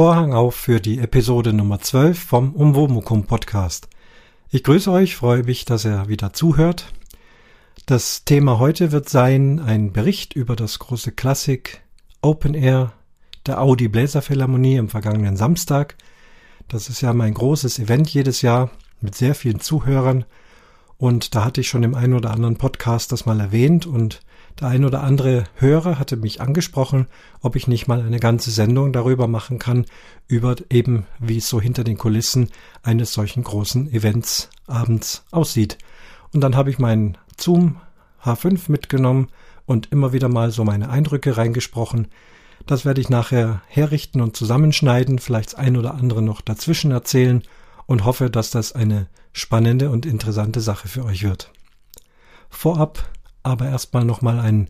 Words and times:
Vorhang 0.00 0.32
auf 0.32 0.54
für 0.54 0.80
die 0.80 0.98
Episode 0.98 1.52
Nummer 1.52 1.78
12 1.78 2.18
vom 2.18 2.54
Umwomukum 2.54 3.24
Podcast. 3.26 3.86
Ich 4.48 4.64
grüße 4.64 4.90
euch, 4.90 5.14
freue 5.14 5.42
mich, 5.42 5.66
dass 5.66 5.84
ihr 5.84 6.08
wieder 6.08 6.32
zuhört. 6.32 6.90
Das 7.84 8.24
Thema 8.24 8.58
heute 8.58 8.92
wird 8.92 9.10
sein 9.10 9.60
ein 9.60 9.92
Bericht 9.92 10.32
über 10.32 10.56
das 10.56 10.78
große 10.78 11.12
Klassik 11.12 11.82
Open 12.22 12.54
Air 12.54 12.94
der 13.44 13.60
Audi 13.60 13.88
Bläser 13.88 14.22
Philharmonie 14.22 14.78
am 14.78 14.88
vergangenen 14.88 15.36
Samstag. 15.36 15.96
Das 16.66 16.88
ist 16.88 17.02
ja 17.02 17.12
mein 17.12 17.34
großes 17.34 17.78
Event 17.78 18.08
jedes 18.08 18.40
Jahr 18.40 18.70
mit 19.02 19.14
sehr 19.14 19.34
vielen 19.34 19.60
Zuhörern 19.60 20.24
und 20.96 21.34
da 21.34 21.44
hatte 21.44 21.60
ich 21.60 21.68
schon 21.68 21.82
im 21.82 21.94
einen 21.94 22.14
oder 22.14 22.30
anderen 22.30 22.56
Podcast 22.56 23.12
das 23.12 23.26
mal 23.26 23.38
erwähnt 23.38 23.84
und 23.84 24.22
der 24.60 24.68
ein 24.68 24.84
oder 24.84 25.02
andere 25.02 25.44
Hörer 25.56 25.98
hatte 25.98 26.16
mich 26.16 26.40
angesprochen, 26.40 27.06
ob 27.40 27.56
ich 27.56 27.66
nicht 27.66 27.88
mal 27.88 28.00
eine 28.02 28.20
ganze 28.20 28.50
Sendung 28.50 28.92
darüber 28.92 29.26
machen 29.26 29.58
kann, 29.58 29.86
über 30.28 30.56
eben, 30.68 31.06
wie 31.18 31.38
es 31.38 31.48
so 31.48 31.60
hinter 31.60 31.82
den 31.82 31.96
Kulissen 31.96 32.50
eines 32.82 33.12
solchen 33.12 33.42
großen 33.42 33.90
Events 33.92 34.50
abends 34.66 35.24
aussieht. 35.30 35.78
Und 36.32 36.42
dann 36.42 36.56
habe 36.56 36.70
ich 36.70 36.78
meinen 36.78 37.16
Zoom 37.38 37.80
H5 38.22 38.70
mitgenommen 38.70 39.28
und 39.64 39.90
immer 39.92 40.12
wieder 40.12 40.28
mal 40.28 40.50
so 40.50 40.64
meine 40.64 40.90
Eindrücke 40.90 41.36
reingesprochen. 41.36 42.08
Das 42.66 42.84
werde 42.84 43.00
ich 43.00 43.08
nachher 43.08 43.62
herrichten 43.66 44.20
und 44.20 44.36
zusammenschneiden, 44.36 45.18
vielleicht 45.18 45.56
ein 45.56 45.76
oder 45.76 45.94
andere 45.94 46.20
noch 46.20 46.42
dazwischen 46.42 46.90
erzählen 46.90 47.42
und 47.86 48.04
hoffe, 48.04 48.30
dass 48.30 48.50
das 48.50 48.72
eine 48.72 49.08
spannende 49.32 49.90
und 49.90 50.06
interessante 50.06 50.60
Sache 50.60 50.88
für 50.88 51.04
euch 51.04 51.22
wird. 51.22 51.50
Vorab 52.50 53.08
aber 53.42 53.66
erstmal 53.66 54.04
nochmal 54.04 54.38
ein 54.38 54.68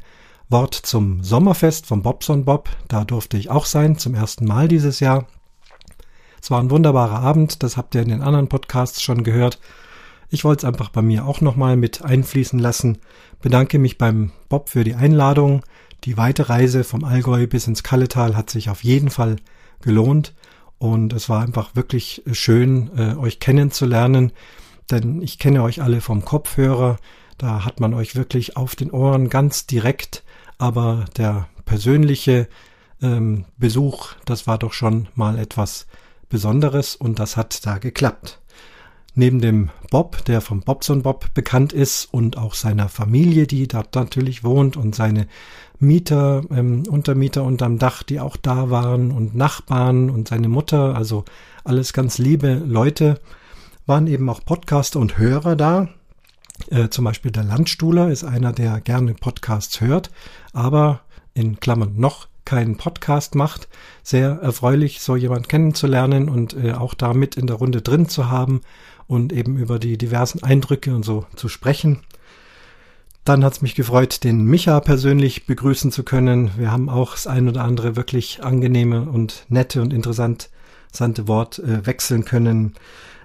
Wort 0.48 0.74
zum 0.74 1.22
Sommerfest 1.22 1.86
vom 1.86 2.02
Bobson 2.02 2.44
Bob. 2.44 2.68
Da 2.88 3.04
durfte 3.04 3.36
ich 3.36 3.50
auch 3.50 3.66
sein, 3.66 3.98
zum 3.98 4.14
ersten 4.14 4.44
Mal 4.44 4.68
dieses 4.68 5.00
Jahr. 5.00 5.26
Es 6.42 6.50
war 6.50 6.60
ein 6.60 6.70
wunderbarer 6.70 7.20
Abend, 7.20 7.62
das 7.62 7.76
habt 7.76 7.94
ihr 7.94 8.02
in 8.02 8.08
den 8.08 8.22
anderen 8.22 8.48
Podcasts 8.48 9.02
schon 9.02 9.24
gehört. 9.24 9.60
Ich 10.30 10.44
wollte 10.44 10.66
es 10.66 10.72
einfach 10.72 10.88
bei 10.90 11.02
mir 11.02 11.26
auch 11.26 11.40
nochmal 11.40 11.76
mit 11.76 12.02
einfließen 12.02 12.58
lassen. 12.58 12.98
Bedanke 13.42 13.78
mich 13.78 13.98
beim 13.98 14.30
Bob 14.48 14.68
für 14.68 14.84
die 14.84 14.94
Einladung. 14.94 15.62
Die 16.04 16.16
weite 16.16 16.48
Reise 16.48 16.84
vom 16.84 17.04
Allgäu 17.04 17.46
bis 17.46 17.66
ins 17.66 17.82
Kalletal 17.82 18.36
hat 18.36 18.48
sich 18.48 18.70
auf 18.70 18.84
jeden 18.84 19.10
Fall 19.10 19.36
gelohnt. 19.82 20.34
Und 20.78 21.12
es 21.12 21.28
war 21.28 21.42
einfach 21.42 21.74
wirklich 21.74 22.22
schön, 22.32 22.90
äh, 22.96 23.16
euch 23.16 23.40
kennenzulernen. 23.40 24.32
Denn 24.90 25.20
ich 25.20 25.38
kenne 25.38 25.62
euch 25.62 25.82
alle 25.82 26.00
vom 26.00 26.24
Kopfhörer. 26.24 26.96
Da 27.40 27.64
hat 27.64 27.80
man 27.80 27.94
euch 27.94 28.16
wirklich 28.16 28.58
auf 28.58 28.76
den 28.76 28.90
Ohren 28.90 29.30
ganz 29.30 29.64
direkt, 29.64 30.24
aber 30.58 31.06
der 31.16 31.48
persönliche 31.64 32.48
ähm, 33.00 33.46
Besuch, 33.56 34.12
das 34.26 34.46
war 34.46 34.58
doch 34.58 34.74
schon 34.74 35.08
mal 35.14 35.38
etwas 35.38 35.86
Besonderes 36.28 36.96
und 36.96 37.18
das 37.18 37.38
hat 37.38 37.64
da 37.64 37.78
geklappt. 37.78 38.42
Neben 39.14 39.40
dem 39.40 39.70
Bob, 39.90 40.22
der 40.26 40.42
vom 40.42 40.60
Bobson 40.60 41.00
Bob 41.00 41.32
bekannt 41.32 41.72
ist 41.72 42.12
und 42.12 42.36
auch 42.36 42.52
seiner 42.52 42.90
Familie, 42.90 43.46
die 43.46 43.66
dort 43.66 43.94
natürlich 43.94 44.44
wohnt 44.44 44.76
und 44.76 44.94
seine 44.94 45.26
Mieter, 45.78 46.42
ähm, 46.50 46.82
Untermieter 46.90 47.42
unterm 47.44 47.78
Dach, 47.78 48.02
die 48.02 48.20
auch 48.20 48.36
da 48.36 48.68
waren 48.68 49.12
und 49.12 49.34
Nachbarn 49.34 50.10
und 50.10 50.28
seine 50.28 50.50
Mutter, 50.50 50.94
also 50.94 51.24
alles 51.64 51.94
ganz 51.94 52.18
liebe 52.18 52.52
Leute, 52.66 53.18
waren 53.86 54.08
eben 54.08 54.28
auch 54.28 54.44
Podcaster 54.44 55.00
und 55.00 55.16
Hörer 55.16 55.56
da 55.56 55.88
äh, 56.70 56.88
zum 56.90 57.04
Beispiel 57.04 57.30
der 57.30 57.44
Landstuhler 57.44 58.10
ist 58.10 58.24
einer, 58.24 58.52
der 58.52 58.80
gerne 58.80 59.14
Podcasts 59.14 59.80
hört, 59.80 60.10
aber 60.52 61.00
in 61.34 61.60
Klammern 61.60 61.94
noch 61.96 62.28
keinen 62.44 62.76
Podcast 62.76 63.34
macht. 63.34 63.68
Sehr 64.02 64.40
erfreulich, 64.42 65.00
so 65.00 65.16
jemand 65.16 65.48
kennenzulernen 65.48 66.28
und 66.28 66.54
äh, 66.54 66.72
auch 66.72 66.94
da 66.94 67.14
mit 67.14 67.36
in 67.36 67.46
der 67.46 67.56
Runde 67.56 67.82
drin 67.82 68.08
zu 68.08 68.28
haben 68.28 68.60
und 69.06 69.32
eben 69.32 69.56
über 69.56 69.78
die 69.78 69.98
diversen 69.98 70.42
Eindrücke 70.42 70.94
und 70.94 71.04
so 71.04 71.26
zu 71.36 71.48
sprechen. 71.48 72.00
Dann 73.24 73.44
hat 73.44 73.52
es 73.52 73.62
mich 73.62 73.74
gefreut, 73.74 74.24
den 74.24 74.44
Micha 74.44 74.80
persönlich 74.80 75.46
begrüßen 75.46 75.92
zu 75.92 76.02
können. 76.02 76.50
Wir 76.56 76.72
haben 76.72 76.88
auch 76.88 77.12
das 77.12 77.26
ein 77.26 77.48
oder 77.48 77.64
andere 77.64 77.94
wirklich 77.94 78.42
angenehme 78.42 79.02
und 79.02 79.44
nette 79.48 79.82
und 79.82 79.92
interessante 79.92 80.48
Wort 81.28 81.58
äh, 81.58 81.86
wechseln 81.86 82.24
können. 82.24 82.74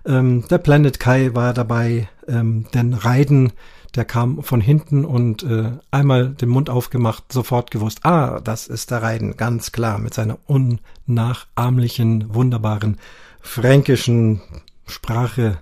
Ähm, 0.05 0.47
der 0.49 0.57
Planet 0.59 0.99
Kai 0.99 1.31
war 1.33 1.53
dabei, 1.53 2.07
ähm, 2.27 2.65
denn 2.73 2.93
Raiden, 2.93 3.53
der 3.95 4.05
kam 4.05 4.43
von 4.43 4.61
hinten 4.61 5.05
und 5.05 5.43
äh, 5.43 5.71
einmal 5.89 6.29
den 6.29 6.49
Mund 6.49 6.69
aufgemacht, 6.69 7.31
sofort 7.31 7.71
gewusst, 7.71 7.99
ah, 8.03 8.39
das 8.41 8.67
ist 8.67 8.91
der 8.91 9.01
Raiden, 9.01 9.37
ganz 9.37 9.71
klar, 9.71 9.97
mit 9.99 10.13
seiner 10.13 10.37
unnachahmlichen, 10.45 12.33
wunderbaren 12.33 12.97
fränkischen 13.41 14.41
Sprache, 14.85 15.59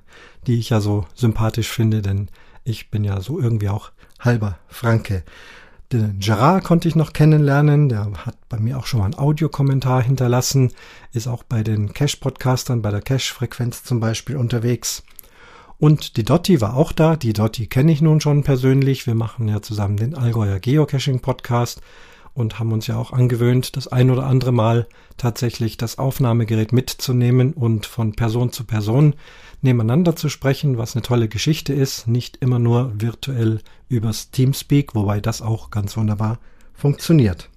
die 0.48 0.59
ich 0.59 0.70
ja 0.70 0.82
so 0.82 1.06
sympathisch 1.14 1.70
finde, 1.70 2.02
denn 2.02 2.30
ich 2.64 2.90
bin 2.90 3.03
ja 3.03 3.22
so 3.22 3.40
irgendwie 3.40 3.70
auch 3.70 3.92
halber 4.20 4.58
Franke. 4.68 5.24
Den 5.94 6.18
Gerard 6.18 6.64
konnte 6.64 6.88
ich 6.88 6.96
noch 6.96 7.14
kennenlernen. 7.14 7.88
Der 7.88 8.12
hat 8.26 8.36
bei 8.50 8.58
mir 8.58 8.80
auch 8.80 8.88
schon 8.88 9.00
mal 9.00 9.06
einen 9.06 9.18
Audiokommentar 9.18 10.02
hinterlassen. 10.02 10.72
Ist 11.12 11.28
auch 11.28 11.44
bei 11.44 11.62
den 11.62 11.94
Cash-Podcastern, 11.94 12.81
bei 12.81 12.90
der 12.90 13.02
Cash-Frequenz 13.02 13.84
zum 13.84 14.00
Beispiel 14.00 14.36
unterwegs. 14.36 15.03
Und 15.78 16.18
die 16.18 16.24
Dotti 16.24 16.62
war 16.62 16.76
auch 16.76 16.94
da. 16.94 17.16
Die 17.16 17.34
Dotti 17.34 17.68
kenne 17.68 17.92
ich 17.92 18.02
nun 18.02 18.22
schon 18.22 18.44
persönlich. 18.44 19.06
Wir 19.06 19.14
machen 19.14 19.48
ja 19.48 19.62
zusammen 19.62 19.98
den 19.98 20.16
Allgäuer 20.16 20.59
Geocaching 20.59 21.20
Podcast 21.20 21.82
und 22.34 22.58
haben 22.58 22.72
uns 22.72 22.88
ja 22.88 22.98
auch 22.98 23.14
angewöhnt, 23.14 23.78
das 23.78 23.88
ein 23.88 24.09
oder 24.09 24.26
andere 24.26 24.52
Mal 24.52 24.88
tatsächlich 25.18 25.78
das 25.78 26.00
Aufnahmegerät 26.00 26.74
mitzunehmen 26.74 27.53
und 27.53 27.86
von 27.86 28.14
Person 28.14 28.52
zu 28.52 28.64
Person 28.64 29.14
nebeneinander 29.62 30.16
zu 30.16 30.30
sprechen, 30.30 30.78
was 30.78 30.96
eine 30.96 31.03
tolle 31.03 31.28
Geschichte 31.28 31.74
ist, 31.74 32.08
nicht 32.08 32.38
immer 32.38 32.58
nur 32.59 32.92
virtuell 32.96 33.62
übers 33.94 34.31
Teamspeak, 34.31 34.96
wobei 34.96 35.20
das 35.20 35.42
auch 35.42 35.70
ganz 35.70 35.96
wunderbar 35.98 36.40
funktioniert. 36.74 37.50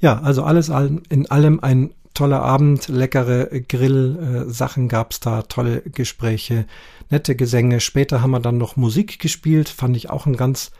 Ja, 0.00 0.20
also 0.20 0.42
alles 0.42 0.68
in 1.08 1.30
allem 1.30 1.60
ein 1.60 1.94
toller 2.14 2.42
Abend, 2.42 2.88
leckere 2.88 3.46
Grill-Sachen 3.60 4.88
gab's 4.88 5.20
da, 5.20 5.42
tolle 5.42 5.80
Gespräche, 5.82 6.66
nette 7.10 7.36
Gesänge. 7.36 7.80
Später 7.80 8.20
haben 8.20 8.32
wir 8.32 8.40
dann 8.40 8.58
noch 8.58 8.76
Musik 8.76 9.18
gespielt, 9.18 9.68
fand 9.68 9.96
ich 9.96 10.10
auch 10.10 10.26
ein 10.26 10.36
ganz 10.36 10.72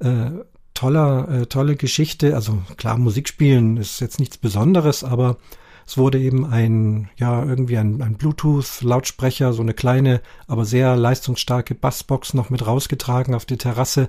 äh, 0.00 0.30
toller, 0.74 1.28
äh, 1.28 1.46
tolle 1.46 1.76
Geschichte. 1.76 2.34
Also 2.34 2.58
klar, 2.76 2.98
Musik 2.98 3.28
spielen 3.28 3.76
ist 3.76 4.00
jetzt 4.00 4.18
nichts 4.18 4.36
Besonderes, 4.36 5.04
aber 5.04 5.38
es 5.86 5.98
wurde 5.98 6.18
eben 6.18 6.46
ein, 6.46 7.10
ja, 7.16 7.44
irgendwie 7.44 7.78
ein, 7.78 8.00
ein 8.02 8.14
Bluetooth-Lautsprecher, 8.14 9.52
so 9.52 9.62
eine 9.62 9.74
kleine, 9.74 10.20
aber 10.46 10.64
sehr 10.64 10.96
leistungsstarke 10.96 11.74
Bassbox 11.74 12.34
noch 12.34 12.50
mit 12.50 12.66
rausgetragen 12.66 13.34
auf 13.34 13.44
die 13.44 13.58
Terrasse. 13.58 14.08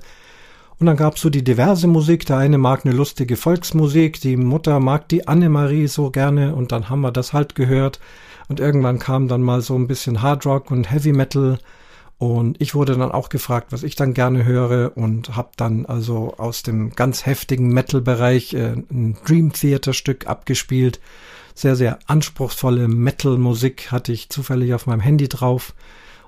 Und 0.80 0.88
dann 0.88 0.98
gab's 0.98 1.22
so 1.22 1.30
die 1.30 1.44
diverse 1.44 1.88
Musik. 1.88 2.26
Der 2.26 2.38
eine 2.38 2.58
mag 2.58 2.86
eine 2.86 2.96
lustige 2.96 3.38
Volksmusik, 3.38 4.20
die 4.20 4.38
Mutter 4.38 4.80
mag 4.80 5.08
die 5.10 5.28
Annemarie 5.28 5.88
so 5.88 6.12
gerne 6.12 6.56
und 6.56 6.72
dann 6.72 6.90
haben 6.90 7.02
wir 7.02 7.12
das 7.12 7.34
halt 7.34 7.56
gehört. 7.56 8.00
Und 8.48 8.60
irgendwann 8.60 9.00
kam 9.00 9.28
dann 9.28 9.42
mal 9.42 9.62
so 9.62 9.76
ein 9.76 9.88
bisschen 9.88 10.22
Hard 10.22 10.46
Rock 10.46 10.72
und 10.72 10.92
Heavy 10.92 11.14
Metal 11.14 11.58
und 12.18 12.62
ich 12.62 12.76
wurde 12.76 12.96
dann 12.96 13.12
auch 13.12 13.30
gefragt, 13.30 13.68
was 13.72 13.84
ich 13.84 13.96
dann 13.96 14.14
gerne 14.14 14.46
höre 14.46 14.96
und 14.96 15.36
habe 15.36 15.50
dann 15.58 15.86
also 15.86 16.36
aus 16.38 16.64
dem 16.64 16.92
ganz 16.92 17.26
heftigen 17.26 17.68
Metal-Bereich 17.70 18.54
äh, 18.54 18.74
ein 18.90 19.18
Dream 19.26 19.52
Theater-Stück 19.52 20.26
abgespielt. 20.28 21.02
Sehr, 21.58 21.78
sehr 21.78 22.00
anspruchsvolle 22.08 22.90
Metal-Musik 22.90 23.92
hatte 23.92 24.12
ich 24.12 24.30
zufällig 24.30 24.74
auf 24.74 24.88
meinem 24.88 25.00
Handy 25.00 25.30
drauf 25.30 25.74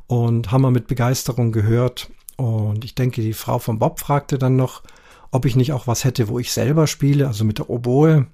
und 0.07 0.51
haben 0.51 0.61
wir 0.61 0.71
mit 0.71 0.87
Begeisterung 0.87 1.51
gehört. 1.51 2.09
Und 2.37 2.85
ich 2.85 2.95
denke, 2.95 3.21
die 3.21 3.33
Frau 3.33 3.59
von 3.59 3.77
Bob 3.77 3.99
fragte 3.99 4.37
dann 4.37 4.55
noch, 4.55 4.83
ob 5.31 5.45
ich 5.45 5.57
nicht 5.57 5.73
auch 5.73 5.85
was 5.85 6.05
hätte, 6.05 6.29
wo 6.29 6.39
ich 6.39 6.53
selber 6.53 6.87
spiele, 6.87 7.27
also 7.27 7.43
mit 7.43 7.57
der 7.57 7.69
Oboe. 7.69 8.27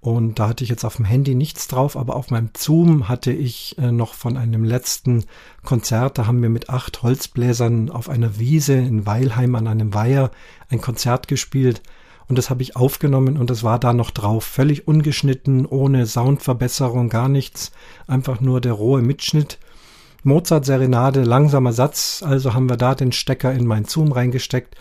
Und 0.00 0.38
da 0.38 0.46
hatte 0.46 0.62
ich 0.62 0.70
jetzt 0.70 0.84
auf 0.84 0.94
dem 0.96 1.06
Handy 1.06 1.34
nichts 1.34 1.66
drauf, 1.66 1.96
aber 1.96 2.14
auf 2.14 2.30
meinem 2.30 2.50
Zoom 2.56 3.08
hatte 3.08 3.32
ich 3.32 3.76
äh, 3.78 3.90
noch 3.90 4.14
von 4.14 4.36
einem 4.36 4.62
letzten 4.62 5.24
Konzert, 5.64 6.18
da 6.18 6.28
haben 6.28 6.40
wir 6.40 6.50
mit 6.50 6.70
acht 6.70 7.02
Holzbläsern 7.02 7.90
auf 7.90 8.08
einer 8.08 8.38
Wiese 8.38 8.74
in 8.74 9.06
Weilheim 9.06 9.56
an 9.56 9.66
einem 9.66 9.92
Weiher 9.94 10.30
ein 10.68 10.80
Konzert 10.80 11.26
gespielt. 11.26 11.82
Und 12.28 12.36
das 12.36 12.50
habe 12.50 12.62
ich 12.62 12.76
aufgenommen 12.76 13.38
und 13.38 13.48
das 13.48 13.64
war 13.64 13.78
da 13.78 13.92
noch 13.92 14.10
drauf. 14.10 14.44
Völlig 14.44 14.86
ungeschnitten, 14.86 15.64
ohne 15.64 16.06
Soundverbesserung, 16.06 17.08
gar 17.08 17.28
nichts. 17.28 17.72
Einfach 18.06 18.40
nur 18.40 18.60
der 18.60 18.72
rohe 18.72 19.00
Mitschnitt. 19.00 19.58
Mozart-Serenade, 20.24 21.22
langsamer 21.22 21.72
Satz. 21.72 22.22
Also 22.24 22.52
haben 22.52 22.68
wir 22.68 22.76
da 22.76 22.94
den 22.94 23.12
Stecker 23.12 23.52
in 23.52 23.66
mein 23.66 23.86
Zoom 23.86 24.12
reingesteckt 24.12 24.76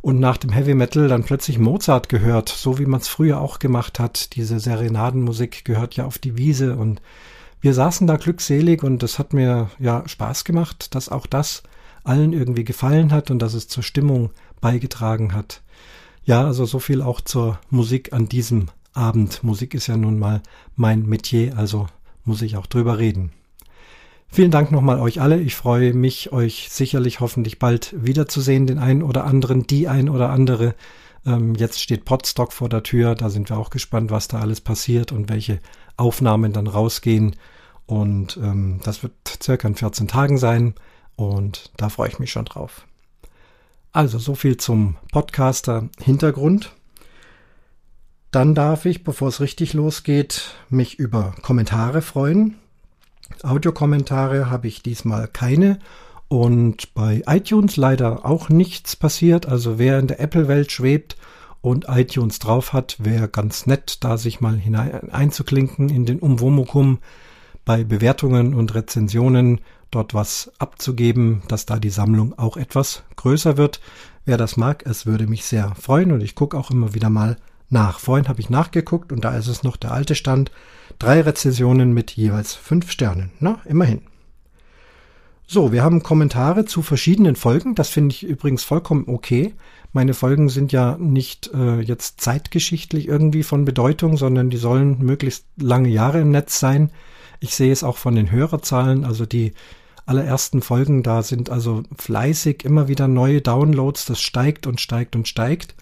und 0.00 0.20
nach 0.20 0.36
dem 0.36 0.50
Heavy 0.50 0.74
Metal 0.74 1.08
dann 1.08 1.24
plötzlich 1.24 1.58
Mozart 1.58 2.08
gehört, 2.08 2.48
so 2.48 2.78
wie 2.78 2.86
man 2.86 3.00
es 3.00 3.08
früher 3.08 3.40
auch 3.40 3.58
gemacht 3.58 3.98
hat. 3.98 4.36
Diese 4.36 4.60
Serenadenmusik 4.60 5.64
gehört 5.64 5.96
ja 5.96 6.06
auf 6.06 6.18
die 6.18 6.38
Wiese 6.38 6.76
und 6.76 7.02
wir 7.60 7.74
saßen 7.74 8.06
da 8.06 8.16
glückselig 8.16 8.84
und 8.84 9.02
es 9.02 9.18
hat 9.18 9.32
mir 9.32 9.68
ja 9.80 10.04
Spaß 10.06 10.44
gemacht, 10.44 10.94
dass 10.94 11.08
auch 11.08 11.26
das 11.26 11.64
allen 12.04 12.32
irgendwie 12.32 12.62
gefallen 12.64 13.12
hat 13.12 13.30
und 13.32 13.40
dass 13.40 13.54
es 13.54 13.66
zur 13.66 13.82
Stimmung 13.82 14.30
beigetragen 14.60 15.34
hat. 15.34 15.62
Ja, 16.26 16.44
also 16.44 16.64
so 16.64 16.80
viel 16.80 17.02
auch 17.02 17.20
zur 17.20 17.60
Musik 17.70 18.12
an 18.12 18.28
diesem 18.28 18.66
Abend. 18.92 19.44
Musik 19.44 19.74
ist 19.74 19.86
ja 19.86 19.96
nun 19.96 20.18
mal 20.18 20.42
mein 20.74 21.06
Metier, 21.06 21.56
also 21.56 21.86
muss 22.24 22.42
ich 22.42 22.56
auch 22.56 22.66
drüber 22.66 22.98
reden. 22.98 23.30
Vielen 24.26 24.50
Dank 24.50 24.72
nochmal 24.72 24.98
euch 24.98 25.20
alle. 25.20 25.40
Ich 25.40 25.54
freue 25.54 25.94
mich, 25.94 26.32
euch 26.32 26.66
sicherlich 26.68 27.20
hoffentlich 27.20 27.60
bald 27.60 27.94
wiederzusehen, 27.96 28.66
den 28.66 28.80
einen 28.80 29.04
oder 29.04 29.24
anderen, 29.24 29.68
die 29.68 29.86
ein 29.86 30.08
oder 30.08 30.30
andere. 30.30 30.74
Ähm, 31.24 31.54
jetzt 31.54 31.80
steht 31.80 32.04
Podstock 32.04 32.52
vor 32.52 32.68
der 32.68 32.82
Tür. 32.82 33.14
Da 33.14 33.30
sind 33.30 33.48
wir 33.48 33.56
auch 33.56 33.70
gespannt, 33.70 34.10
was 34.10 34.26
da 34.26 34.40
alles 34.40 34.60
passiert 34.60 35.12
und 35.12 35.28
welche 35.28 35.60
Aufnahmen 35.96 36.52
dann 36.52 36.66
rausgehen. 36.66 37.36
Und 37.86 38.36
ähm, 38.38 38.80
das 38.82 39.04
wird 39.04 39.12
circa 39.40 39.68
in 39.68 39.76
14 39.76 40.08
Tagen 40.08 40.38
sein. 40.38 40.74
Und 41.14 41.70
da 41.76 41.88
freue 41.88 42.08
ich 42.08 42.18
mich 42.18 42.32
schon 42.32 42.46
drauf. 42.46 42.84
Also 43.96 44.18
so 44.18 44.34
viel 44.34 44.58
zum 44.58 44.96
Podcaster 45.10 45.88
Hintergrund. 45.98 46.74
Dann 48.30 48.54
darf 48.54 48.84
ich, 48.84 49.04
bevor 49.04 49.28
es 49.28 49.40
richtig 49.40 49.72
losgeht, 49.72 50.54
mich 50.68 50.98
über 50.98 51.34
Kommentare 51.40 52.02
freuen. 52.02 52.56
Audiokommentare 53.42 54.50
habe 54.50 54.68
ich 54.68 54.82
diesmal 54.82 55.28
keine 55.28 55.78
und 56.28 56.92
bei 56.92 57.22
iTunes 57.26 57.78
leider 57.78 58.26
auch 58.26 58.50
nichts 58.50 58.96
passiert. 58.96 59.46
Also 59.46 59.78
wer 59.78 59.98
in 59.98 60.08
der 60.08 60.20
Apple-Welt 60.20 60.70
schwebt 60.70 61.16
und 61.62 61.86
iTunes 61.88 62.38
drauf 62.38 62.74
hat, 62.74 62.96
wäre 63.02 63.28
ganz 63.28 63.64
nett, 63.64 64.04
da 64.04 64.18
sich 64.18 64.42
mal 64.42 64.56
hinein 64.56 65.08
einzuklinken 65.08 65.88
in 65.88 66.04
den 66.04 66.18
Umwomukum 66.18 66.98
bei 67.64 67.82
Bewertungen 67.82 68.52
und 68.52 68.74
Rezensionen 68.74 69.62
dort 69.96 70.12
was 70.12 70.52
abzugeben, 70.58 71.42
dass 71.48 71.64
da 71.64 71.78
die 71.78 71.90
Sammlung 71.90 72.38
auch 72.38 72.58
etwas 72.58 73.02
größer 73.16 73.56
wird. 73.56 73.80
Wer 74.26 74.36
das 74.36 74.58
mag, 74.58 74.84
es 74.84 75.06
würde 75.06 75.26
mich 75.26 75.46
sehr 75.46 75.74
freuen 75.74 76.12
und 76.12 76.20
ich 76.20 76.34
gucke 76.34 76.58
auch 76.58 76.70
immer 76.70 76.92
wieder 76.92 77.08
mal 77.08 77.38
nach. 77.70 77.98
Vorhin 77.98 78.28
habe 78.28 78.40
ich 78.40 78.50
nachgeguckt 78.50 79.10
und 79.10 79.24
da 79.24 79.34
ist 79.36 79.48
es 79.48 79.62
noch 79.62 79.76
der 79.76 79.92
alte 79.92 80.14
Stand. 80.14 80.50
Drei 80.98 81.22
Rezensionen 81.22 81.92
mit 81.92 82.10
jeweils 82.10 82.54
fünf 82.54 82.90
Sternen. 82.90 83.30
Na, 83.40 83.60
immerhin. 83.64 84.02
So, 85.46 85.72
wir 85.72 85.82
haben 85.82 86.02
Kommentare 86.02 86.66
zu 86.66 86.82
verschiedenen 86.82 87.36
Folgen. 87.36 87.74
Das 87.74 87.88
finde 87.88 88.14
ich 88.14 88.24
übrigens 88.24 88.64
vollkommen 88.64 89.04
okay. 89.06 89.54
Meine 89.92 90.12
Folgen 90.12 90.50
sind 90.50 90.72
ja 90.72 90.98
nicht 90.98 91.50
äh, 91.54 91.80
jetzt 91.80 92.20
zeitgeschichtlich 92.20 93.08
irgendwie 93.08 93.44
von 93.44 93.64
Bedeutung, 93.64 94.18
sondern 94.18 94.50
die 94.50 94.58
sollen 94.58 94.98
möglichst 94.98 95.46
lange 95.56 95.88
Jahre 95.88 96.20
im 96.20 96.30
Netz 96.30 96.60
sein. 96.60 96.90
Ich 97.40 97.54
sehe 97.54 97.72
es 97.72 97.84
auch 97.84 97.96
von 97.96 98.14
den 98.14 98.30
Hörerzahlen, 98.30 99.04
also 99.04 99.26
die 99.26 99.52
allerersten 100.06 100.62
Folgen, 100.62 101.02
da 101.02 101.22
sind 101.22 101.50
also 101.50 101.82
fleißig 101.98 102.64
immer 102.64 102.88
wieder 102.88 103.08
neue 103.08 103.42
Downloads, 103.42 104.06
das 104.06 104.20
steigt 104.20 104.66
und 104.66 104.80
steigt 104.80 105.16
und 105.16 105.28
steigt. 105.28 105.74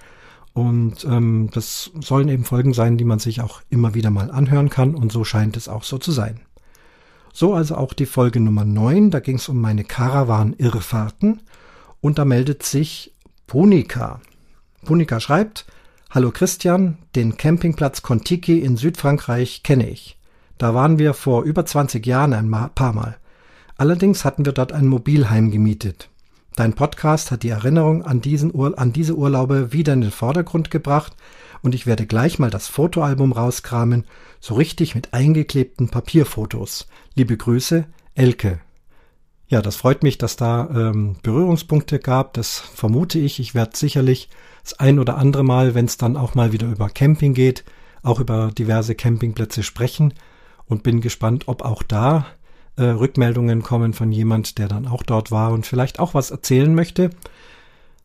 Und 0.55 1.05
ähm, 1.05 1.50
das 1.53 1.91
sollen 2.00 2.29
eben 2.29 2.44
Folgen 2.44 2.75
sein, 2.75 2.97
die 2.97 3.05
man 3.05 3.19
sich 3.19 3.41
auch 3.41 3.61
immer 3.71 3.94
wieder 3.94 4.11
mal 4.11 4.31
anhören 4.31 4.71
kann 4.71 4.94
und 4.94 5.12
so 5.12 5.25
scheint 5.25 5.56
es 5.56 5.69
auch 5.69 5.82
so 5.82 5.99
zu 5.99 6.12
sein. 6.12 6.41
So 7.32 7.55
also 7.55 7.76
auch 7.76 7.93
die 7.93 8.06
Folge 8.06 8.41
Nummer 8.41 8.65
9, 8.65 9.11
da 9.11 9.19
ging 9.19 9.37
es 9.37 9.49
um 9.49 9.61
meine 9.61 9.82
Caravan-Irrfahrten 9.82 11.43
und 12.00 12.19
da 12.19 12.25
meldet 12.25 12.62
sich 12.62 13.12
Punika. 13.47 14.20
Punika 14.85 15.19
schreibt, 15.19 15.67
Hallo 16.11 16.31
Christian, 16.31 16.99
den 17.17 17.37
Campingplatz 17.37 18.03
Contiki 18.03 18.61
in 18.61 18.77
Südfrankreich 18.77 19.65
kenne 19.65 19.91
ich. 19.91 20.17
Da 20.59 20.73
waren 20.73 21.00
wir 21.00 21.12
vor 21.12 21.43
über 21.43 21.67
20 21.67 22.06
Jahren 22.06 22.32
ein 22.32 22.49
paar 22.77 22.93
Mal. 22.93 23.17
Allerdings 23.76 24.25
hatten 24.25 24.44
wir 24.44 24.53
dort 24.53 24.73
ein 24.73 24.87
Mobilheim 24.87 25.50
gemietet. 25.50 26.09
Dein 26.56 26.75
Podcast 26.75 27.32
hat 27.32 27.43
die 27.43 27.49
Erinnerung 27.49 28.05
an, 28.05 28.23
Ur 28.53 28.79
an 28.79 28.93
diese 28.93 29.17
Urlaube 29.17 29.73
wieder 29.73 29.93
in 29.93 30.03
den 30.03 30.12
Vordergrund 30.12 30.71
gebracht 30.71 31.15
und 31.62 31.75
ich 31.75 31.85
werde 31.87 32.06
gleich 32.06 32.38
mal 32.38 32.50
das 32.50 32.69
Fotoalbum 32.69 33.32
rauskramen, 33.32 34.05
so 34.38 34.55
richtig 34.55 34.94
mit 34.94 35.12
eingeklebten 35.12 35.88
Papierfotos. 35.88 36.87
Liebe 37.17 37.37
Grüße, 37.37 37.87
Elke. 38.15 38.61
Ja, 39.49 39.62
das 39.62 39.75
freut 39.77 40.05
mich, 40.05 40.19
dass 40.19 40.37
da 40.37 40.69
ähm, 40.70 41.17
Berührungspunkte 41.23 41.99
gab. 41.99 42.35
Das 42.35 42.59
vermute 42.59 43.19
ich. 43.19 43.41
Ich 43.41 43.55
werde 43.55 43.77
sicherlich 43.77 44.29
das 44.62 44.79
ein 44.79 44.99
oder 44.99 45.17
andere 45.17 45.43
Mal, 45.43 45.75
wenn 45.75 45.87
es 45.87 45.97
dann 45.97 46.17
auch 46.17 46.35
mal 46.35 46.53
wieder 46.53 46.69
über 46.69 46.88
Camping 46.88 47.35
geht, 47.35 47.65
auch 48.03 48.20
über 48.20 48.53
diverse 48.56 48.94
Campingplätze 48.94 49.62
sprechen 49.62 50.15
und 50.67 50.82
bin 50.82 51.00
gespannt, 51.00 51.49
ob 51.49 51.62
auch 51.62 51.82
da 51.82 52.27
äh, 52.76 52.85
Rückmeldungen 52.85 53.62
kommen 53.62 53.93
von 53.93 54.12
jemand, 54.12 54.59
der 54.59 54.69
dann 54.69 54.87
auch 54.87 55.03
dort 55.03 55.31
war 55.31 55.53
und 55.53 55.67
vielleicht 55.67 55.99
auch 55.99 56.15
was 56.15 56.31
erzählen 56.31 56.75
möchte. 56.75 57.11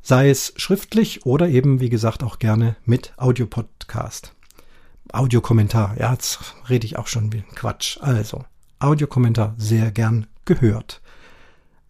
Sei 0.02 0.30
es 0.30 0.54
schriftlich 0.56 1.26
oder 1.26 1.50
eben, 1.50 1.80
wie 1.80 1.90
gesagt, 1.90 2.24
auch 2.24 2.40
gerne 2.40 2.76
mit 2.86 3.14
Audiopodcast. 3.18 4.34
Audiokommentar, 5.12 5.96
ja, 6.00 6.14
jetzt 6.14 6.56
rede 6.70 6.86
ich 6.86 6.98
auch 6.98 7.08
schon 7.08 7.34
wie 7.34 7.42
Quatsch. 7.56 7.98
Also, 8.02 8.46
Audiokommentar 8.80 9.56
sehr 9.58 9.92
gern 9.92 10.28
gehört. 10.46 11.02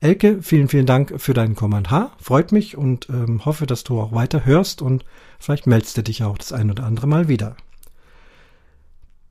Elke, 0.02 0.42
vielen, 0.42 0.70
vielen 0.70 0.86
Dank 0.86 1.16
für 1.18 1.34
deinen 1.34 1.56
Kommentar. 1.56 2.16
Freut 2.22 2.54
mich 2.54 2.78
und 2.78 3.10
ähm, 3.10 3.44
hoffe, 3.44 3.66
dass 3.66 3.84
du 3.84 4.00
auch 4.00 4.14
weiter 4.14 4.46
hörst 4.46 4.82
und 4.82 5.04
vielleicht 5.40 5.68
meldest 5.68 5.98
du 5.98 6.04
dich 6.04 6.24
auch 6.24 6.38
das 6.38 6.54
ein 6.54 6.72
oder 6.72 6.86
andere 6.86 7.08
Mal 7.08 7.28
wieder. 7.28 7.58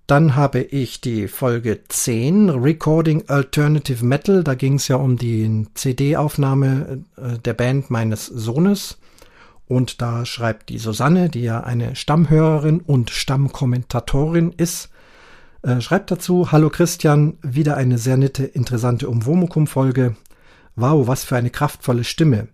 Dann 0.08 0.36
habe 0.36 0.60
ich 0.62 1.02
die 1.02 1.28
Folge 1.28 1.80
10, 1.86 2.48
Recording 2.48 3.24
Alternative 3.28 4.02
Metal. 4.02 4.42
Da 4.42 4.54
ging 4.54 4.76
es 4.76 4.88
ja 4.88 4.96
um 4.96 5.18
die 5.18 5.66
CD-Aufnahme 5.74 7.04
äh, 7.18 7.38
der 7.38 7.52
Band 7.52 7.90
meines 7.90 8.24
Sohnes. 8.24 8.96
Und 9.66 10.00
da 10.00 10.24
schreibt 10.24 10.70
die 10.70 10.78
Susanne, 10.78 11.28
die 11.28 11.42
ja 11.42 11.60
eine 11.60 11.94
Stammhörerin 11.94 12.80
und 12.80 13.10
Stammkommentatorin 13.10 14.52
ist, 14.56 14.88
äh, 15.60 15.82
schreibt 15.82 16.10
dazu, 16.10 16.52
Hallo 16.52 16.70
Christian, 16.70 17.36
wieder 17.42 17.76
eine 17.76 17.98
sehr 17.98 18.16
nette, 18.16 18.44
interessante 18.44 19.10
Umwomukum-Folge. 19.10 20.16
Wow, 20.74 21.06
was 21.06 21.24
für 21.24 21.36
eine 21.36 21.50
kraftvolle 21.50 22.04
Stimme. 22.04 22.48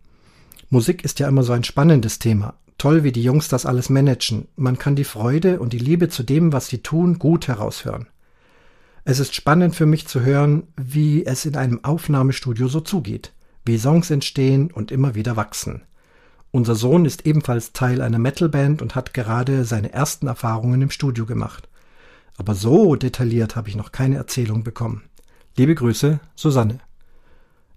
Musik 0.70 1.04
ist 1.04 1.20
ja 1.20 1.28
immer 1.28 1.44
so 1.44 1.52
ein 1.52 1.62
spannendes 1.62 2.18
Thema 2.18 2.54
toll, 2.84 3.02
wie 3.02 3.12
die 3.12 3.22
Jungs 3.22 3.48
das 3.48 3.64
alles 3.64 3.88
managen. 3.88 4.46
Man 4.56 4.78
kann 4.78 4.94
die 4.94 5.04
Freude 5.04 5.58
und 5.58 5.72
die 5.72 5.78
Liebe 5.78 6.10
zu 6.10 6.22
dem, 6.22 6.52
was 6.52 6.66
sie 6.66 6.82
tun, 6.82 7.18
gut 7.18 7.48
heraushören. 7.48 8.08
Es 9.04 9.20
ist 9.20 9.34
spannend 9.34 9.74
für 9.74 9.86
mich 9.86 10.06
zu 10.06 10.20
hören, 10.20 10.64
wie 10.76 11.24
es 11.24 11.46
in 11.46 11.56
einem 11.56 11.82
Aufnahmestudio 11.82 12.68
so 12.68 12.80
zugeht, 12.80 13.32
wie 13.64 13.78
Songs 13.78 14.10
entstehen 14.10 14.70
und 14.70 14.92
immer 14.92 15.14
wieder 15.14 15.34
wachsen. 15.34 15.80
Unser 16.50 16.74
Sohn 16.74 17.06
ist 17.06 17.24
ebenfalls 17.24 17.72
Teil 17.72 18.02
einer 18.02 18.18
Metalband 18.18 18.82
und 18.82 18.94
hat 18.94 19.14
gerade 19.14 19.64
seine 19.64 19.90
ersten 19.90 20.26
Erfahrungen 20.26 20.82
im 20.82 20.90
Studio 20.90 21.24
gemacht. 21.24 21.70
Aber 22.36 22.54
so 22.54 22.96
detailliert 22.96 23.56
habe 23.56 23.70
ich 23.70 23.76
noch 23.76 23.92
keine 23.92 24.16
Erzählung 24.16 24.62
bekommen. 24.62 25.04
Liebe 25.56 25.74
Grüße, 25.74 26.20
Susanne. 26.34 26.80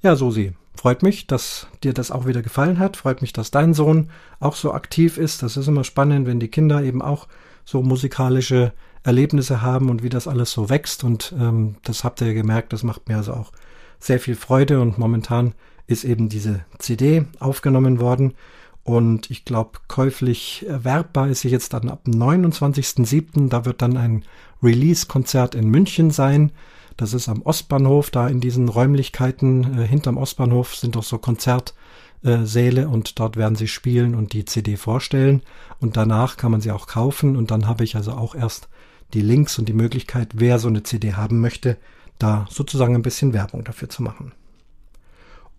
Ja, 0.02 0.16
Susi, 0.16 0.54
Freut 0.78 1.02
mich, 1.02 1.26
dass 1.26 1.68
dir 1.84 1.92
das 1.92 2.12
auch 2.12 2.28
wieder 2.28 2.44
gefallen 2.44 2.78
hat. 2.78 2.98
Freut 2.98 3.24
mich, 3.24 3.34
dass 3.34 3.50
dein 3.50 3.74
Sohn 3.74 4.10
auch 4.40 4.56
so 4.56 4.74
aktiv 4.74 5.18
ist. 5.18 5.42
Das 5.42 5.58
ist 5.58 5.68
immer 5.68 5.84
spannend, 5.84 6.28
wenn 6.28 6.40
die 6.40 6.50
Kinder 6.50 6.84
eben 6.84 7.02
auch 7.02 7.28
so 7.66 7.82
musikalische 7.82 8.74
Erlebnisse 9.04 9.64
haben 9.64 9.90
und 9.90 10.04
wie 10.04 10.10
das 10.10 10.28
alles 10.28 10.52
so 10.52 10.70
wächst. 10.70 11.04
Und 11.04 11.34
ähm, 11.40 11.78
das 11.84 12.04
habt 12.04 12.22
ihr 12.22 12.28
ja 12.28 12.34
gemerkt, 12.34 12.74
das 12.74 12.84
macht 12.84 13.10
mir 13.10 13.18
also 13.18 13.34
auch 13.34 13.52
sehr 14.00 14.20
viel 14.20 14.36
Freude. 14.36 14.80
Und 14.80 15.00
momentan 15.00 15.56
ist 15.88 16.04
eben 16.04 16.30
diese 16.30 16.64
CD 16.78 17.26
aufgenommen 17.40 18.00
worden. 18.00 18.36
Und 18.84 19.32
ich 19.32 19.46
glaube, 19.46 19.80
käuflich 19.88 20.64
erwerbbar 20.70 21.28
ist 21.30 21.42
sie 21.42 21.50
jetzt 21.50 21.74
dann 21.74 21.90
ab 21.90 22.04
dem 22.04 22.14
29.07. 22.22 23.50
Da 23.50 23.66
wird 23.66 23.82
dann 23.82 23.98
ein 23.98 24.24
Release-Konzert 24.62 25.56
in 25.56 25.70
München 25.70 26.12
sein. 26.12 26.52
Das 26.98 27.14
ist 27.14 27.30
am 27.30 27.44
Ostbahnhof, 27.44 28.10
da 28.10 28.28
in 28.28 28.42
diesen 28.42 28.70
Räumlichkeiten 28.70 29.80
äh, 29.80 29.88
hinterm 29.88 30.18
Ostbahnhof 30.18 30.76
sind 30.76 30.96
doch 30.96 31.04
so 31.04 31.20
Konzertsäle 31.20 32.82
äh, 32.82 32.86
und 32.86 33.20
dort 33.20 33.38
werden 33.38 33.56
sie 33.56 33.68
spielen 33.68 34.16
und 34.16 34.34
die 34.34 34.46
CD 34.46 34.78
vorstellen 34.78 35.44
und 35.80 35.96
danach 35.96 36.38
kann 36.38 36.52
man 36.52 36.62
sie 36.62 36.72
auch 36.72 36.88
kaufen 36.88 37.38
und 37.38 37.52
dann 37.52 37.68
habe 37.68 37.84
ich 37.84 37.96
also 37.96 38.14
auch 38.14 38.34
erst 38.34 38.68
die 39.14 39.22
Links 39.22 39.60
und 39.60 39.70
die 39.70 39.74
Möglichkeit, 39.74 40.30
wer 40.34 40.58
so 40.58 40.68
eine 40.68 40.84
CD 40.84 41.14
haben 41.14 41.40
möchte, 41.40 41.78
da 42.18 42.48
sozusagen 42.50 42.96
ein 42.96 43.04
bisschen 43.04 43.32
Werbung 43.32 43.64
dafür 43.64 43.90
zu 43.90 44.02
machen. 44.02 44.34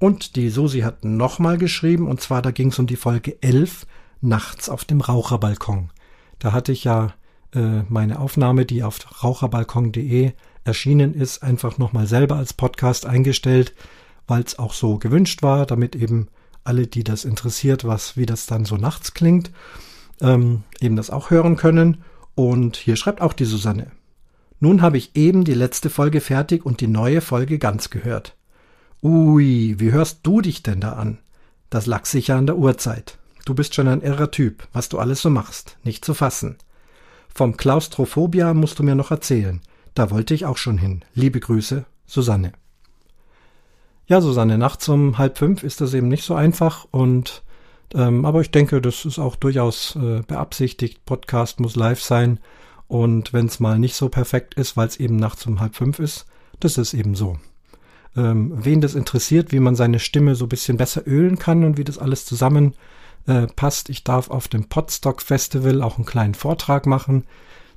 Und 0.00 0.36
die 0.36 0.50
Susi 0.50 0.80
hat 0.80 1.04
nochmal 1.04 1.56
geschrieben, 1.56 2.08
und 2.08 2.20
zwar 2.20 2.42
da 2.42 2.50
ging 2.50 2.68
es 2.68 2.78
um 2.78 2.86
die 2.86 2.96
Folge 2.96 3.40
11, 3.42 3.86
nachts 4.20 4.68
auf 4.68 4.84
dem 4.84 5.00
Raucherbalkon. 5.00 5.90
Da 6.38 6.52
hatte 6.52 6.72
ich 6.72 6.84
ja 6.84 7.14
äh, 7.54 7.82
meine 7.88 8.18
Aufnahme, 8.18 8.64
die 8.64 8.82
auf 8.82 8.98
raucherbalkon.de 9.22 10.32
erschienen 10.64 11.14
ist, 11.14 11.42
einfach 11.42 11.78
nochmal 11.78 12.06
selber 12.06 12.36
als 12.36 12.52
Podcast 12.52 13.06
eingestellt, 13.06 13.74
weil 14.26 14.42
es 14.42 14.58
auch 14.58 14.72
so 14.72 14.98
gewünscht 14.98 15.42
war, 15.42 15.66
damit 15.66 15.96
eben 15.96 16.28
alle, 16.64 16.86
die 16.86 17.04
das 17.04 17.24
interessiert, 17.24 17.84
was, 17.84 18.16
wie 18.16 18.26
das 18.26 18.46
dann 18.46 18.64
so 18.64 18.76
nachts 18.76 19.14
klingt, 19.14 19.50
ähm, 20.20 20.64
eben 20.80 20.96
das 20.96 21.10
auch 21.10 21.30
hören 21.30 21.56
können. 21.56 22.02
Und 22.34 22.76
hier 22.76 22.96
schreibt 22.96 23.20
auch 23.20 23.32
die 23.32 23.46
Susanne. 23.46 23.90
Nun 24.60 24.82
habe 24.82 24.98
ich 24.98 25.16
eben 25.16 25.44
die 25.44 25.54
letzte 25.54 25.88
Folge 25.88 26.20
fertig 26.20 26.66
und 26.66 26.80
die 26.80 26.88
neue 26.88 27.20
Folge 27.20 27.58
ganz 27.58 27.90
gehört. 27.90 28.36
Ui, 29.02 29.76
wie 29.78 29.92
hörst 29.92 30.20
du 30.24 30.40
dich 30.40 30.62
denn 30.62 30.80
da 30.80 30.92
an? 30.94 31.18
Das 31.70 31.86
lag 31.86 32.06
sicher 32.06 32.36
an 32.36 32.46
der 32.46 32.56
Uhrzeit. 32.56 33.18
Du 33.44 33.54
bist 33.54 33.74
schon 33.74 33.88
ein 33.88 34.02
irrer 34.02 34.30
Typ, 34.30 34.66
was 34.72 34.88
du 34.88 34.98
alles 34.98 35.22
so 35.22 35.30
machst, 35.30 35.78
nicht 35.84 36.04
zu 36.04 36.12
fassen. 36.12 36.56
Vom 37.32 37.56
Klaustrophobia 37.56 38.52
musst 38.52 38.78
du 38.78 38.82
mir 38.82 38.94
noch 38.94 39.10
erzählen. 39.10 39.60
Da 39.98 40.12
wollte 40.12 40.32
ich 40.32 40.46
auch 40.46 40.58
schon 40.58 40.78
hin. 40.78 41.04
Liebe 41.14 41.40
Grüße, 41.40 41.84
Susanne. 42.06 42.52
Ja, 44.06 44.20
Susanne, 44.20 44.56
nachts 44.56 44.88
um 44.88 45.18
halb 45.18 45.38
fünf 45.38 45.64
ist 45.64 45.80
das 45.80 45.92
eben 45.92 46.06
nicht 46.06 46.22
so 46.22 46.36
einfach 46.36 46.86
und 46.92 47.42
ähm, 47.94 48.24
aber 48.24 48.40
ich 48.40 48.52
denke, 48.52 48.80
das 48.80 49.04
ist 49.04 49.18
auch 49.18 49.34
durchaus 49.34 49.96
äh, 49.96 50.20
beabsichtigt. 50.24 51.04
Podcast 51.04 51.58
muss 51.58 51.74
live 51.74 52.00
sein 52.00 52.38
und 52.86 53.32
wenn 53.32 53.46
es 53.46 53.58
mal 53.58 53.80
nicht 53.80 53.96
so 53.96 54.08
perfekt 54.08 54.54
ist, 54.54 54.76
weil 54.76 54.86
es 54.86 54.98
eben 54.98 55.16
nachts 55.16 55.44
um 55.46 55.58
halb 55.58 55.74
fünf 55.74 55.98
ist, 55.98 56.26
das 56.60 56.78
ist 56.78 56.94
eben 56.94 57.16
so. 57.16 57.36
Ähm, 58.16 58.52
wen 58.54 58.80
das 58.80 58.94
interessiert, 58.94 59.50
wie 59.50 59.58
man 59.58 59.74
seine 59.74 59.98
Stimme 59.98 60.36
so 60.36 60.44
ein 60.44 60.48
bisschen 60.48 60.76
besser 60.76 61.08
ölen 61.08 61.40
kann 61.40 61.64
und 61.64 61.76
wie 61.76 61.82
das 61.82 61.98
alles 61.98 62.24
zusammen 62.24 62.74
äh, 63.26 63.48
passt. 63.48 63.88
Ich 63.88 64.04
darf 64.04 64.30
auf 64.30 64.46
dem 64.46 64.68
Podstock 64.68 65.22
Festival 65.22 65.82
auch 65.82 65.96
einen 65.96 66.06
kleinen 66.06 66.34
Vortrag 66.34 66.86
machen. 66.86 67.24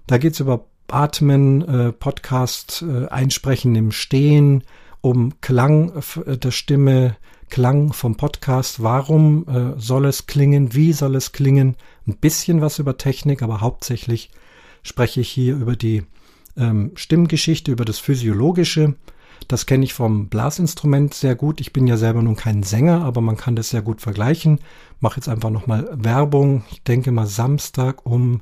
Da 0.05 0.19
geht's 0.19 0.39
über 0.39 0.65
Atmen, 0.91 1.61
äh, 1.67 1.91
Podcast, 1.91 2.83
äh, 2.87 3.07
Einsprechen 3.07 3.75
im 3.75 3.91
Stehen, 3.91 4.63
um 5.01 5.33
Klang 5.41 5.91
äh, 6.25 6.37
der 6.37 6.51
Stimme, 6.51 7.15
Klang 7.49 7.93
vom 7.93 8.15
Podcast. 8.15 8.81
Warum 8.81 9.47
äh, 9.47 9.79
soll 9.79 10.05
es 10.05 10.25
klingen? 10.25 10.73
Wie 10.73 10.93
soll 10.93 11.15
es 11.15 11.31
klingen? 11.31 11.75
Ein 12.07 12.17
bisschen 12.17 12.61
was 12.61 12.79
über 12.79 12.97
Technik, 12.97 13.41
aber 13.41 13.61
hauptsächlich 13.61 14.29
spreche 14.83 15.21
ich 15.21 15.29
hier 15.29 15.55
über 15.55 15.75
die 15.75 16.03
ähm, 16.57 16.91
Stimmgeschichte, 16.95 17.71
über 17.71 17.85
das 17.85 17.99
Physiologische. 17.99 18.95
Das 19.47 19.65
kenne 19.65 19.83
ich 19.83 19.93
vom 19.93 20.29
Blasinstrument 20.29 21.13
sehr 21.13 21.35
gut. 21.35 21.59
Ich 21.61 21.73
bin 21.73 21.87
ja 21.87 21.97
selber 21.97 22.21
nun 22.21 22.35
kein 22.35 22.63
Sänger, 22.63 23.03
aber 23.03 23.21
man 23.21 23.37
kann 23.37 23.55
das 23.55 23.69
sehr 23.69 23.81
gut 23.81 24.01
vergleichen. 24.01 24.59
Mache 24.99 25.17
jetzt 25.17 25.27
einfach 25.27 25.49
nochmal 25.49 25.89
Werbung. 25.91 26.63
Ich 26.71 26.83
denke 26.83 27.11
mal 27.11 27.27
Samstag 27.27 28.05
um 28.05 28.39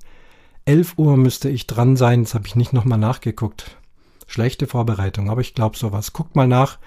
11 0.70 1.00
Uhr 1.00 1.18
müsste 1.18 1.50
ich 1.50 1.66
dran 1.66 1.96
sein. 1.96 2.26
Das 2.26 2.36
habe 2.36 2.46
ich 2.46 2.56
nicht 2.56 2.74
nochmal 2.74 3.00
nachgeguckt. 3.00 3.76
Schlechte 4.28 4.68
Vorbereitung, 4.68 5.32
aber 5.32 5.42
ich 5.42 5.56
glaube 5.56 5.76
sowas. 5.76 6.14
Guckt 6.14 6.36
mal 6.36 6.48
nach. 6.48 6.78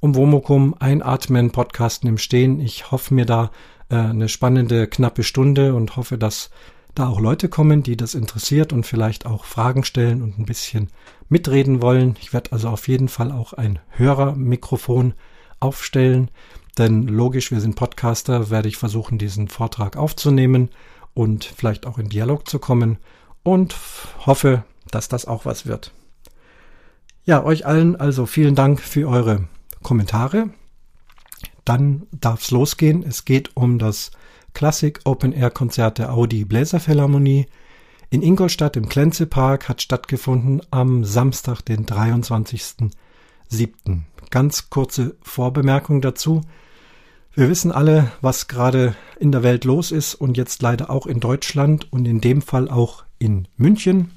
Um 0.00 0.16
Womokum, 0.16 0.74
einatmen, 0.80 1.52
Podcasten 1.52 2.08
im 2.08 2.18
Stehen. 2.18 2.60
Ich 2.60 2.90
hoffe 2.90 3.14
mir 3.14 3.26
da 3.26 3.52
äh, 3.90 3.94
eine 3.94 4.28
spannende, 4.28 4.88
knappe 4.88 5.22
Stunde 5.22 5.76
und 5.76 5.96
hoffe, 5.96 6.18
dass 6.18 6.50
da 6.96 7.06
auch 7.06 7.20
Leute 7.20 7.48
kommen, 7.48 7.84
die 7.84 7.96
das 7.96 8.16
interessiert 8.16 8.72
und 8.72 8.86
vielleicht 8.86 9.24
auch 9.24 9.44
Fragen 9.44 9.84
stellen 9.84 10.20
und 10.20 10.40
ein 10.40 10.44
bisschen 10.44 10.88
mitreden 11.28 11.80
wollen. 11.80 12.16
Ich 12.20 12.32
werde 12.32 12.50
also 12.50 12.68
auf 12.68 12.88
jeden 12.88 13.06
Fall 13.06 13.30
auch 13.30 13.52
ein 13.52 13.78
Hörermikrofon 13.90 15.14
aufstellen, 15.60 16.28
denn 16.76 17.06
logisch, 17.06 17.52
wir 17.52 17.60
sind 17.60 17.76
Podcaster, 17.76 18.50
werde 18.50 18.66
ich 18.66 18.78
versuchen, 18.78 19.16
diesen 19.16 19.46
Vortrag 19.46 19.96
aufzunehmen 19.96 20.70
und 21.14 21.44
vielleicht 21.44 21.86
auch 21.86 21.98
in 21.98 22.08
Dialog 22.08 22.48
zu 22.48 22.58
kommen 22.58 22.98
und 23.48 23.74
hoffe, 24.26 24.64
dass 24.90 25.08
das 25.08 25.26
auch 25.26 25.44
was 25.44 25.66
wird. 25.66 25.92
Ja, 27.24 27.44
euch 27.44 27.66
allen 27.66 27.96
also 27.96 28.26
vielen 28.26 28.54
Dank 28.54 28.80
für 28.80 29.08
eure 29.08 29.48
Kommentare. 29.82 30.50
Dann 31.64 32.06
darf's 32.12 32.50
losgehen. 32.50 33.02
Es 33.02 33.24
geht 33.24 33.56
um 33.56 33.78
das 33.78 34.10
Klassik 34.54 35.00
Open 35.04 35.32
Air 35.32 35.50
Konzert 35.50 35.98
der 35.98 36.12
Audi 36.12 36.44
Bläserphilharmonie 36.44 37.46
in 38.10 38.22
Ingolstadt 38.22 38.76
im 38.76 38.88
Klenze 38.88 39.26
Park 39.26 39.68
hat 39.68 39.82
stattgefunden 39.82 40.62
am 40.70 41.04
Samstag, 41.04 41.60
den 41.60 41.84
23.07. 41.84 42.90
Ganz 44.30 44.70
kurze 44.70 45.16
Vorbemerkung 45.20 46.00
dazu. 46.00 46.40
Wir 47.34 47.48
wissen 47.48 47.70
alle, 47.70 48.10
was 48.20 48.48
gerade 48.48 48.96
in 49.20 49.32
der 49.32 49.42
Welt 49.42 49.64
los 49.64 49.92
ist 49.92 50.14
und 50.14 50.36
jetzt 50.36 50.62
leider 50.62 50.90
auch 50.90 51.06
in 51.06 51.20
Deutschland 51.20 51.92
und 51.92 52.06
in 52.06 52.20
dem 52.20 52.42
Fall 52.42 52.68
auch 52.68 53.04
in 53.18 53.46
München. 53.56 54.10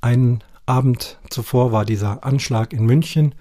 Einen 0.00 0.42
Abend 0.66 1.18
zuvor 1.30 1.72
war 1.72 1.84
dieser 1.84 2.24
Anschlag 2.24 2.72
in 2.72 2.84
München 2.84 3.34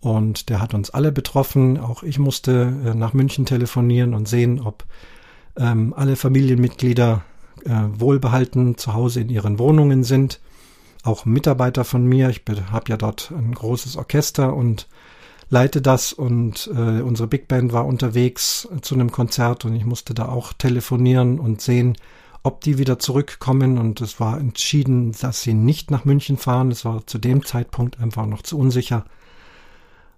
und 0.00 0.48
der 0.48 0.60
hat 0.60 0.74
uns 0.74 0.90
alle 0.90 1.12
betroffen. 1.12 1.78
Auch 1.78 2.02
ich 2.02 2.18
musste 2.18 2.72
äh, 2.84 2.94
nach 2.94 3.12
München 3.12 3.46
telefonieren 3.46 4.14
und 4.14 4.26
sehen, 4.26 4.60
ob 4.60 4.84
ähm, 5.56 5.94
alle 5.96 6.16
Familienmitglieder 6.16 7.22
äh, 7.64 7.70
wohlbehalten 7.94 8.76
zu 8.76 8.94
Hause 8.94 9.20
in 9.20 9.28
ihren 9.28 9.58
Wohnungen 9.58 10.02
sind. 10.02 10.40
Auch 11.04 11.24
Mitarbeiter 11.24 11.84
von 11.84 12.04
mir. 12.04 12.30
Ich 12.30 12.42
habe 12.70 12.88
ja 12.88 12.96
dort 12.96 13.32
ein 13.36 13.54
großes 13.54 13.96
Orchester 13.96 14.54
und 14.54 14.88
leite 15.52 15.82
das 15.82 16.14
und 16.14 16.70
äh, 16.74 17.02
unsere 17.02 17.28
Big 17.28 17.46
Band 17.46 17.74
war 17.74 17.84
unterwegs 17.84 18.66
zu 18.80 18.94
einem 18.94 19.12
Konzert 19.12 19.66
und 19.66 19.76
ich 19.76 19.84
musste 19.84 20.14
da 20.14 20.28
auch 20.30 20.54
telefonieren 20.54 21.38
und 21.38 21.60
sehen, 21.60 21.98
ob 22.42 22.62
die 22.62 22.78
wieder 22.78 22.98
zurückkommen 22.98 23.76
und 23.76 24.00
es 24.00 24.18
war 24.18 24.40
entschieden, 24.40 25.12
dass 25.20 25.42
sie 25.42 25.52
nicht 25.52 25.90
nach 25.90 26.06
München 26.06 26.38
fahren. 26.38 26.70
Es 26.70 26.86
war 26.86 27.06
zu 27.06 27.18
dem 27.18 27.44
Zeitpunkt 27.44 28.00
einfach 28.00 28.24
noch 28.24 28.40
zu 28.40 28.58
unsicher. 28.58 29.04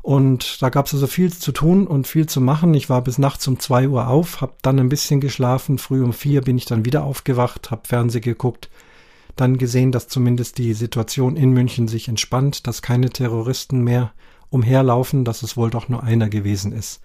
Und 0.03 0.63
da 0.63 0.69
gab 0.69 0.87
es 0.87 0.95
also 0.95 1.09
viel 1.09 1.33
zu 1.33 1.51
tun 1.51 1.89
und 1.89 2.07
viel 2.07 2.27
zu 2.27 2.41
machen. 2.41 2.73
Ich 2.73 2.89
war 2.89 3.03
bis 3.03 3.19
nachts 3.19 3.49
um 3.49 3.59
zwei 3.59 3.89
Uhr 3.89 4.07
auf, 4.07 4.41
habe 4.41 4.55
dann 4.63 4.79
ein 4.79 4.89
bisschen 4.89 5.21
geschlafen. 5.21 5.79
Früh 5.79 6.05
um 6.05 6.13
vier 6.13 6.43
bin 6.43 6.57
ich 6.59 6.67
dann 6.67 6.85
wieder 6.85 7.03
aufgewacht, 7.03 7.73
habe 7.73 7.89
Fernseh 7.89 8.21
geguckt, 8.21 8.71
dann 9.35 9.59
gesehen, 9.59 9.91
dass 9.91 10.07
zumindest 10.07 10.59
die 10.59 10.75
Situation 10.75 11.37
in 11.37 11.51
München 11.51 11.89
sich 11.89 12.07
entspannt, 12.07 12.69
dass 12.69 12.83
keine 12.83 13.11
Terroristen 13.11 13.83
mehr 13.83 14.13
umherlaufen, 14.55 15.25
dass 15.25 15.43
es 15.43 15.57
wohl 15.57 15.69
doch 15.69 15.89
nur 15.89 16.05
einer 16.05 16.29
gewesen 16.29 16.73
ist. 16.73 17.01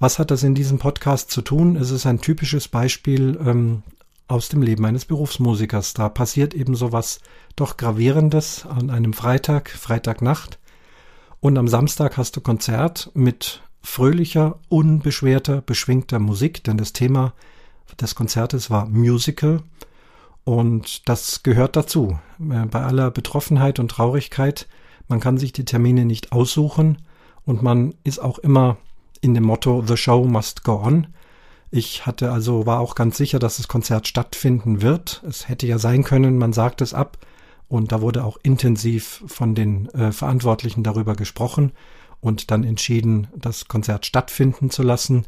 Was 0.00 0.18
hat 0.18 0.32
das 0.32 0.42
in 0.42 0.56
diesem 0.56 0.78
Podcast 0.78 1.30
zu 1.30 1.40
tun? 1.40 1.76
Es 1.76 1.92
ist 1.92 2.04
ein 2.04 2.20
typisches 2.20 2.66
Beispiel 2.66 3.38
ähm, 3.44 3.84
aus 4.26 4.48
dem 4.48 4.60
Leben 4.60 4.84
eines 4.84 5.04
Berufsmusikers. 5.04 5.94
Da 5.94 6.08
passiert 6.08 6.52
eben 6.52 6.74
so 6.74 6.90
was 6.90 7.20
doch 7.54 7.76
gravierendes 7.76 8.66
an 8.66 8.90
einem 8.90 9.12
Freitag, 9.12 9.70
Freitagnacht. 9.70 10.58
Und 11.38 11.58
am 11.58 11.68
Samstag 11.68 12.16
hast 12.16 12.36
du 12.36 12.40
Konzert 12.40 13.10
mit 13.14 13.62
fröhlicher, 13.82 14.58
unbeschwerter, 14.68 15.60
beschwingter 15.60 16.18
Musik, 16.18 16.64
denn 16.64 16.76
das 16.76 16.92
Thema 16.92 17.34
des 18.00 18.16
Konzertes 18.16 18.68
war 18.68 18.86
Musical. 18.86 19.62
Und 20.42 21.08
das 21.08 21.44
gehört 21.44 21.76
dazu. 21.76 22.18
Äh, 22.40 22.66
bei 22.66 22.82
aller 22.82 23.12
Betroffenheit 23.12 23.78
und 23.78 23.92
Traurigkeit, 23.92 24.66
man 25.10 25.20
kann 25.20 25.38
sich 25.38 25.52
die 25.52 25.64
Termine 25.64 26.04
nicht 26.04 26.30
aussuchen 26.30 26.98
und 27.44 27.62
man 27.62 27.94
ist 28.04 28.20
auch 28.20 28.38
immer 28.38 28.76
in 29.20 29.34
dem 29.34 29.42
Motto 29.42 29.82
The 29.84 29.96
Show 29.96 30.24
must 30.24 30.62
go 30.62 30.80
on. 30.82 31.08
Ich 31.72 32.06
hatte 32.06 32.30
also, 32.30 32.64
war 32.64 32.78
auch 32.78 32.94
ganz 32.94 33.16
sicher, 33.16 33.40
dass 33.40 33.56
das 33.56 33.66
Konzert 33.66 34.06
stattfinden 34.06 34.82
wird. 34.82 35.22
Es 35.28 35.48
hätte 35.48 35.66
ja 35.66 35.78
sein 35.78 36.04
können, 36.04 36.38
man 36.38 36.52
sagt 36.52 36.80
es 36.80 36.94
ab. 36.94 37.18
Und 37.68 37.92
da 37.92 38.00
wurde 38.00 38.24
auch 38.24 38.38
intensiv 38.42 39.22
von 39.26 39.54
den 39.54 39.88
äh, 39.90 40.12
Verantwortlichen 40.12 40.82
darüber 40.84 41.14
gesprochen 41.14 41.72
und 42.20 42.50
dann 42.52 42.64
entschieden, 42.64 43.28
das 43.36 43.66
Konzert 43.66 44.06
stattfinden 44.06 44.70
zu 44.70 44.82
lassen. 44.82 45.26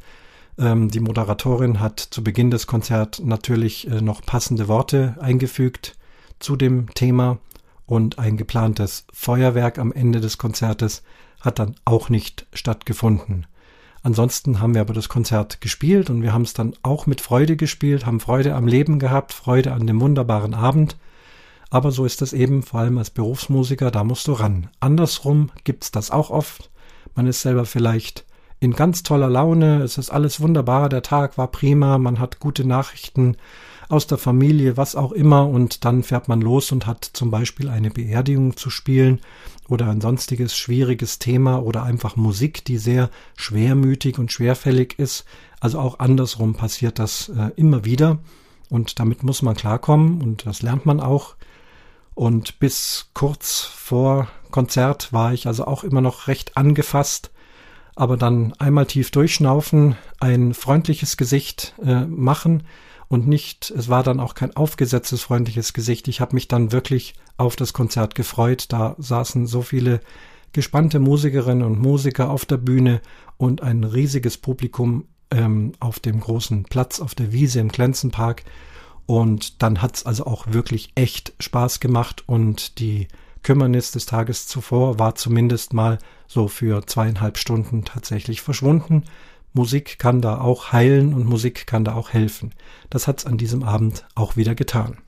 Ähm, 0.58 0.90
die 0.90 1.00
Moderatorin 1.00 1.80
hat 1.80 1.98
zu 1.98 2.22
Beginn 2.22 2.50
des 2.50 2.66
Konzerts 2.68 3.20
natürlich 3.20 3.88
äh, 3.88 4.00
noch 4.00 4.22
passende 4.22 4.68
Worte 4.68 5.16
eingefügt 5.20 5.96
zu 6.38 6.56
dem 6.56 6.92
Thema 6.94 7.38
und 7.86 8.18
ein 8.18 8.36
geplantes 8.36 9.06
Feuerwerk 9.12 9.78
am 9.78 9.92
Ende 9.92 10.20
des 10.20 10.38
Konzertes 10.38 11.02
hat 11.40 11.58
dann 11.58 11.74
auch 11.84 12.08
nicht 12.08 12.46
stattgefunden. 12.52 13.46
Ansonsten 14.02 14.60
haben 14.60 14.74
wir 14.74 14.80
aber 14.80 14.94
das 14.94 15.08
Konzert 15.08 15.60
gespielt 15.60 16.10
und 16.10 16.22
wir 16.22 16.32
haben 16.32 16.42
es 16.42 16.54
dann 16.54 16.74
auch 16.82 17.06
mit 17.06 17.20
Freude 17.20 17.56
gespielt, 17.56 18.06
haben 18.06 18.20
Freude 18.20 18.54
am 18.54 18.66
Leben 18.66 18.98
gehabt, 18.98 19.32
Freude 19.32 19.72
an 19.72 19.86
dem 19.86 20.00
wunderbaren 20.00 20.54
Abend 20.54 20.96
aber 21.72 21.90
so 21.90 22.04
ist 22.04 22.20
es 22.20 22.34
eben, 22.34 22.62
vor 22.62 22.80
allem 22.80 22.98
als 22.98 23.08
Berufsmusiker, 23.08 23.90
da 23.90 24.04
musst 24.04 24.28
du 24.28 24.32
ran. 24.32 24.68
Andersrum 24.78 25.50
gibt's 25.64 25.90
das 25.90 26.10
auch 26.10 26.28
oft. 26.28 26.70
Man 27.14 27.26
ist 27.26 27.40
selber 27.40 27.64
vielleicht 27.64 28.26
in 28.60 28.74
ganz 28.74 29.02
toller 29.02 29.30
Laune, 29.30 29.80
es 29.82 29.96
ist 29.96 30.10
alles 30.10 30.42
wunderbar, 30.42 30.90
der 30.90 31.00
Tag 31.00 31.38
war 31.38 31.48
prima, 31.48 31.96
man 31.96 32.20
hat 32.20 32.40
gute 32.40 32.66
Nachrichten 32.66 33.38
aus 33.92 34.06
der 34.06 34.16
Familie, 34.16 34.78
was 34.78 34.96
auch 34.96 35.12
immer, 35.12 35.46
und 35.46 35.84
dann 35.84 36.02
fährt 36.02 36.26
man 36.26 36.40
los 36.40 36.72
und 36.72 36.86
hat 36.86 37.04
zum 37.12 37.30
Beispiel 37.30 37.68
eine 37.68 37.90
Beerdigung 37.90 38.56
zu 38.56 38.70
spielen 38.70 39.20
oder 39.68 39.88
ein 39.90 40.00
sonstiges 40.00 40.56
schwieriges 40.56 41.18
Thema 41.18 41.62
oder 41.62 41.82
einfach 41.82 42.16
Musik, 42.16 42.64
die 42.64 42.78
sehr 42.78 43.10
schwermütig 43.36 44.18
und 44.18 44.32
schwerfällig 44.32 44.98
ist. 44.98 45.26
Also 45.60 45.78
auch 45.78 45.98
andersrum 45.98 46.54
passiert 46.54 46.98
das 46.98 47.28
äh, 47.28 47.50
immer 47.56 47.84
wieder 47.84 48.18
und 48.70 48.98
damit 48.98 49.22
muss 49.22 49.42
man 49.42 49.54
klarkommen 49.54 50.22
und 50.22 50.46
das 50.46 50.62
lernt 50.62 50.86
man 50.86 50.98
auch. 50.98 51.36
Und 52.14 52.58
bis 52.58 53.10
kurz 53.12 53.60
vor 53.60 54.28
Konzert 54.50 55.12
war 55.12 55.34
ich 55.34 55.46
also 55.46 55.66
auch 55.66 55.84
immer 55.84 56.00
noch 56.00 56.28
recht 56.28 56.56
angefasst. 56.56 57.30
Aber 57.94 58.16
dann 58.16 58.54
einmal 58.54 58.86
tief 58.86 59.10
durchschnaufen, 59.10 59.96
ein 60.18 60.54
freundliches 60.54 61.18
Gesicht 61.18 61.74
äh, 61.84 62.06
machen 62.06 62.62
und 63.12 63.28
nicht, 63.28 63.70
es 63.76 63.90
war 63.90 64.02
dann 64.02 64.20
auch 64.20 64.34
kein 64.34 64.56
aufgesetztes 64.56 65.20
freundliches 65.20 65.74
Gesicht. 65.74 66.08
Ich 66.08 66.22
habe 66.22 66.34
mich 66.34 66.48
dann 66.48 66.72
wirklich 66.72 67.12
auf 67.36 67.56
das 67.56 67.74
Konzert 67.74 68.14
gefreut. 68.14 68.72
Da 68.72 68.96
saßen 68.96 69.46
so 69.46 69.60
viele 69.60 70.00
gespannte 70.52 70.98
Musikerinnen 70.98 71.62
und 71.62 71.78
Musiker 71.78 72.30
auf 72.30 72.46
der 72.46 72.56
Bühne 72.56 73.02
und 73.36 73.62
ein 73.62 73.84
riesiges 73.84 74.38
Publikum 74.38 75.08
ähm, 75.30 75.72
auf 75.78 76.00
dem 76.00 76.20
großen 76.20 76.64
Platz 76.64 77.00
auf 77.00 77.14
der 77.14 77.32
Wiese 77.32 77.60
im 77.60 77.68
Glänzenpark. 77.68 78.44
Und 79.04 79.62
dann 79.62 79.82
hat's 79.82 80.06
also 80.06 80.24
auch 80.24 80.46
wirklich 80.48 80.92
echt 80.94 81.34
Spaß 81.38 81.80
gemacht 81.80 82.26
und 82.26 82.78
die 82.78 83.08
Kümmernis 83.42 83.90
des 83.90 84.06
Tages 84.06 84.46
zuvor 84.46 84.98
war 84.98 85.16
zumindest 85.16 85.74
mal 85.74 85.98
so 86.28 86.48
für 86.48 86.86
zweieinhalb 86.86 87.36
Stunden 87.36 87.84
tatsächlich 87.84 88.40
verschwunden. 88.40 89.04
Musik 89.52 89.98
kann 89.98 90.20
da 90.20 90.40
auch 90.40 90.72
heilen 90.72 91.14
und 91.14 91.26
Musik 91.26 91.66
kann 91.66 91.84
da 91.84 91.94
auch 91.94 92.10
helfen. 92.10 92.52
Das 92.90 93.06
hat's 93.06 93.26
an 93.26 93.36
diesem 93.36 93.62
Abend 93.62 94.06
auch 94.14 94.36
wieder 94.36 94.54
getan. 94.54 94.98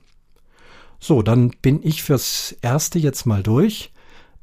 So, 0.99 1.21
dann 1.21 1.51
bin 1.61 1.81
ich 1.83 2.03
fürs 2.03 2.55
Erste 2.61 2.99
jetzt 2.99 3.25
mal 3.25 3.43
durch. 3.43 3.91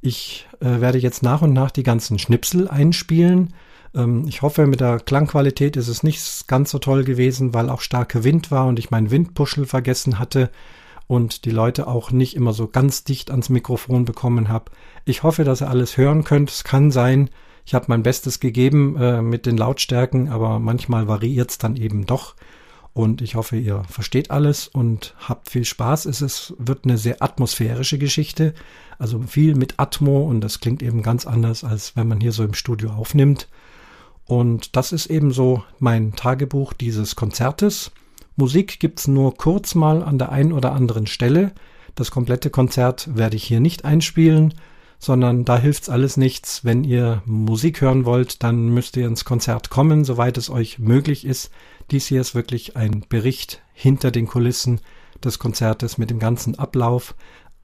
Ich 0.00 0.48
äh, 0.60 0.80
werde 0.80 0.98
jetzt 0.98 1.22
nach 1.22 1.42
und 1.42 1.52
nach 1.52 1.70
die 1.70 1.82
ganzen 1.82 2.18
Schnipsel 2.18 2.68
einspielen. 2.68 3.54
Ähm, 3.94 4.24
ich 4.28 4.42
hoffe, 4.42 4.66
mit 4.66 4.80
der 4.80 4.98
Klangqualität 4.98 5.76
ist 5.76 5.88
es 5.88 6.02
nicht 6.02 6.48
ganz 6.48 6.70
so 6.70 6.78
toll 6.78 7.04
gewesen, 7.04 7.54
weil 7.54 7.70
auch 7.70 7.80
starker 7.80 8.24
Wind 8.24 8.50
war 8.50 8.66
und 8.66 8.78
ich 8.78 8.90
meinen 8.90 9.10
Windpuschel 9.10 9.66
vergessen 9.66 10.18
hatte 10.18 10.50
und 11.06 11.44
die 11.44 11.50
Leute 11.50 11.86
auch 11.86 12.10
nicht 12.10 12.36
immer 12.36 12.52
so 12.52 12.66
ganz 12.66 13.04
dicht 13.04 13.30
ans 13.30 13.48
Mikrofon 13.48 14.04
bekommen 14.04 14.48
habe. 14.48 14.72
Ich 15.04 15.22
hoffe, 15.22 15.44
dass 15.44 15.62
ihr 15.62 15.68
alles 15.68 15.96
hören 15.96 16.24
könnt. 16.24 16.50
Es 16.50 16.64
kann 16.64 16.90
sein, 16.90 17.30
ich 17.64 17.74
habe 17.74 17.86
mein 17.88 18.02
Bestes 18.02 18.40
gegeben 18.40 18.96
äh, 18.96 19.22
mit 19.22 19.46
den 19.46 19.56
Lautstärken, 19.56 20.28
aber 20.28 20.58
manchmal 20.58 21.08
variiert 21.08 21.50
es 21.50 21.58
dann 21.58 21.76
eben 21.76 22.06
doch. 22.06 22.34
Und 22.94 23.22
ich 23.22 23.36
hoffe, 23.36 23.56
ihr 23.56 23.84
versteht 23.88 24.30
alles 24.30 24.68
und 24.68 25.14
habt 25.18 25.48
viel 25.48 25.64
Spaß. 25.64 26.04
Es 26.04 26.20
ist, 26.20 26.54
wird 26.58 26.84
eine 26.84 26.98
sehr 26.98 27.22
atmosphärische 27.22 27.98
Geschichte, 27.98 28.52
also 28.98 29.22
viel 29.22 29.54
mit 29.54 29.74
Atmo 29.78 30.24
und 30.24 30.42
das 30.42 30.60
klingt 30.60 30.82
eben 30.82 31.02
ganz 31.02 31.26
anders, 31.26 31.64
als 31.64 31.96
wenn 31.96 32.08
man 32.08 32.20
hier 32.20 32.32
so 32.32 32.44
im 32.44 32.52
Studio 32.52 32.90
aufnimmt. 32.90 33.48
Und 34.26 34.76
das 34.76 34.92
ist 34.92 35.06
eben 35.06 35.32
so 35.32 35.62
mein 35.78 36.12
Tagebuch 36.12 36.74
dieses 36.74 37.16
Konzertes. 37.16 37.92
Musik 38.36 38.78
gibt's 38.78 39.08
nur 39.08 39.36
kurz 39.36 39.74
mal 39.74 40.02
an 40.02 40.18
der 40.18 40.30
einen 40.30 40.52
oder 40.52 40.72
anderen 40.72 41.06
Stelle. 41.06 41.52
Das 41.94 42.10
komplette 42.10 42.50
Konzert 42.50 43.08
werde 43.14 43.36
ich 43.36 43.44
hier 43.44 43.60
nicht 43.60 43.84
einspielen, 43.84 44.54
sondern 45.02 45.44
da 45.44 45.58
hilft's 45.58 45.88
alles 45.88 46.16
nichts. 46.16 46.64
Wenn 46.64 46.84
ihr 46.84 47.22
Musik 47.26 47.80
hören 47.80 48.04
wollt, 48.04 48.44
dann 48.44 48.68
müsst 48.68 48.96
ihr 48.96 49.08
ins 49.08 49.24
Konzert 49.24 49.68
kommen, 49.68 50.04
soweit 50.04 50.38
es 50.38 50.48
euch 50.48 50.78
möglich 50.78 51.26
ist. 51.26 51.50
Dies 51.90 52.06
hier 52.06 52.20
ist 52.20 52.36
wirklich 52.36 52.76
ein 52.76 53.04
Bericht 53.08 53.62
hinter 53.72 54.12
den 54.12 54.28
Kulissen 54.28 54.80
des 55.24 55.40
Konzertes 55.40 55.98
mit 55.98 56.10
dem 56.10 56.20
ganzen 56.20 56.56
Ablauf, 56.56 57.16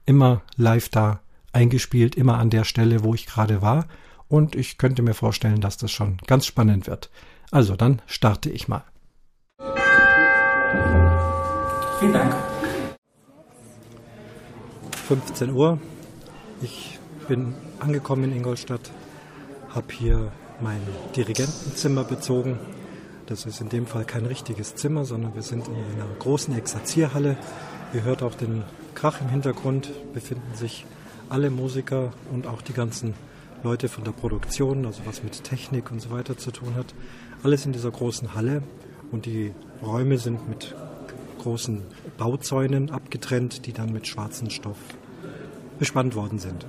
immer 0.05 0.41
live 0.57 0.89
da 0.89 1.21
eingespielt, 1.53 2.15
immer 2.15 2.37
an 2.37 2.49
der 2.49 2.65
Stelle, 2.65 3.05
wo 3.05 3.13
ich 3.13 3.25
gerade 3.25 3.61
war. 3.61 3.87
Und 4.27 4.57
ich 4.57 4.77
könnte 4.77 5.01
mir 5.01 5.13
vorstellen, 5.13 5.61
dass 5.61 5.77
das 5.77 5.93
schon 5.93 6.17
ganz 6.27 6.45
spannend 6.45 6.87
wird. 6.87 7.09
Also 7.51 7.77
dann 7.77 8.01
starte 8.05 8.49
ich 8.49 8.67
mal. 8.67 8.83
Vielen 11.99 12.13
Dank. 12.13 12.35
15 15.07 15.51
Uhr. 15.51 15.79
Ich 16.61 16.98
bin 17.29 17.53
angekommen 17.79 18.23
in 18.23 18.37
Ingolstadt, 18.37 18.91
habe 19.69 19.93
hier 19.93 20.31
mein 20.61 20.81
Dirigentenzimmer 21.15 22.03
bezogen. 22.03 22.57
Das 23.27 23.45
ist 23.45 23.61
in 23.61 23.69
dem 23.69 23.85
Fall 23.85 24.03
kein 24.03 24.25
richtiges 24.25 24.73
Zimmer, 24.73 25.05
sondern 25.05 25.35
wir 25.35 25.43
sind 25.43 25.67
in 25.67 25.75
einer 25.75 26.09
großen 26.17 26.57
Exerzierhalle. 26.57 27.37
Ihr 27.93 28.03
hört 28.03 28.23
auch 28.23 28.33
den 28.33 28.63
Krach 28.95 29.21
im 29.21 29.29
Hintergrund, 29.29 29.91
befinden 30.11 30.55
sich 30.55 30.87
alle 31.29 31.51
Musiker 31.51 32.11
und 32.33 32.47
auch 32.47 32.63
die 32.63 32.73
ganzen 32.73 33.13
Leute 33.61 33.89
von 33.89 34.03
der 34.03 34.11
Produktion, 34.11 34.87
also 34.87 35.01
was 35.05 35.21
mit 35.21 35.43
Technik 35.43 35.91
und 35.91 36.01
so 36.01 36.09
weiter 36.09 36.35
zu 36.35 36.49
tun 36.49 36.73
hat. 36.73 36.95
Alles 37.43 37.63
in 37.63 37.73
dieser 37.73 37.91
großen 37.91 38.33
Halle 38.33 38.63
und 39.11 39.27
die 39.27 39.53
Räume 39.83 40.17
sind 40.17 40.49
mit 40.49 40.73
großen 41.37 41.83
Bauzäunen 42.17 42.89
abgetrennt, 42.89 43.67
die 43.67 43.73
dann 43.73 43.93
mit 43.93 44.07
schwarzem 44.07 44.49
Stoff 44.49 44.79
bespannt 45.77 46.15
worden 46.15 46.39
sind. 46.39 46.65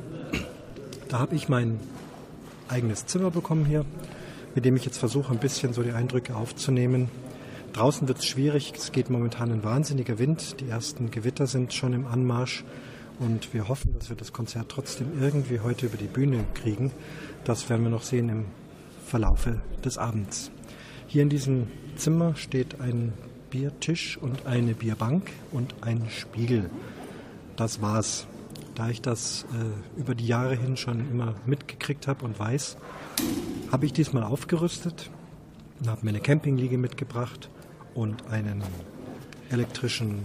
Da 1.10 1.18
habe 1.18 1.34
ich 1.34 1.48
mein 1.48 1.80
eigenes 2.68 3.04
Zimmer 3.04 3.32
bekommen 3.32 3.64
hier, 3.64 3.84
mit 4.54 4.64
dem 4.64 4.76
ich 4.76 4.84
jetzt 4.84 4.98
versuche, 4.98 5.32
ein 5.32 5.40
bisschen 5.40 5.72
so 5.72 5.82
die 5.82 5.90
Eindrücke 5.90 6.36
aufzunehmen. 6.36 7.08
Draußen 7.72 8.06
wird 8.06 8.18
es 8.18 8.26
schwierig, 8.26 8.72
es 8.76 8.92
geht 8.92 9.10
momentan 9.10 9.50
ein 9.50 9.64
wahnsinniger 9.64 10.20
Wind, 10.20 10.60
die 10.60 10.68
ersten 10.68 11.10
Gewitter 11.10 11.48
sind 11.48 11.74
schon 11.74 11.94
im 11.94 12.06
Anmarsch 12.06 12.62
und 13.18 13.52
wir 13.52 13.66
hoffen, 13.66 13.92
dass 13.98 14.08
wir 14.08 14.16
das 14.16 14.32
Konzert 14.32 14.68
trotzdem 14.68 15.20
irgendwie 15.20 15.58
heute 15.58 15.86
über 15.86 15.96
die 15.96 16.06
Bühne 16.06 16.44
kriegen. 16.54 16.92
Das 17.42 17.68
werden 17.68 17.82
wir 17.82 17.90
noch 17.90 18.04
sehen 18.04 18.28
im 18.28 18.44
Verlaufe 19.04 19.60
des 19.84 19.98
Abends. 19.98 20.52
Hier 21.08 21.24
in 21.24 21.28
diesem 21.28 21.66
Zimmer 21.96 22.36
steht 22.36 22.80
ein 22.80 23.14
Biertisch 23.50 24.16
und 24.16 24.46
eine 24.46 24.74
Bierbank 24.74 25.32
und 25.50 25.74
ein 25.80 26.08
Spiegel. 26.08 26.70
Das 27.56 27.82
war's. 27.82 28.28
Da 28.80 28.88
ich 28.88 29.02
das 29.02 29.44
äh, 29.52 30.00
über 30.00 30.14
die 30.14 30.26
Jahre 30.26 30.54
hin 30.54 30.78
schon 30.78 31.00
immer 31.10 31.34
mitgekriegt 31.44 32.06
habe 32.06 32.24
und 32.24 32.38
weiß, 32.38 32.78
habe 33.70 33.84
ich 33.84 33.92
diesmal 33.92 34.22
aufgerüstet 34.22 35.10
und 35.80 35.90
habe 35.90 36.02
mir 36.02 36.12
eine 36.12 36.20
Campingliege 36.20 36.78
mitgebracht 36.78 37.50
und 37.92 38.26
einen 38.30 38.62
elektrischen, 39.50 40.24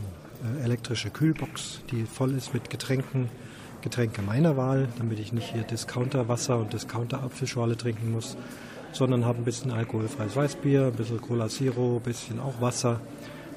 äh, 0.57 0.63
elektrische 0.63 1.09
Kühlbox, 1.09 1.81
die 1.91 2.05
voll 2.05 2.31
ist 2.31 2.53
mit 2.53 2.69
Getränken, 2.69 3.29
Getränke 3.81 4.21
meiner 4.21 4.55
Wahl, 4.55 4.87
damit 4.99 5.19
ich 5.19 5.33
nicht 5.33 5.51
hier 5.51 5.63
Discounter-Wasser 5.63 6.57
und 6.57 6.71
Discounter-Apfelschorle 6.71 7.75
trinken 7.75 8.13
muss, 8.13 8.37
sondern 8.93 9.25
habe 9.25 9.39
ein 9.39 9.43
bisschen 9.43 9.71
alkoholfreies 9.71 10.37
Weißbier, 10.37 10.85
ein 10.85 10.93
bisschen 10.93 11.19
Cola 11.19 11.49
Zero, 11.49 11.97
ein 11.97 12.03
bisschen 12.03 12.39
auch 12.39 12.61
Wasser 12.61 13.01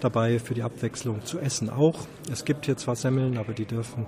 dabei 0.00 0.40
für 0.40 0.54
die 0.54 0.64
Abwechslung 0.64 1.24
zu 1.24 1.38
essen 1.38 1.70
auch. 1.70 2.08
Es 2.32 2.44
gibt 2.44 2.66
hier 2.66 2.76
zwar 2.76 2.96
Semmeln, 2.96 3.38
aber 3.38 3.52
die 3.52 3.64
dürfen, 3.64 4.06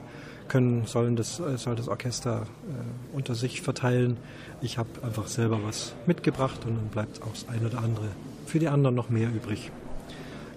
können, 0.51 0.85
sollen 0.85 1.17
das, 1.17 1.41
äh, 1.41 1.57
soll 1.57 1.77
das 1.77 1.89
Orchester 1.89 2.43
äh, 2.43 3.17
unter 3.17 3.35
sich 3.35 3.63
verteilen. 3.63 4.19
Ich 4.61 4.77
habe 4.77 4.91
einfach 5.03 5.29
selber 5.29 5.61
was 5.65 5.95
mitgebracht 6.07 6.67
und 6.67 6.77
dann 6.77 6.89
bleibt 6.89 7.23
auch 7.23 7.33
das 7.33 7.49
ein 7.49 7.65
oder 7.65 7.79
andere 7.79 8.09
für 8.45 8.59
die 8.59 8.69
anderen 8.69 8.97
noch 8.97 9.09
mehr 9.09 9.29
übrig. 9.29 9.71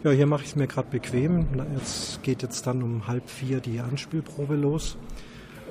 Ja, 0.04 0.12
hier 0.12 0.26
mache 0.26 0.42
ich 0.42 0.50
es 0.50 0.56
mir 0.58 0.68
gerade 0.68 0.90
bequem. 0.90 1.46
Es 1.82 2.20
geht 2.24 2.42
jetzt 2.42 2.68
dann 2.68 2.84
um 2.84 3.08
halb 3.08 3.30
vier 3.30 3.62
die 3.62 3.80
Anspielprobe 3.80 4.56
los, 4.56 4.98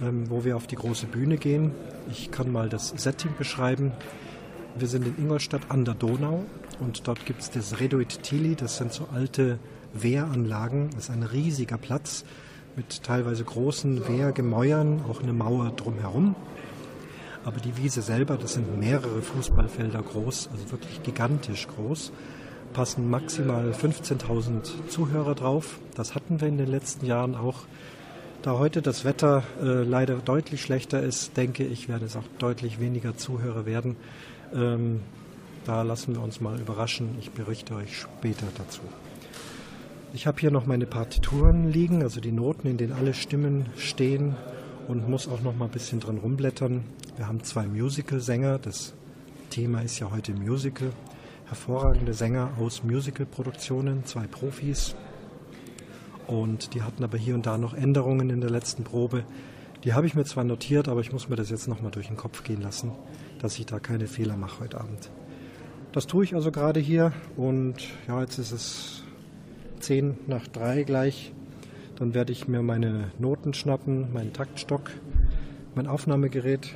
ähm, 0.01 0.31
wo 0.31 0.45
wir 0.45 0.57
auf 0.57 0.67
die 0.67 0.77
große 0.77 1.07
Bühne 1.07 1.37
gehen. 1.37 1.73
Ich 2.11 2.31
kann 2.31 2.51
mal 2.51 2.71
das 2.71 2.95
Setting 2.97 3.33
beschreiben. 3.37 3.93
Wir 4.79 4.89
sind 4.89 5.07
in 5.07 5.19
Ingolstadt 5.19 5.63
an 5.69 5.85
der 5.85 5.95
Donau 5.95 6.45
und 6.81 7.07
dort 7.07 7.27
gibt 7.27 7.43
es 7.43 7.51
das 7.51 7.81
Reduit 7.81 8.23
Tili, 8.23 8.55
das 8.55 8.79
sind 8.79 8.93
so 8.93 9.09
alte 9.13 9.59
Wehranlagen. 9.93 10.91
Das 10.95 11.05
ist 11.05 11.11
ein 11.11 11.25
riesiger 11.25 11.77
Platz 11.77 12.25
mit 12.77 13.03
teilweise 13.03 13.45
großen 13.45 14.09
Wehrgemäuern, 14.09 15.03
auch 15.09 15.23
eine 15.23 15.33
Mauer 15.33 15.71
drumherum. 15.77 16.35
Aber 17.45 17.59
die 17.59 17.77
Wiese 17.77 18.03
selber, 18.03 18.37
das 18.37 18.55
sind 18.55 18.79
mehrere 18.79 19.21
Fußballfelder 19.21 20.03
groß, 20.03 20.49
also 20.53 20.71
wirklich 20.71 21.03
gigantisch 21.03 21.67
groß, 21.69 22.13
passen 22.73 23.11
maximal 23.11 23.73
15.000 23.73 24.89
Zuhörer 24.89 25.35
drauf. 25.35 25.79
Das 25.95 26.15
hatten 26.15 26.41
wir 26.41 26.49
in 26.49 26.59
den 26.59 26.69
letzten 26.69 27.07
Jahren 27.07 27.35
auch. 27.35 27.61
Da 28.43 28.59
heute 28.59 28.83
das 28.83 29.05
Wetter 29.05 29.45
äh, 29.61 29.83
leider 29.83 30.17
deutlich 30.17 30.63
schlechter 30.63 31.01
ist, 31.01 31.37
denke 31.37 31.65
ich, 31.65 31.89
werden 31.89 32.07
es 32.07 32.17
auch 32.17 32.27
deutlich 32.39 32.81
weniger 32.81 33.17
Zuhörer 33.17 33.67
werden. 33.67 33.97
Ähm, 34.55 35.01
da 35.65 35.83
lassen 35.83 36.15
wir 36.15 36.23
uns 36.23 36.41
mal 36.41 36.59
überraschen. 36.59 37.17
Ich 37.21 37.31
berichte 37.31 37.77
euch 37.77 38.01
später 38.01 38.47
dazu. 38.57 38.81
Ich 40.12 40.27
habe 40.27 40.40
hier 40.40 40.51
noch 40.51 40.66
meine 40.66 40.87
Partituren 40.87 41.70
liegen, 41.70 42.03
also 42.03 42.20
die 42.20 42.33
Noten, 42.33 42.68
in 42.68 42.77
denen 42.77 42.92
alle 42.92 43.14
Stimmen 43.14 43.66
stehen 43.77 44.37
und 44.88 45.09
muss 45.09 45.29
auch 45.29 45.40
noch 45.42 45.57
mal 45.57 45.66
ein 45.66 45.70
bisschen 45.70 46.01
dran 46.01 46.18
rumblättern. 46.18 46.85
Wir 47.16 47.29
haben 47.29 47.42
zwei 47.42 47.66
Musical-Sänger. 47.66 48.59
Das 48.59 48.94
Thema 49.51 49.81
ist 49.81 49.98
ja 49.98 50.11
heute 50.11 50.33
Musical. 50.35 50.92
Hervorragende 51.46 52.14
Sänger 52.14 52.51
aus 52.61 52.83
Musical-Produktionen, 52.83 54.05
zwei 54.05 54.27
Profis. 54.27 54.94
Und 56.27 56.75
die 56.75 56.83
hatten 56.83 57.05
aber 57.05 57.18
hier 57.18 57.35
und 57.35 57.46
da 57.46 57.59
noch 57.59 57.75
Änderungen 57.75 58.31
in 58.31 58.40
der 58.40 58.51
letzten 58.51 58.85
Probe. 58.85 59.25
Die 59.85 59.94
habe 59.94 60.07
ich 60.07 60.14
mir 60.14 60.25
zwar 60.25 60.44
notiert, 60.44 60.88
aber 60.88 61.01
ich 61.01 61.12
muss 61.12 61.29
mir 61.29 61.37
das 61.37 61.51
jetzt 61.51 61.68
noch 61.68 61.81
mal 61.81 61.90
durch 61.90 62.09
den 62.09 62.16
Kopf 62.16 62.44
gehen 62.44 62.61
lassen 62.61 62.92
dass 63.42 63.59
ich 63.59 63.66
da 63.66 63.81
keine 63.81 64.07
Fehler 64.07 64.37
mache 64.37 64.61
heute 64.61 64.81
Abend. 64.81 65.11
Das 65.90 66.07
tue 66.07 66.25
ich 66.25 66.35
also 66.35 66.53
gerade 66.53 66.81
hier 66.81 67.12
und 67.37 67.75
ja, 68.07 68.20
jetzt 68.20 68.38
ist 68.38 68.53
es 68.53 69.02
10 69.83 70.16
nach 70.27 70.47
3 70.47 70.85
gleich. 70.85 71.33
Dann 71.97 72.14
werde 72.14 72.33
ich 72.33 72.49
mir 72.49 72.62
meine 72.62 73.11
Noten 73.18 73.53
schnappen, 73.53 74.12
meinen 74.12 74.33
Taktstock. 74.33 74.90
Mein 75.75 75.87
Aufnahmegerät 75.87 76.75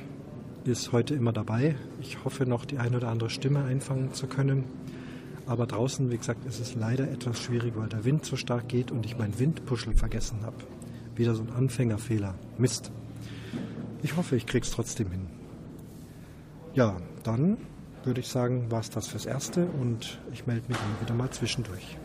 ist 0.65 0.91
heute 0.91 1.15
immer 1.15 1.33
dabei. 1.33 1.75
Ich 2.01 2.23
hoffe 2.23 2.45
noch 2.45 2.65
die 2.65 2.77
eine 2.77 2.97
oder 2.97 3.07
andere 3.07 3.29
Stimme 3.29 3.63
einfangen 3.63 4.13
zu 4.13 4.27
können. 4.27 4.65
Aber 5.45 5.65
draußen, 5.65 6.11
wie 6.11 6.17
gesagt, 6.17 6.45
ist 6.45 6.59
es 6.59 6.75
leider 6.75 7.09
etwas 7.09 7.39
schwierig, 7.39 7.73
weil 7.77 7.87
der 7.87 8.03
Wind 8.03 8.25
so 8.25 8.35
stark 8.35 8.67
geht 8.67 8.91
und 8.91 9.05
ich 9.05 9.17
mein 9.17 9.39
Windpuschel 9.39 9.93
vergessen 9.93 10.39
habe. 10.43 10.57
Wieder 11.15 11.35
so 11.35 11.43
ein 11.43 11.51
Anfängerfehler. 11.51 12.35
Mist. 12.57 12.91
Ich 14.03 14.17
hoffe, 14.17 14.35
ich 14.35 14.45
krieg's 14.45 14.71
trotzdem 14.71 15.09
hin. 15.09 15.27
Ja, 16.73 16.97
dann 17.23 17.57
würde 18.03 18.19
ich 18.19 18.27
sagen, 18.27 18.69
war 18.69 18.81
es 18.81 18.89
das 18.89 19.07
fürs 19.07 19.25
Erste 19.25 19.65
und 19.65 20.19
ich 20.33 20.45
melde 20.45 20.67
mich 20.67 20.77
dann 20.77 21.01
wieder 21.01 21.15
mal 21.15 21.29
zwischendurch. 21.29 21.97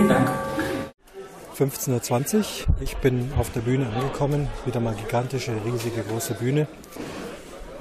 Vielen 0.00 0.08
Dank. 0.08 0.30
15.20 1.58 2.36
Uhr. 2.38 2.44
Ich 2.80 2.96
bin 2.96 3.34
auf 3.38 3.52
der 3.52 3.60
Bühne 3.60 3.86
angekommen. 3.94 4.48
Wieder 4.64 4.80
mal 4.80 4.94
gigantische, 4.94 5.52
riesige, 5.66 6.02
große 6.02 6.32
Bühne. 6.32 6.66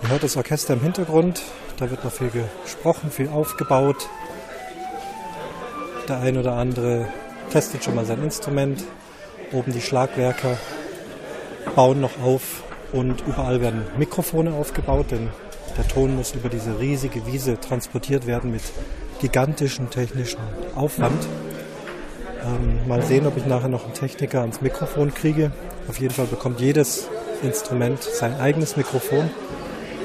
Ihr 0.04 0.10
hört 0.10 0.24
das 0.24 0.36
Orchester 0.36 0.74
im 0.74 0.82
Hintergrund. 0.82 1.42
Da 1.78 1.90
wird 1.90 2.04
noch 2.04 2.12
viel 2.12 2.30
gesprochen, 2.30 3.10
viel 3.10 3.30
aufgebaut. 3.30 4.10
Der 6.10 6.20
ein 6.20 6.38
oder 6.38 6.56
andere 6.56 7.08
testet 7.52 7.86
schon 7.86 7.96
mal 7.96 8.06
sein 8.06 8.22
Instrument. 8.22 8.84
Oben 9.54 9.72
die 9.72 9.80
Schlagwerker 9.80 10.58
bauen 11.74 12.02
noch 12.02 12.22
auf 12.22 12.64
und 12.92 13.24
überall 13.28 13.62
werden 13.62 13.84
Mikrofone 13.98 14.56
aufgebaut, 14.56 15.12
denn 15.12 15.30
der 15.78 15.88
Ton 15.88 16.18
muss 16.18 16.36
über 16.36 16.50
diese 16.50 16.82
riesige 16.82 17.26
Wiese 17.28 17.62
transportiert 17.62 18.28
werden 18.28 18.52
mit 18.52 18.64
gigantischem 19.22 19.90
technischen 19.90 20.42
Aufwand. 20.76 21.26
Ähm, 22.44 22.88
mal 22.88 23.02
sehen, 23.02 23.28
ob 23.28 23.38
ich 23.38 23.46
nachher 23.46 23.68
noch 23.68 23.86
einen 23.86 23.94
Techniker 23.94 24.42
ans 24.42 24.62
Mikrofon 24.62 25.14
kriege. 25.14 25.52
Auf 25.88 26.00
jeden 26.00 26.14
Fall 26.14 26.26
bekommt 26.26 26.60
jedes 26.60 27.08
Instrument 27.44 28.02
sein 28.02 28.40
eigenes 28.40 28.78
Mikrofon. 28.78 29.30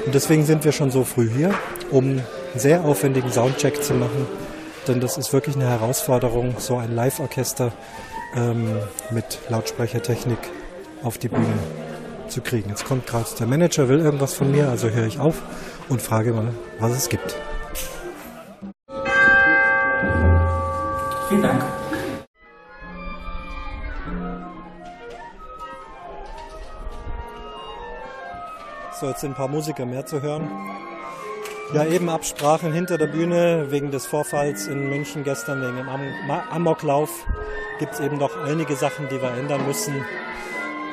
Und 0.05 0.13
deswegen 0.13 0.45
sind 0.45 0.63
wir 0.65 0.71
schon 0.71 0.91
so 0.91 1.03
früh 1.03 1.29
hier, 1.29 1.53
um 1.91 2.03
einen 2.03 2.23
sehr 2.55 2.83
aufwendigen 2.83 3.31
Soundcheck 3.31 3.81
zu 3.83 3.93
machen. 3.93 4.27
Denn 4.87 4.99
das 4.99 5.17
ist 5.17 5.33
wirklich 5.33 5.55
eine 5.55 5.67
Herausforderung, 5.67 6.55
so 6.59 6.77
ein 6.77 6.93
Live-Orchester 6.93 7.71
ähm, 8.35 8.77
mit 9.09 9.39
Lautsprechertechnik 9.49 10.37
auf 11.03 11.17
die 11.17 11.29
Bühne 11.29 11.53
zu 12.27 12.41
kriegen. 12.41 12.69
Jetzt 12.69 12.85
kommt 12.85 13.07
gerade 13.07 13.29
der 13.39 13.47
Manager, 13.47 13.89
will 13.89 13.99
irgendwas 13.99 14.33
von 14.33 14.51
mir, 14.51 14.69
also 14.69 14.89
höre 14.89 15.07
ich 15.07 15.19
auf 15.19 15.41
und 15.89 16.01
frage 16.01 16.33
mal, 16.33 16.49
was 16.79 16.91
es 16.91 17.09
gibt. 17.09 17.35
Vielen 21.29 21.41
Dank. 21.41 21.63
Sind 29.17 29.31
ein 29.31 29.35
paar 29.35 29.47
Musiker 29.47 29.85
mehr 29.85 30.05
zu 30.05 30.21
hören. 30.21 30.49
Ja, 31.73 31.85
eben 31.85 32.09
Absprachen 32.09 32.73
hinter 32.73 32.97
der 32.97 33.07
Bühne 33.07 33.67
wegen 33.69 33.89
des 33.89 34.05
Vorfalls 34.05 34.67
in 34.67 34.89
München 34.89 35.23
gestern, 35.23 35.61
wegen 35.61 35.77
dem 35.77 35.89
Am 35.89 36.01
Amoklauf. 36.51 37.25
Gibt 37.79 37.93
es 37.93 38.01
eben 38.01 38.17
noch 38.17 38.35
einige 38.43 38.75
Sachen, 38.75 39.07
die 39.09 39.21
wir 39.21 39.31
ändern 39.31 39.65
müssen. 39.65 40.05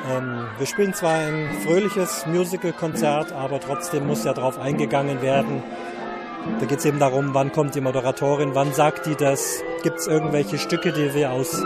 Ähm, 0.09 0.47
wir 0.57 0.65
spielen 0.65 0.93
zwar 0.93 1.15
ein 1.15 1.49
fröhliches 1.65 2.25
Musical-Konzert, 2.25 3.33
aber 3.33 3.59
trotzdem 3.59 4.07
muss 4.07 4.23
ja 4.23 4.33
darauf 4.33 4.57
eingegangen 4.57 5.21
werden. 5.21 5.61
Da 6.59 6.65
geht 6.65 6.79
es 6.79 6.85
eben 6.85 6.99
darum, 6.99 7.33
wann 7.33 7.51
kommt 7.51 7.75
die 7.75 7.81
Moderatorin, 7.81 8.55
wann 8.55 8.73
sagt 8.73 9.05
die 9.05 9.15
das, 9.15 9.61
gibt 9.83 9.99
es 9.99 10.07
irgendwelche 10.07 10.57
Stücke, 10.57 10.91
die 10.91 11.13
wir 11.13 11.31
aus 11.31 11.61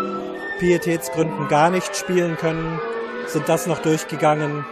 Pietätsgründen 0.60 1.48
gar 1.48 1.70
nicht 1.70 1.96
spielen 1.96 2.36
können, 2.36 2.80
sind 3.28 3.48
das 3.48 3.68
noch 3.68 3.80
durchgegangen 3.80 4.66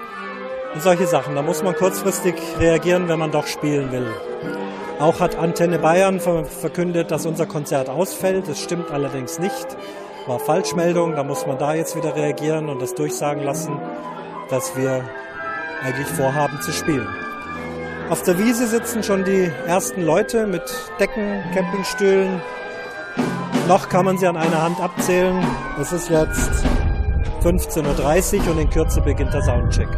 und 0.76 0.84
solche 0.84 1.08
Sachen. 1.08 1.34
Da 1.34 1.42
muss 1.42 1.64
man 1.64 1.74
kurzfristig 1.74 2.36
reagieren, 2.60 3.08
wenn 3.08 3.18
man 3.18 3.32
doch 3.32 3.48
spielen 3.48 3.92
will. 3.92 4.08
Auch 5.00 5.20
hat 5.20 5.36
Antenne 5.36 5.80
Bayern 5.80 6.20
verkündet, 6.20 7.10
dass 7.10 7.26
unser 7.26 7.48
Konzert 7.48 7.90
ausfällt. 7.90 8.48
Das 8.48 8.62
stimmt 8.62 8.92
allerdings 8.92 9.40
nicht 9.40 9.76
war 10.28 10.40
Falschmeldung, 10.40 11.16
da 11.16 11.24
muss 11.24 11.46
man 11.46 11.58
da 11.58 11.74
jetzt 11.74 11.96
wieder 11.96 12.16
reagieren 12.16 12.70
und 12.70 12.82
das 12.82 12.96
durchsagen 12.96 13.44
lassen, 13.44 13.80
dass 14.50 14.76
wir 14.76 15.04
eigentlich 15.84 16.08
vorhaben 16.08 16.60
zu 16.62 16.72
spielen. 16.72 17.08
Auf 18.10 18.24
der 18.24 18.38
Wiese 18.38 18.68
sitzen 18.68 19.04
schon 19.04 19.24
die 19.24 19.52
ersten 19.68 20.04
Leute 20.04 20.48
mit 20.48 20.64
Decken, 21.00 21.44
Campingstühlen. 21.54 22.42
Noch 23.68 23.90
kann 23.90 24.06
man 24.06 24.18
sie 24.18 24.28
an 24.28 24.38
einer 24.38 24.62
Hand 24.62 24.80
abzählen. 24.80 25.44
Es 25.80 25.92
ist 25.92 26.10
jetzt 26.10 26.52
15.30 27.44 28.42
Uhr 28.42 28.52
und 28.52 28.60
in 28.60 28.70
Kürze 28.70 29.02
beginnt 29.02 29.34
der 29.34 29.42
Soundcheck. 29.42 29.90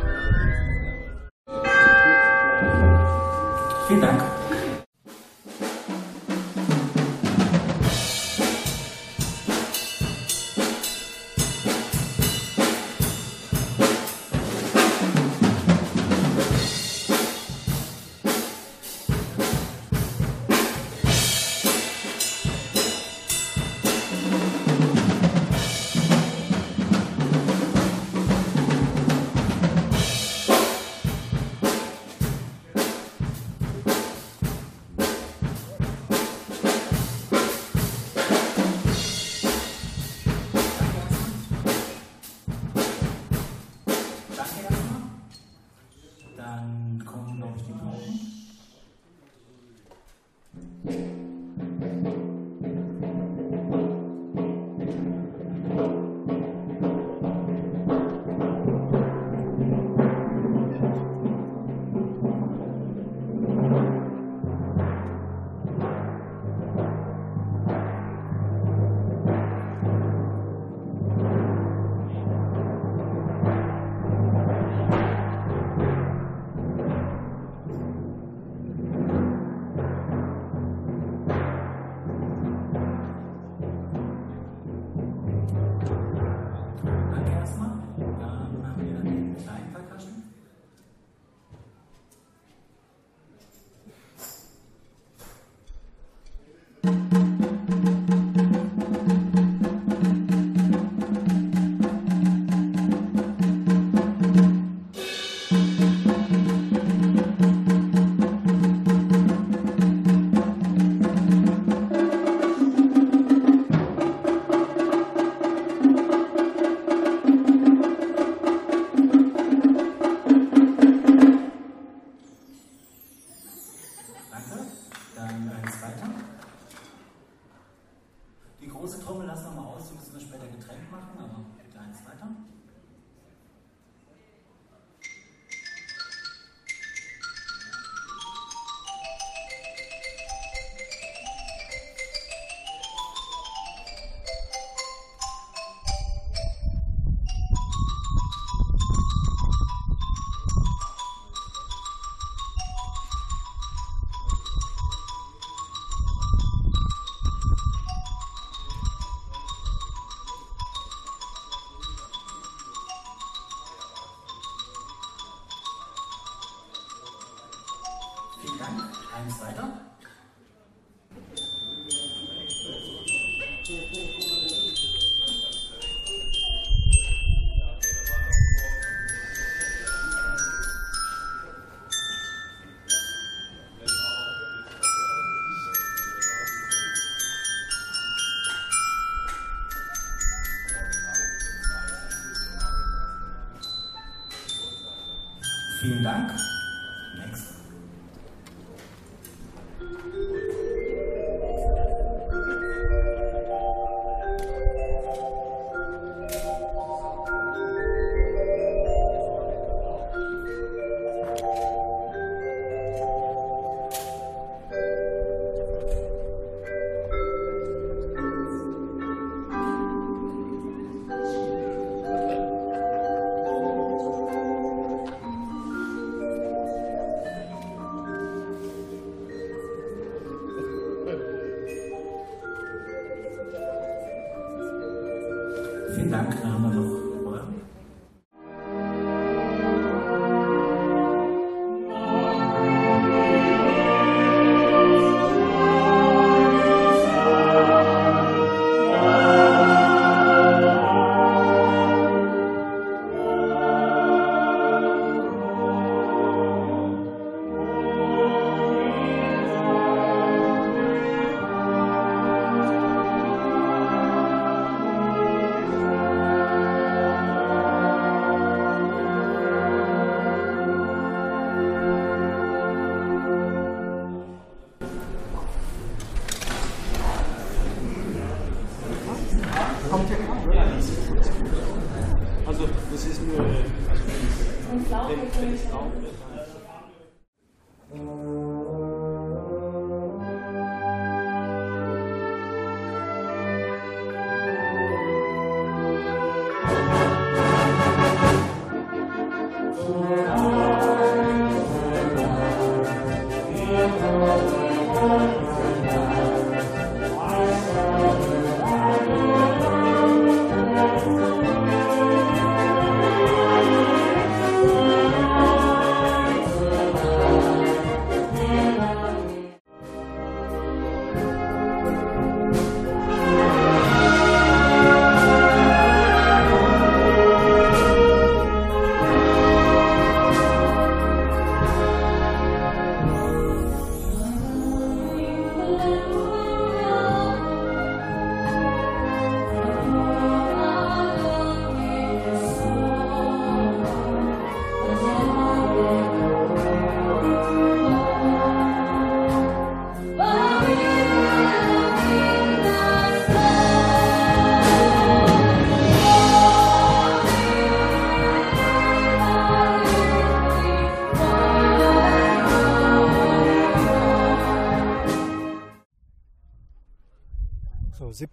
Vielen 195.87 196.03
Dank. 196.03 196.56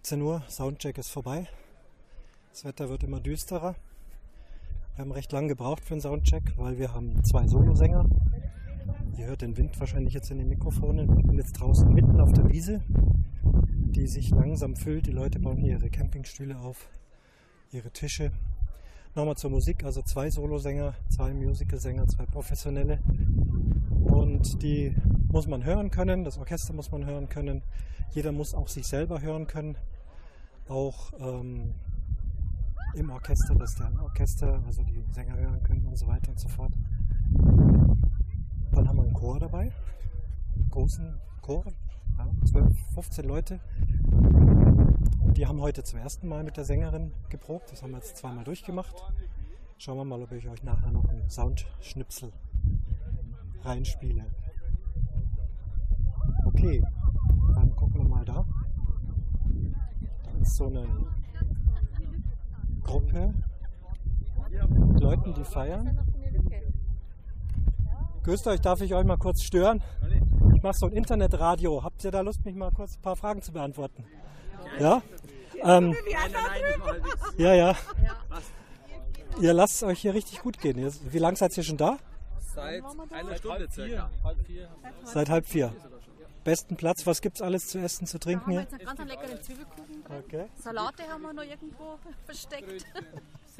17 0.05 0.21
Uhr, 0.21 0.43
Soundcheck 0.47 0.99
ist 0.99 1.09
vorbei. 1.09 1.47
Das 2.51 2.63
Wetter 2.63 2.89
wird 2.89 3.01
immer 3.01 3.19
düsterer. 3.19 3.73
Wir 4.93 5.01
haben 5.01 5.11
recht 5.11 5.31
lang 5.31 5.47
gebraucht 5.47 5.83
für 5.83 5.95
den 5.95 6.01
Soundcheck, 6.01 6.43
weil 6.57 6.77
wir 6.77 6.93
haben 6.93 7.23
zwei 7.23 7.47
Solosänger. 7.47 8.07
Ihr 9.17 9.25
hört 9.25 9.41
den 9.41 9.57
Wind 9.57 9.79
wahrscheinlich 9.79 10.13
jetzt 10.13 10.29
in 10.29 10.37
den 10.37 10.47
Mikrofonen. 10.47 11.17
Ich 11.17 11.25
bin 11.25 11.39
jetzt 11.39 11.53
draußen 11.53 11.91
mitten 11.91 12.21
auf 12.21 12.31
der 12.33 12.47
Wiese, 12.51 12.83
die 13.95 14.05
sich 14.05 14.29
langsam 14.29 14.75
füllt. 14.75 15.07
Die 15.07 15.11
Leute 15.11 15.39
bauen 15.39 15.57
hier 15.57 15.79
ihre 15.79 15.89
Campingstühle 15.89 16.59
auf, 16.59 16.87
ihre 17.71 17.89
Tische. 17.89 18.31
Nochmal 19.15 19.37
zur 19.37 19.49
Musik, 19.49 19.83
also 19.85 20.03
zwei 20.03 20.29
Solosänger, 20.29 20.93
zwei 21.09 21.33
Musicalsänger, 21.33 22.07
zwei 22.09 22.27
professionelle. 22.27 22.99
Und 24.03 24.61
die 24.61 24.95
muss 25.31 25.47
man 25.47 25.65
hören 25.65 25.89
können, 25.89 26.23
das 26.23 26.37
Orchester 26.37 26.73
muss 26.73 26.91
man 26.91 27.07
hören 27.07 27.27
können. 27.27 27.63
Jeder 28.11 28.31
muss 28.31 28.53
auch 28.53 28.67
sich 28.67 28.85
selber 28.85 29.21
hören 29.21 29.47
können. 29.47 29.75
Auch 30.67 31.13
ähm, 31.19 31.73
im 32.95 33.09
Orchester, 33.09 33.53
dass 33.55 33.75
der 33.75 33.91
Orchester, 34.01 34.61
also 34.65 34.83
die 34.83 35.03
Sänger 35.11 35.37
hören 35.37 35.61
können 35.63 35.85
und 35.85 35.95
so 35.95 36.07
weiter 36.07 36.31
und 36.31 36.39
so 36.39 36.47
fort. 36.47 36.73
Dann 38.71 38.87
haben 38.87 38.97
wir 38.97 39.03
einen 39.03 39.13
Chor 39.13 39.39
dabei. 39.39 39.71
Großen 40.71 41.13
Chor, 41.41 41.65
ja, 42.17 42.27
12, 42.45 42.73
15 42.93 43.25
Leute. 43.25 43.59
Die 45.35 45.45
haben 45.45 45.59
heute 45.59 45.83
zum 45.83 45.99
ersten 45.99 46.27
Mal 46.27 46.43
mit 46.43 46.57
der 46.57 46.65
Sängerin 46.65 47.11
geprobt. 47.29 47.71
Das 47.71 47.83
haben 47.83 47.91
wir 47.91 47.97
jetzt 47.97 48.17
zweimal 48.17 48.43
durchgemacht. 48.43 48.95
Schauen 49.77 49.97
wir 49.97 50.05
mal, 50.05 50.21
ob 50.21 50.31
ich 50.31 50.47
euch 50.47 50.63
nachher 50.63 50.91
noch 50.91 51.05
einen 51.05 51.29
Soundschnipsel 51.29 52.31
reinspiele. 53.63 54.25
Okay, 56.45 56.81
dann 57.53 57.75
gucken 57.75 58.01
wir 58.01 58.09
mal 58.09 58.25
da. 58.25 58.45
Ist 60.45 60.57
so 60.57 60.67
eine 60.67 60.87
Gruppe 62.83 63.33
mit 64.69 65.01
Leuten, 65.01 65.33
die 65.33 65.43
feiern. 65.43 65.97
Grüßt 68.21 68.45
euch, 68.47 68.61
darf 68.61 68.79
ich 68.81 68.93
euch 68.93 69.05
mal 69.05 69.17
kurz 69.17 69.41
stören? 69.41 69.81
Ich 70.55 70.61
mache 70.61 70.77
so 70.77 70.85
ein 70.85 70.91
Internetradio. 70.91 71.83
Habt 71.83 72.03
ihr 72.03 72.11
da 72.11 72.21
Lust, 72.21 72.45
mich 72.45 72.55
mal 72.55 72.69
kurz 72.71 72.95
ein 72.95 73.01
paar 73.01 73.15
Fragen 73.15 73.41
zu 73.41 73.53
beantworten? 73.53 74.05
Ja? 74.79 75.01
Ähm, 75.63 75.95
ja, 77.37 77.55
ja. 77.55 77.75
Ihr 79.41 79.53
lasst 79.53 79.77
es 79.77 79.83
euch 79.83 79.99
hier 79.99 80.13
richtig 80.13 80.43
gut 80.43 80.61
gehen. 80.61 80.77
Wie 81.09 81.19
lange 81.19 81.37
seid 81.37 81.57
ihr 81.57 81.63
schon 81.63 81.77
da? 81.77 81.97
Seit 82.55 82.83
einer 83.11 83.35
Stunde 83.35 83.67
circa. 83.71 84.09
Seit 85.03 85.29
halb 85.29 85.45
vier. 85.47 85.73
Besten 86.43 86.75
Platz, 86.75 87.07
was 87.07 87.21
gibt's 87.21 87.41
alles 87.41 87.67
zu 87.69 87.79
essen, 87.79 88.05
zu 88.05 88.19
Da 88.19 88.29
haben 88.29 88.39
trinken 88.43 88.51
wir 88.51 88.59
hier? 88.61 88.61
jetzt 88.61 88.73
einen 88.73 88.97
ganz 88.97 89.09
leckeren 89.09 89.41
Zwiebelkuchen 89.41 90.03
drin. 90.03 90.19
Okay. 90.25 90.45
Salate 90.55 91.03
haben 91.09 91.21
wir 91.23 91.33
noch 91.33 91.43
irgendwo 91.43 91.97
versteckt. 92.25 92.85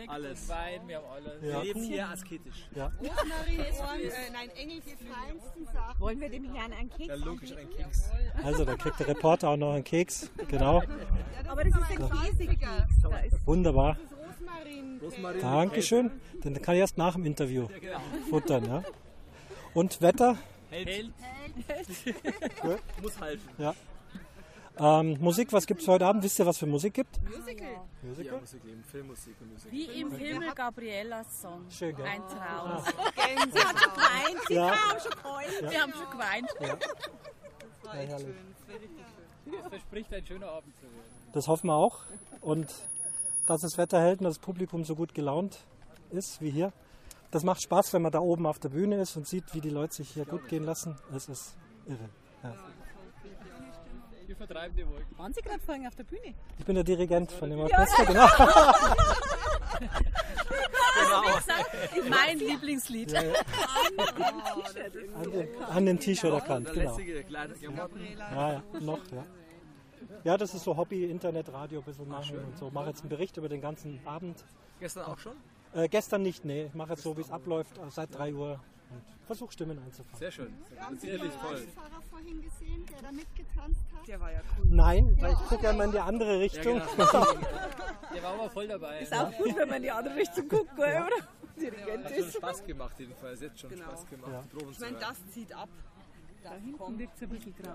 Alles. 0.07 0.49
Wein, 0.49 0.87
wir 0.87 0.97
haben 0.97 1.05
alles. 1.15 1.33
Ja. 1.41 1.47
Wir 1.53 1.63
leben 1.63 1.81
hier 1.81 2.09
asketisch. 2.09 2.67
Ja. 2.75 2.91
Äh, 3.01 4.31
nein, 4.33 4.49
Engels 4.55 4.83
die 4.85 4.95
feinsten 5.03 5.65
Sachen. 5.65 5.99
Wollen 5.99 6.19
wir 6.19 6.29
dem 6.29 6.53
Herrn 6.53 6.73
einen 6.73 6.89
Keks 6.89 7.07
Ja, 7.07 7.15
logisch, 7.15 7.51
ein 7.53 7.57
anbieten? 7.59 7.83
Keks. 7.83 8.09
Also, 8.43 8.65
da 8.65 8.75
kriegt 8.75 8.99
der 8.99 9.07
Reporter 9.07 9.49
auch 9.49 9.57
noch 9.57 9.73
einen 9.73 9.83
Keks. 9.83 10.29
Genau. 10.47 10.83
Aber 11.47 11.63
das 11.63 11.73
ist 11.75 11.89
ein. 11.89 12.09
Da 13.01 13.17
ist 13.19 13.47
Wunderbar. 13.47 13.97
Dankeschön. 15.41 16.11
Den 16.43 16.61
kann 16.61 16.75
ich 16.75 16.81
erst 16.81 16.97
nach 16.97 17.13
dem 17.15 17.25
Interview 17.25 17.67
futtern, 18.29 18.65
ja. 18.65 18.83
Und 19.73 20.01
Wetter? 20.01 20.37
Hält. 20.69 21.11
Gut. 22.61 22.79
Muss 23.01 23.19
halten. 23.19 23.41
Ja. 23.57 23.73
Ähm, 24.77 25.17
Musik, 25.21 25.53
was 25.53 25.65
gibt 25.65 25.81
es 25.81 25.87
heute 25.87 26.05
Abend? 26.05 26.21
Wisst 26.23 26.37
ihr, 26.37 26.45
was 26.45 26.57
für 26.57 26.65
Musik 26.65 26.95
gibt? 26.95 27.17
Musical. 27.23 27.67
Musical? 28.01 28.39
Musik 28.41 28.61
eben, 28.65 28.83
Filmmusik 28.83 29.35
und 29.39 29.53
Musik. 29.53 29.71
Wie 29.71 29.85
im 30.01 30.11
Himmel 30.11 30.53
Gabrielas 30.53 31.41
Song. 31.41 31.65
Schön, 31.69 31.95
gell? 31.95 32.05
Ein 32.05 32.21
Traum. 32.27 32.83
Sie 33.53 33.59
hat 33.59 33.79
schon 33.79 33.93
geweint. 33.93 34.41
Sie 34.47 34.53
Ja. 34.53 34.71
haben 34.75 34.99
schon 34.99 35.11
geheult. 35.23 35.71
Wir 35.71 35.81
haben 35.81 35.93
schon 35.93 36.09
geweint. 36.11 36.49
Ja, 36.59 37.91
herrlich. 37.93 38.35
Es 39.63 39.69
verspricht 39.69 40.13
ein 40.13 40.25
schöner 40.25 40.47
Abend 40.49 40.75
zu 40.75 40.81
werden. 40.83 41.31
Das 41.33 41.47
hoffen 41.47 41.67
wir 41.67 41.75
auch. 41.75 41.99
Und 42.41 42.73
dass 43.45 43.61
das 43.61 43.77
Wetter 43.77 43.99
hält 43.99 44.19
und 44.19 44.25
das 44.25 44.39
Publikum 44.39 44.83
so 44.83 44.95
gut 44.95 45.13
gelaunt 45.13 45.59
ist 46.11 46.41
wie 46.41 46.49
hier. 46.49 46.73
Das 47.31 47.43
macht 47.43 47.61
Spaß, 47.61 47.93
wenn 47.93 48.01
man 48.01 48.11
da 48.11 48.19
oben 48.19 48.45
auf 48.45 48.59
der 48.59 48.69
Bühne 48.69 49.01
ist 49.01 49.17
und 49.17 49.27
sieht, 49.27 49.53
wie 49.53 49.61
die 49.61 49.69
Leute 49.69 49.95
sich 49.95 50.09
hier 50.11 50.25
gut 50.25 50.47
gehen 50.47 50.63
lassen. 50.63 50.97
Es 51.13 51.27
ist 51.27 51.57
irre. 51.85 52.09
Ja. 52.43 52.53
Wir 54.25 54.35
vertreiben 54.35 54.75
die 54.75 54.87
Wolken. 54.87 55.17
Waren 55.17 55.33
Sie 55.33 55.41
gerade 55.41 55.59
vorhin 55.59 55.85
auf 55.87 55.95
der 55.95 56.03
Bühne? 56.03 56.33
Ich 56.57 56.65
bin 56.65 56.75
der 56.75 56.83
Dirigent 56.83 57.31
von 57.31 57.49
dem 57.49 57.59
Orchester, 57.59 58.05
genau. 58.07 58.27
Mein 62.09 62.39
Lieblingslied. 62.39 63.11
Ja, 63.11 63.21
ja. 63.21 63.33
An, 65.69 65.85
dem 65.85 65.99
T-Shirt 65.99 66.33
erkannt, 66.33 66.73
genau. 66.73 66.95
Klamotten. 66.95 67.99
Ja, 68.17 68.53
ja, 68.53 68.63
noch, 68.79 68.99
ja. 69.11 69.25
Ja, 70.25 70.37
das 70.37 70.55
ist 70.55 70.63
so 70.63 70.75
Hobby, 70.75 71.05
Internet, 71.05 71.53
Radio 71.53 71.81
ein 71.81 71.85
bisschen 71.85 72.07
machen 72.09 72.39
und 72.43 72.57
so. 72.57 72.71
Mache 72.71 72.87
jetzt 72.89 73.01
einen 73.01 73.09
Bericht 73.09 73.37
über 73.37 73.47
den 73.47 73.61
ganzen 73.61 73.99
Abend. 74.07 74.43
Gestern 74.79 75.05
auch 75.05 75.19
schon? 75.19 75.33
Äh, 75.75 75.87
gestern 75.87 76.23
nicht, 76.23 76.43
nee. 76.43 76.65
Ich 76.65 76.73
mache 76.73 76.93
jetzt 76.93 77.03
so, 77.03 77.15
wie 77.15 77.21
es 77.21 77.29
abläuft, 77.29 77.77
äh, 77.77 77.81
seit 77.91 78.11
3 78.17 78.33
Uhr 78.33 78.59
und 78.89 79.03
versuche 79.27 79.51
Stimmen 79.53 79.77
einzufangen. 79.77 80.17
Sehr 80.17 80.31
schön. 80.31 80.51
Haben 80.79 80.97
Sie 80.97 81.11
den. 81.11 81.19
Fahrer 81.19 82.01
vorhin 82.09 82.41
gesehen, 82.41 82.83
der 82.91 83.03
da 83.03 83.11
mitgetanzt 83.11 83.81
hat? 83.95 84.07
Der 84.07 84.19
war 84.19 84.31
ja 84.31 84.39
cool. 84.57 84.65
Nein, 84.67 85.15
weil 85.21 85.33
ich 85.33 85.39
gucke 85.47 85.63
ja 85.63 85.69
immer 85.69 85.83
in 85.83 85.91
die 85.91 85.99
andere 85.99 86.39
Richtung. 86.39 86.81
genau. 86.97 87.25
Der 88.15 88.23
war 88.23 88.33
aber 88.33 88.49
voll 88.49 88.67
dabei. 88.67 89.01
Ist 89.01 89.13
auch 89.13 89.31
gut, 89.31 89.55
wenn 89.57 89.67
man 89.67 89.77
in 89.77 89.83
die 89.83 89.91
andere 89.91 90.15
Richtung 90.15 90.47
guckt, 90.47 90.73
oder? 90.77 91.07
Dirigent 91.55 92.05
Hat 92.05 92.11
schon 92.15 92.23
ist. 92.23 92.35
Spaß 92.37 92.65
gemacht 92.65 92.95
jedenfalls. 92.97 93.41
Jetzt 93.41 93.59
schon 93.59 93.69
Genau. 93.69 93.83
Spaß 93.83 94.05
gemacht. 94.07 94.31
Ja. 94.31 94.43
Ich 94.71 94.79
meine, 94.79 94.97
das 94.97 95.17
zieht 95.33 95.53
ab. 95.55 95.69
Das 96.45 96.53
Hinten 96.61 96.77
kommt. 96.77 96.97
liegt 96.99 97.21
ein 97.21 97.29
bisschen 97.29 97.55
grau. 97.55 97.69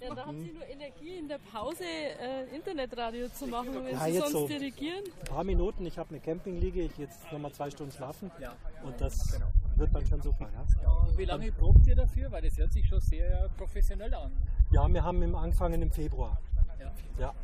Ja, 0.00 0.14
da 0.14 0.26
haben 0.26 0.40
Sie 0.40 0.52
nur 0.52 0.66
Energie 0.66 1.16
in 1.18 1.28
der 1.28 1.38
Pause 1.38 1.84
äh, 1.84 2.54
Internetradio 2.54 3.28
zu 3.28 3.46
machen, 3.46 3.74
wenn 3.74 3.92
Ja, 3.92 4.04
Sie 4.04 4.10
jetzt 4.12 4.20
sonst 4.30 4.32
so. 4.32 4.46
dirigieren. 4.48 5.04
Ein 5.20 5.24
paar 5.26 5.44
Minuten, 5.44 5.84
ich 5.86 5.98
habe 5.98 6.10
eine 6.10 6.20
Campingliege, 6.20 6.82
ich 6.82 6.96
jetzt 6.98 7.30
nochmal 7.32 7.52
zwei 7.52 7.70
Stunden 7.70 7.92
schlafen. 7.92 8.30
Ja. 8.40 8.54
Und 8.84 9.00
das 9.00 9.38
wird 9.76 9.94
dann 9.94 10.06
schon 10.06 10.22
super. 10.22 10.48
Ja, 10.52 11.06
Wie 11.16 11.24
lange 11.24 11.50
probt 11.52 11.86
ihr 11.86 11.96
dafür? 11.96 12.30
Weil 12.30 12.42
das 12.42 12.56
hört 12.56 12.72
sich 12.72 12.86
schon 12.86 13.00
sehr 13.00 13.48
professionell 13.56 14.12
an. 14.14 14.32
ja 14.70 14.86
wir 14.88 15.02
haben 15.02 15.22
im 15.22 15.34
angefangen 15.34 15.82
im 15.82 15.90
Februar. 15.90 16.38
Ja. 16.78 16.92
Ja. 17.18 17.34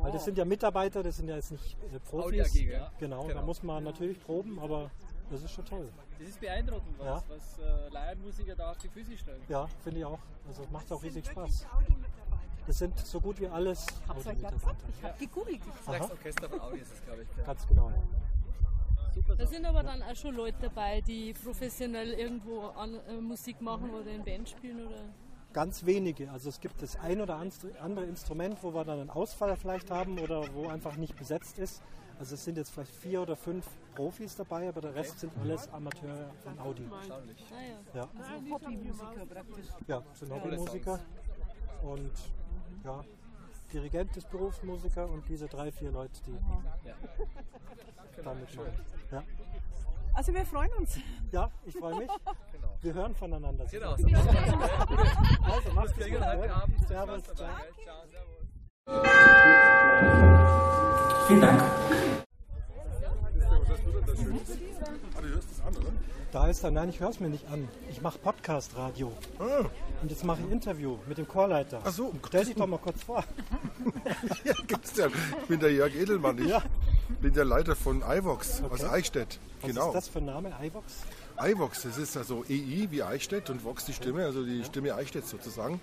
Weil 0.00 0.12
das 0.12 0.24
sind 0.24 0.38
ja 0.38 0.44
Mitarbeiter, 0.44 1.02
das 1.02 1.16
sind 1.18 1.28
ja 1.28 1.36
jetzt 1.36 1.50
nicht 1.52 1.76
äh, 1.92 1.98
Profis. 1.98 2.52
Genau, 2.54 2.88
Genau. 2.98 3.28
da 3.28 3.42
muss 3.42 3.62
man 3.62 3.84
natürlich 3.84 4.18
proben, 4.20 4.58
aber 4.58 4.90
das 5.32 5.42
ist 5.42 5.52
schon 5.52 5.64
toll. 5.64 5.88
Das 6.18 6.28
ist 6.28 6.40
beeindruckend, 6.40 6.98
was, 6.98 7.06
Ja. 7.06 7.22
was 7.28 7.58
äh, 7.58 7.88
Laienmusiker 7.92 8.54
da 8.54 8.70
auf 8.70 8.78
die 8.78 8.88
Füße 8.88 9.16
stellen. 9.18 9.40
Ja, 9.48 9.66
finde 9.82 10.00
ich 10.00 10.04
auch. 10.04 10.18
Also 10.46 10.62
macht 10.70 10.90
auch 10.92 11.02
riesig 11.02 11.26
Spaß. 11.26 11.66
Das 12.66 12.78
sind 12.78 12.96
so 12.98 13.20
gut 13.20 13.40
wie 13.40 13.48
alles. 13.48 13.86
Audi-Mitarbeiter. 14.08 14.76
Ich 14.96 15.02
habe 15.02 15.18
gegoogelt. 15.18 15.60
Aha, 15.86 15.98
Das 15.98 16.10
Orchester 16.12 16.48
von 16.48 16.60
Audi 16.60 16.78
ist 16.78 16.92
das, 16.92 17.04
glaube 17.04 17.22
ich. 17.22 17.44
ganz 17.44 17.66
genau. 17.66 17.90
Ja. 17.90 18.02
Super 19.14 19.36
Da 19.36 19.46
sind 19.46 19.66
aber 19.66 19.82
dann 19.82 20.02
auch 20.02 20.14
schon 20.16 20.34
Leute 20.34 20.56
dabei, 20.62 21.00
die 21.00 21.34
professionell 21.34 22.12
irgendwo 22.14 22.68
an, 22.68 22.94
äh, 23.08 23.14
Musik 23.20 23.60
machen 23.60 23.90
oder 23.90 24.10
in 24.10 24.22
Band 24.24 24.48
spielen 24.48 24.86
oder. 24.86 25.02
Ganz 25.52 25.84
wenige. 25.84 26.30
Also 26.30 26.48
es 26.48 26.60
gibt 26.60 26.80
das 26.80 26.96
ein 26.96 27.20
oder 27.20 27.36
andere 27.80 28.04
Instrument, 28.04 28.62
wo 28.62 28.72
wir 28.72 28.84
dann 28.84 29.00
einen 29.00 29.10
Ausfall 29.10 29.54
vielleicht 29.56 29.90
haben 29.90 30.18
oder 30.18 30.44
wo 30.54 30.68
einfach 30.68 30.96
nicht 30.96 31.14
besetzt 31.16 31.58
ist. 31.58 31.82
Also 32.18 32.36
es 32.36 32.44
sind 32.44 32.56
jetzt 32.56 32.70
vielleicht 32.70 32.94
vier 32.94 33.20
oder 33.20 33.36
fünf 33.36 33.66
Profis 33.94 34.36
dabei, 34.36 34.68
aber 34.68 34.80
der 34.80 34.94
Rest 34.94 35.20
sind 35.20 35.32
alles 35.40 35.68
Amateure 35.72 36.30
von 36.42 36.58
Audi. 36.58 36.88
Erstaunlich. 36.90 37.44
Ja. 37.94 38.00
Ja, 38.00 38.08
Hobbymusiker 38.50 39.26
praktisch. 39.26 39.66
ja 39.86 40.02
sind 40.14 40.32
Hobbymusiker. 40.32 40.98
Und 41.82 42.12
ja, 42.84 43.04
Dirigent 43.72 44.16
ist 44.16 44.30
Berufsmusiker 44.30 45.08
und 45.08 45.28
diese 45.28 45.46
drei, 45.48 45.72
vier 45.72 45.90
Leute, 45.90 46.20
die 46.26 46.32
Ja. 46.88 46.94
damit 48.22 48.54
machen. 48.56 48.72
Ja. 49.10 49.22
Also 50.14 50.34
wir 50.34 50.44
freuen 50.44 50.72
uns. 50.74 50.98
ja, 51.32 51.50
ich 51.64 51.74
freue 51.74 51.96
mich. 51.96 52.10
Wir 52.82 52.94
hören 52.94 53.14
voneinander. 53.14 53.64
Genau. 53.66 53.92
Also 53.92 55.72
macht's 55.74 55.94
gut. 55.94 56.02
Heute 56.04 56.20
ne? 56.20 56.54
Abend. 56.54 56.88
Servus. 56.88 57.22
Ciao. 57.24 57.34
Ciao, 57.36 58.06
servus. 58.10 58.42
Vielen 61.28 61.40
Dank. 61.40 61.62
Da 66.32 66.46
ist 66.48 66.64
er, 66.64 66.70
nein, 66.70 66.88
ich 66.88 67.00
höre 67.00 67.10
es 67.10 67.20
mir 67.20 67.28
nicht 67.28 67.46
an. 67.52 67.68
Ich 67.90 68.00
mache 68.00 68.18
Podcast-Radio. 68.18 69.12
Und 70.00 70.10
jetzt 70.10 70.24
mache 70.24 70.40
ich 70.40 70.46
ein 70.46 70.52
Interview 70.52 70.96
mit 71.06 71.18
dem 71.18 71.28
Chorleiter. 71.28 71.80
Ach 71.84 71.92
so, 71.92 72.06
um 72.06 72.20
Stell 72.26 72.44
dich 72.46 72.54
doch 72.54 72.66
mal 72.66 72.78
kurz 72.78 73.02
vor. 73.02 73.22
Ja, 74.44 74.54
Christian, 74.66 75.12
ich 75.42 75.46
bin 75.48 75.60
der 75.60 75.72
Jörg 75.72 75.94
Edelmann. 75.94 76.38
Ich 76.38 76.46
Ja. 76.48 76.62
bin 77.20 77.32
der 77.34 77.44
Leiter 77.44 77.76
von 77.76 78.02
iVox 78.02 78.62
aus 78.62 78.80
Okay. 78.82 78.86
Eichstätt. 78.92 79.38
Was 79.60 79.70
genau. 79.70 79.88
ist 79.88 79.94
das 79.94 80.08
für 80.08 80.18
ein 80.18 80.24
Name? 80.26 80.52
iVox? 80.62 80.84
iVox, 81.44 81.82
das 81.82 81.98
ist 81.98 82.16
also 82.16 82.44
EI 82.48 82.86
wie 82.90 83.02
Eichstätt 83.02 83.50
und 83.50 83.64
Vox 83.64 83.84
die 83.84 83.92
Stimme, 83.92 84.24
also 84.24 84.44
die 84.44 84.64
Stimme 84.64 84.94
Eichstätt 84.94 85.26
sozusagen. 85.26 85.80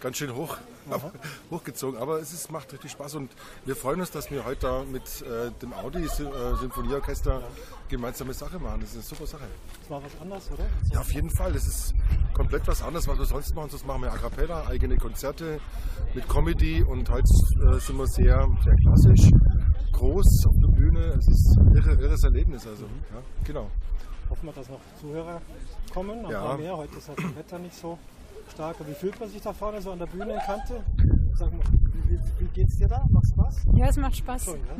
Ganz 0.00 0.16
schön 0.16 0.34
hoch, 0.34 0.56
hochgezogen, 1.50 2.00
aber 2.00 2.18
es 2.20 2.32
ist, 2.32 2.50
macht 2.50 2.72
richtig 2.72 2.92
Spaß 2.92 3.16
und 3.16 3.30
wir 3.64 3.76
freuen 3.76 4.00
uns, 4.00 4.10
dass 4.10 4.30
wir 4.30 4.44
heute 4.44 4.62
da 4.62 4.84
mit 4.84 5.02
äh, 5.22 5.50
dem 5.60 5.72
Audi 5.72 6.04
äh, 6.04 6.08
Symphonieorchester 6.08 7.42
gemeinsame 7.88 8.32
Sache 8.32 8.58
machen. 8.58 8.80
Das 8.80 8.90
ist 8.90 8.96
eine 8.96 9.04
super 9.04 9.26
Sache. 9.26 9.44
Das 9.80 9.90
war 9.90 10.02
was 10.02 10.20
anderes, 10.20 10.50
oder? 10.50 10.66
Ja, 10.92 11.00
auf 11.00 11.12
jeden 11.12 11.30
Fall. 11.30 11.52
Das 11.52 11.66
ist 11.66 11.94
komplett 12.32 12.66
was 12.66 12.82
anderes, 12.82 13.06
was 13.06 13.18
wir 13.18 13.26
sonst 13.26 13.54
machen. 13.54 13.70
Sonst 13.70 13.86
machen 13.86 14.02
wir 14.02 14.12
A 14.12 14.16
Cappella, 14.16 14.66
eigene 14.66 14.96
Konzerte 14.96 15.60
mit 16.14 16.28
Comedy 16.28 16.82
und 16.82 17.08
heute 17.10 17.28
äh, 17.28 17.78
sind 17.78 17.98
wir 17.98 18.06
sehr, 18.06 18.48
sehr 18.64 18.76
klassisch, 18.76 19.30
groß 19.92 20.46
auf 20.46 20.56
der 20.62 20.68
Bühne. 20.68 21.14
Es 21.18 21.28
ist 21.28 21.58
ein 21.58 21.76
irre, 21.76 22.00
irres 22.00 22.24
Erlebnis. 22.24 22.66
Also, 22.66 22.84
ja, 22.84 23.22
genau. 23.44 23.70
Hoffen 24.32 24.46
wir, 24.46 24.52
dass 24.54 24.68
noch 24.70 24.80
Zuhörer 24.98 25.42
kommen. 25.92 26.26
Ja. 26.30 26.56
mehr. 26.56 26.74
Heute 26.74 26.96
ist 26.96 27.06
halt 27.06 27.18
das 27.18 27.36
Wetter 27.36 27.58
nicht 27.58 27.74
so 27.76 27.98
stark. 28.50 28.76
Wie 28.88 28.94
fühlt 28.94 29.20
man 29.20 29.28
sich 29.28 29.42
da 29.42 29.52
vorne 29.52 29.82
so 29.82 29.90
an 29.92 29.98
der 29.98 30.06
Bühne 30.06 30.32
in 30.32 30.38
Kante? 30.40 30.82
Sag 31.34 31.52
mal, 31.52 31.62
wie, 32.08 32.18
wie, 32.38 32.46
geht's 32.54 32.78
dir 32.78 32.88
da? 32.88 33.04
Macht 33.10 33.26
Spaß? 33.28 33.56
Ja, 33.74 33.88
es 33.88 33.96
macht 33.98 34.16
Spaß. 34.16 34.44
Schon, 34.46 34.54
ja? 34.54 34.74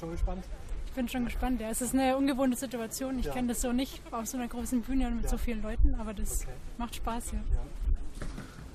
Schon 0.00 0.10
gespannt? 0.10 0.44
Ich 0.86 0.92
bin 0.92 1.08
schon 1.08 1.24
gespannt. 1.24 1.60
Ja, 1.60 1.68
es 1.70 1.82
ist 1.82 1.94
eine 1.94 2.16
ungewohnte 2.16 2.56
Situation. 2.56 3.16
Ich 3.20 3.26
Ja. 3.26 3.32
kenne 3.32 3.46
das 3.48 3.60
so 3.60 3.70
nicht 3.72 4.02
auf 4.10 4.26
so 4.26 4.38
einer 4.38 4.48
großen 4.48 4.82
Bühne 4.82 5.06
und 5.06 5.14
mit 5.16 5.24
Ja. 5.24 5.30
so 5.30 5.38
vielen 5.38 5.62
Leuten, 5.62 5.94
aber 5.94 6.12
das 6.12 6.42
Okay. 6.42 6.50
macht 6.76 6.96
Spaß, 6.96 7.30
ja. 7.30 7.38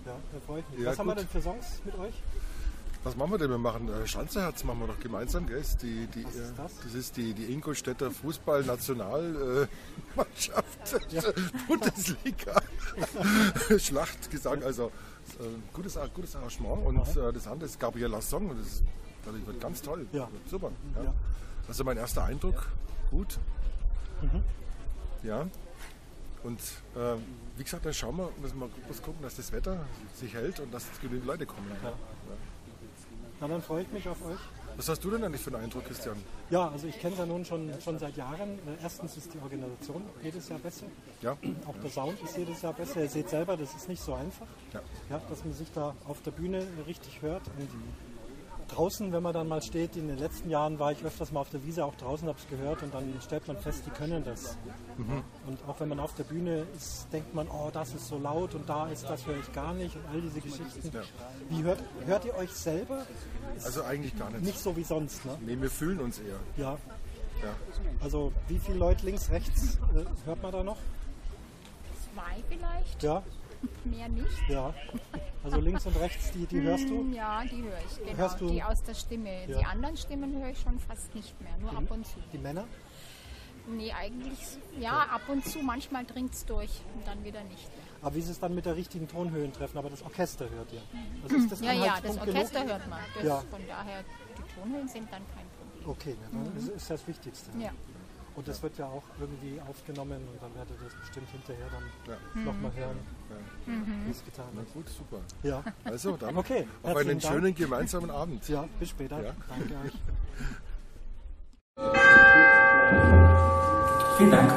Ja, 0.05 0.13
da 0.31 0.39
freue 0.47 0.61
ich 0.61 0.69
mich. 0.69 0.79
Ja, 0.79 0.91
Was 0.91 0.99
haben 0.99 1.07
wir 1.07 1.15
gut. 1.15 1.23
denn 1.23 1.27
für 1.29 1.41
Songs 1.41 1.81
mit 1.83 1.99
euch? 1.99 2.13
Was 3.03 3.15
machen 3.15 3.31
wir 3.31 3.37
denn? 3.37 3.49
Wir 3.49 3.57
machen 3.57 3.87
äh, 3.89 4.05
Schanzeherz 4.05 4.63
machen 4.65 4.81
wir 4.81 4.87
doch 4.87 4.99
gemeinsam, 4.99 5.47
gell? 5.47 5.59
Ist 5.59 5.81
Die, 5.81 6.07
die, 6.07 6.25
Was 6.25 6.35
ist 6.35 6.51
äh, 6.51 6.53
das? 6.57 6.71
das 6.83 6.93
ist 6.93 7.15
die, 7.17 7.33
die 7.33 7.51
Ingolstädter 7.53 8.11
Fußball-Nationalmannschaft 8.11 9.69
Bundesliga. 11.67 12.61
Schlachtgesang, 13.79 14.63
also 14.63 14.91
äh, 15.39 15.43
gutes, 15.73 15.97
gutes 16.13 16.35
Arrangement. 16.35 16.85
Und 16.85 17.15
äh, 17.15 17.31
das 17.31 17.47
andere 17.47 17.69
ist 17.69 17.79
Gabriela 17.79 18.19
Song. 18.21 18.49
Und 18.49 18.59
das, 18.59 18.83
das 19.23 19.33
wird 19.47 19.61
ganz 19.61 19.81
toll. 19.81 20.05
Ja. 20.11 20.27
Super. 20.49 20.71
Ja. 20.95 21.03
Ja. 21.03 21.13
Also 21.69 21.83
mein 21.85 21.97
erster 21.97 22.25
Eindruck, 22.25 22.65
gut. 23.11 23.39
Mhm. 24.21 24.43
Ja. 25.23 25.47
Und 26.43 26.59
äh, 26.95 27.15
wie 27.57 27.63
gesagt, 27.63 27.85
dann 27.85 27.93
schauen 27.93 28.17
wir, 28.17 28.29
müssen 28.41 28.59
wir 28.59 28.67
bloß 28.67 29.01
gucken, 29.01 29.21
dass 29.21 29.35
das 29.35 29.51
Wetter 29.51 29.85
sich 30.15 30.33
hält 30.33 30.59
und 30.59 30.73
dass 30.73 30.85
genügend 31.01 31.25
Leute 31.27 31.45
kommen. 31.45 31.69
Ja. 31.83 31.93
Na, 33.39 33.47
dann 33.47 33.61
freue 33.61 33.83
ich 33.83 33.91
mich 33.91 34.07
auf 34.07 34.17
euch. 34.25 34.39
Was 34.75 34.87
hast 34.87 35.03
du 35.03 35.11
denn 35.11 35.23
eigentlich 35.23 35.41
für 35.41 35.53
einen 35.53 35.63
Eindruck, 35.63 35.85
Christian? 35.85 36.15
Ja, 36.49 36.69
also 36.69 36.87
ich 36.87 36.99
kenne 36.99 37.13
es 37.13 37.19
ja 37.19 37.25
nun 37.25 37.43
schon, 37.43 37.69
schon 37.81 37.99
seit 37.99 38.15
Jahren. 38.15 38.51
Äh, 38.59 38.81
Erstens 38.81 39.17
ist 39.17 39.33
die 39.33 39.39
Organisation 39.39 40.03
jedes 40.23 40.47
Jahr 40.49 40.59
besser. 40.59 40.85
Ja? 41.21 41.37
Auch 41.67 41.75
der 41.81 41.89
Sound 41.89 42.21
ist 42.21 42.37
jedes 42.37 42.61
Jahr 42.61 42.73
besser. 42.73 43.01
Ihr 43.01 43.09
seht 43.09 43.29
selber, 43.29 43.57
das 43.57 43.73
ist 43.75 43.89
nicht 43.89 44.01
so 44.01 44.13
einfach. 44.13 44.47
Ja. 44.73 44.81
Ja, 45.09 45.21
dass 45.29 45.43
man 45.43 45.53
sich 45.53 45.71
da 45.73 45.95
auf 46.07 46.21
der 46.21 46.31
Bühne 46.31 46.65
richtig 46.87 47.21
hört. 47.21 47.41
Und 47.57 47.69
draußen, 48.69 49.11
wenn 49.11 49.21
man 49.23 49.33
dann 49.33 49.47
mal 49.47 49.61
steht, 49.61 49.95
in 49.97 50.07
den 50.07 50.17
letzten 50.17 50.49
Jahren 50.49 50.79
war 50.79 50.91
ich 50.91 51.03
öfters 51.03 51.31
mal 51.31 51.41
auf 51.41 51.49
der 51.49 51.63
Wiese 51.65 51.83
auch 51.85 51.95
draußen, 51.95 52.27
habe 52.27 52.37
es 52.39 52.47
gehört 52.47 52.81
und 52.83 52.93
dann 52.93 53.13
stellt 53.21 53.47
man 53.47 53.57
fest, 53.57 53.83
die 53.85 53.89
können 53.91 54.23
das. 54.23 54.57
Und 55.47 55.59
auch 55.67 55.79
wenn 55.79 55.89
man 55.89 55.99
auf 55.99 56.13
der 56.15 56.23
Bühne 56.23 56.65
ist, 56.75 57.07
denkt 57.11 57.33
man, 57.33 57.47
oh, 57.47 57.69
das 57.71 57.93
ist 57.93 58.07
so 58.07 58.17
laut 58.17 58.55
und 58.55 58.67
da 58.69 58.87
ist 58.87 59.09
das 59.09 59.25
höre 59.25 59.37
ich 59.39 59.51
gar 59.53 59.73
nicht 59.73 59.95
und 59.95 60.03
all 60.13 60.21
diese 60.21 60.39
Geschichten. 60.41 60.91
Ja. 60.93 61.01
Wie 61.49 61.63
hört, 61.63 61.83
hört 62.05 62.25
ihr 62.25 62.35
euch 62.35 62.51
selber? 62.51 63.05
Ist 63.57 63.65
Also 63.65 63.83
eigentlich 63.83 64.17
gar 64.17 64.29
nicht. 64.29 64.43
nicht 64.43 64.59
so 64.59 64.75
wie 64.75 64.83
sonst, 64.83 65.25
ne? 65.25 65.37
Nee, 65.45 65.59
wir 65.59 65.69
fühlen 65.69 65.99
uns 65.99 66.19
eher. 66.19 66.39
Ja. 66.57 66.71
Ja. 67.41 67.55
Also 68.01 68.33
wie 68.47 68.59
viele 68.59 68.77
Leute 68.77 69.05
links, 69.05 69.29
rechts 69.29 69.77
äh, 69.95 70.03
hört 70.25 70.43
man 70.43 70.51
da 70.51 70.63
noch? 70.63 70.77
Zwei 72.13 72.43
vielleicht. 72.49 73.03
Ja. 73.03 73.23
Mehr 73.85 74.07
nicht. 74.09 74.49
Ja. 74.49 74.73
Also 75.43 75.59
links 75.59 75.85
und 75.85 75.95
rechts, 75.99 76.31
die, 76.31 76.45
die 76.45 76.61
hörst 76.61 76.89
du? 76.89 77.03
Mm, 77.03 77.13
Ja, 77.13 77.43
die 77.43 77.61
höre 77.63 77.77
ich, 77.89 77.97
genau. 78.05 78.17
Hörst 78.17 78.41
du- 78.41 78.49
Die 78.49 78.63
aus 78.63 78.83
der 78.83 78.93
Stimme. 78.93 79.47
Ja. 79.47 79.59
Die 79.59 79.65
anderen 79.65 79.97
Stimmen 79.97 80.37
höre 80.41 80.49
ich 80.49 80.59
schon 80.59 80.79
fast 80.79 81.13
nicht 81.15 81.39
mehr, 81.41 81.51
nur 81.59 81.71
ab 81.71 81.89
und 81.89 82.05
zu. 82.05 82.19
Die 82.31 82.37
Männer? 82.37 82.65
Nee, 83.67 83.91
eigentlich, 83.93 84.39
ja, 84.79 84.93
ab 85.01 85.21
und 85.27 85.45
zu. 85.45 85.59
Manchmal 85.59 86.03
dringt 86.05 86.33
es 86.33 86.45
durch 86.45 86.81
und 86.95 87.05
dann 87.07 87.23
wieder 87.23 87.43
nicht 87.43 87.67
mehr. 87.69 87.85
Aber 88.01 88.15
wie 88.15 88.19
ist 88.19 88.29
es 88.29 88.39
dann 88.39 88.55
mit 88.55 88.65
der 88.65 88.75
richtigen 88.75 89.07
Tonhöhen 89.07 89.53
treffen? 89.53 89.77
Aber 89.77 89.89
das 89.89 90.01
Orchester 90.03 90.49
hört 90.49 90.71
ihr. 90.73 90.81
Also 91.23 91.35
ist 91.35 91.51
das 91.51 91.59
ja, 91.61 91.73
ja, 91.73 91.99
das 92.01 92.17
Orchester 92.17 92.59
genug? 92.61 92.71
hört 92.73 92.89
man. 92.89 92.99
Das, 93.13 93.23
Ja. 93.23 93.43
Von 93.51 93.61
daher, 93.67 94.03
die 94.37 94.59
Tonhöhen 94.59 94.87
sind 94.87 95.11
dann 95.11 95.21
kein 95.35 95.45
Problem. 95.85 95.89
Okay, 95.89 96.15
dann 96.31 96.41
Mhm. 96.51 96.57
ist, 96.57 96.67
ist 96.69 96.89
das 96.89 97.07
Wichtigste. 97.07 97.51
Ja. 97.59 97.71
Und 98.39 98.47
das 98.47 98.63
wird 98.63 98.77
ja 98.77 98.85
auch 98.85 99.03
irgendwie 99.19 99.59
aufgenommen 99.69 100.15
und 100.31 100.41
dann 100.41 100.55
werdet 100.55 100.71
ihr 100.79 100.85
das 100.85 100.93
bestimmt 100.95 101.27
hinterher 101.29 101.65
dann 101.73 101.83
Ja. 102.07 102.45
nochmal 102.45 102.71
hören, 102.73 102.95
Mhm. 103.65 104.05
wie 104.07 104.11
es 104.11 104.23
getan 104.23 104.45
Na 104.53 104.59
wird. 104.61 104.73
gut, 104.73 104.87
super. 104.87 105.17
Ja. 105.43 105.61
Also 105.83 106.15
dann 106.15 106.37
Okay, 106.37 106.65
auf 106.83 106.95
einen 106.95 107.19
Dank. 107.19 107.33
schönen 107.33 107.53
gemeinsamen 107.53 108.09
Abend. 108.09 108.47
Ja, 108.47 108.65
bis 108.79 108.91
später. 108.91 109.21
Ja. 109.21 109.33
Danke 109.49 109.73
euch. 109.85 109.93
Vielen 114.17 114.31
Dank. 114.31 114.51